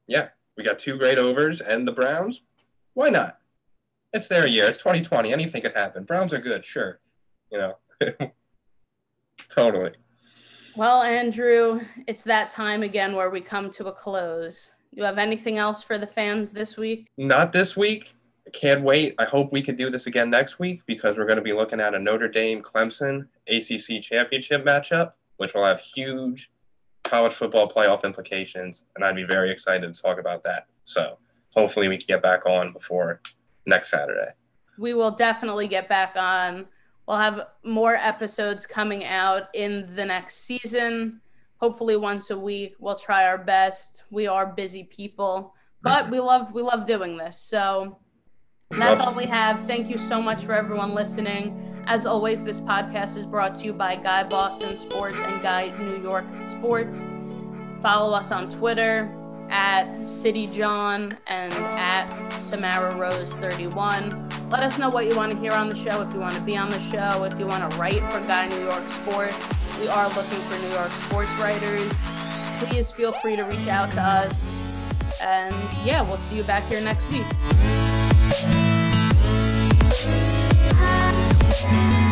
yeah, 0.06 0.28
we 0.56 0.64
got 0.64 0.78
two 0.78 0.96
great 0.96 1.18
overs 1.18 1.60
and 1.60 1.86
the 1.86 1.92
Browns. 1.92 2.42
Why 2.94 3.10
not? 3.10 3.38
It's 4.12 4.28
their 4.28 4.46
year. 4.46 4.66
It's 4.66 4.78
2020. 4.78 5.32
Anything 5.32 5.62
could 5.62 5.74
happen. 5.74 6.04
Browns 6.04 6.32
are 6.32 6.38
good, 6.38 6.64
sure. 6.64 7.00
You 7.50 7.58
know, 7.58 7.74
totally. 9.48 9.92
Well, 10.76 11.02
Andrew, 11.02 11.80
it's 12.06 12.24
that 12.24 12.50
time 12.50 12.82
again 12.82 13.14
where 13.14 13.30
we 13.30 13.40
come 13.40 13.70
to 13.70 13.88
a 13.88 13.92
close. 13.92 14.70
You 14.92 15.02
have 15.04 15.18
anything 15.18 15.58
else 15.58 15.82
for 15.82 15.98
the 15.98 16.06
fans 16.06 16.52
this 16.52 16.76
week? 16.76 17.08
Not 17.16 17.52
this 17.52 17.76
week. 17.76 18.14
I 18.46 18.50
can't 18.50 18.82
wait. 18.82 19.14
I 19.18 19.24
hope 19.24 19.52
we 19.52 19.62
can 19.62 19.76
do 19.76 19.90
this 19.90 20.06
again 20.06 20.30
next 20.30 20.58
week 20.58 20.82
because 20.86 21.16
we're 21.16 21.26
going 21.26 21.36
to 21.36 21.42
be 21.42 21.52
looking 21.52 21.80
at 21.80 21.94
a 21.94 21.98
Notre 21.98 22.28
Dame 22.28 22.62
Clemson 22.62 23.26
ACC 23.48 24.02
championship 24.02 24.64
matchup, 24.64 25.12
which 25.36 25.54
will 25.54 25.64
have 25.64 25.80
huge 25.80 26.50
college 27.10 27.32
football 27.32 27.68
playoff 27.68 28.04
implications. 28.04 28.84
And 28.94 29.04
I'd 29.04 29.16
be 29.16 29.24
very 29.24 29.50
excited 29.50 29.92
to 29.92 30.00
talk 30.00 30.20
about 30.20 30.42
that. 30.44 30.66
So 30.84 31.18
hopefully 31.54 31.88
we 31.88 31.96
can 31.96 32.06
get 32.06 32.22
back 32.22 32.46
on 32.46 32.72
before 32.72 33.20
next 33.66 33.90
Saturday. 33.90 34.30
We 34.78 34.94
will 34.94 35.10
definitely 35.10 35.66
get 35.68 35.88
back 35.88 36.14
on. 36.16 36.66
We'll 37.06 37.18
have 37.18 37.48
more 37.64 37.96
episodes 37.96 38.66
coming 38.66 39.04
out 39.04 39.48
in 39.54 39.88
the 39.94 40.04
next 40.04 40.44
season. 40.44 41.20
Hopefully 41.56 41.96
once 41.96 42.30
a 42.30 42.38
week. 42.38 42.76
We'll 42.78 42.94
try 42.94 43.26
our 43.26 43.36
best. 43.36 44.04
We 44.10 44.28
are 44.28 44.46
busy 44.46 44.84
people, 44.84 45.54
but 45.82 46.08
we 46.10 46.20
love 46.20 46.54
we 46.54 46.62
love 46.62 46.86
doing 46.86 47.18
this. 47.18 47.36
So 47.36 47.98
that's 48.70 49.00
all 49.00 49.14
we 49.14 49.26
have. 49.26 49.62
Thank 49.64 49.90
you 49.90 49.98
so 49.98 50.22
much 50.22 50.44
for 50.44 50.54
everyone 50.54 50.94
listening. 50.94 51.79
As 51.90 52.06
always, 52.06 52.44
this 52.44 52.60
podcast 52.60 53.16
is 53.16 53.26
brought 53.26 53.56
to 53.56 53.64
you 53.64 53.72
by 53.72 53.96
Guy 53.96 54.22
Boston 54.22 54.76
Sports 54.76 55.18
and 55.22 55.42
Guy 55.42 55.76
New 55.76 56.00
York 56.00 56.24
Sports. 56.40 57.04
Follow 57.80 58.14
us 58.14 58.30
on 58.30 58.48
Twitter 58.48 59.12
at 59.50 60.06
City 60.06 60.46
John 60.46 61.10
and 61.26 61.52
at 61.52 62.30
Samara 62.34 62.94
Rose 62.94 63.34
31. 63.34 64.28
Let 64.50 64.62
us 64.62 64.78
know 64.78 64.88
what 64.88 65.10
you 65.10 65.16
want 65.16 65.32
to 65.32 65.38
hear 65.40 65.50
on 65.50 65.68
the 65.68 65.74
show, 65.74 66.00
if 66.00 66.14
you 66.14 66.20
want 66.20 66.36
to 66.36 66.40
be 66.42 66.56
on 66.56 66.70
the 66.70 66.78
show, 66.78 67.24
if 67.24 67.36
you 67.40 67.48
want 67.48 67.68
to 67.68 67.76
write 67.76 67.98
for 68.12 68.20
Guy 68.20 68.46
New 68.46 68.62
York 68.62 68.88
Sports. 68.88 69.48
We 69.80 69.88
are 69.88 70.06
looking 70.10 70.40
for 70.42 70.56
New 70.60 70.68
York 70.68 70.92
sports 70.92 71.32
writers. 71.40 71.90
Please 72.60 72.92
feel 72.92 73.10
free 73.10 73.34
to 73.34 73.42
reach 73.42 73.66
out 73.66 73.90
to 73.90 74.00
us. 74.00 75.20
And 75.20 75.56
yeah, 75.84 76.02
we'll 76.02 76.18
see 76.18 76.36
you 76.36 76.44
back 76.44 76.62
here 76.66 76.80
next 76.82 77.10
week. 77.10 77.26
Christmas. 81.50 82.09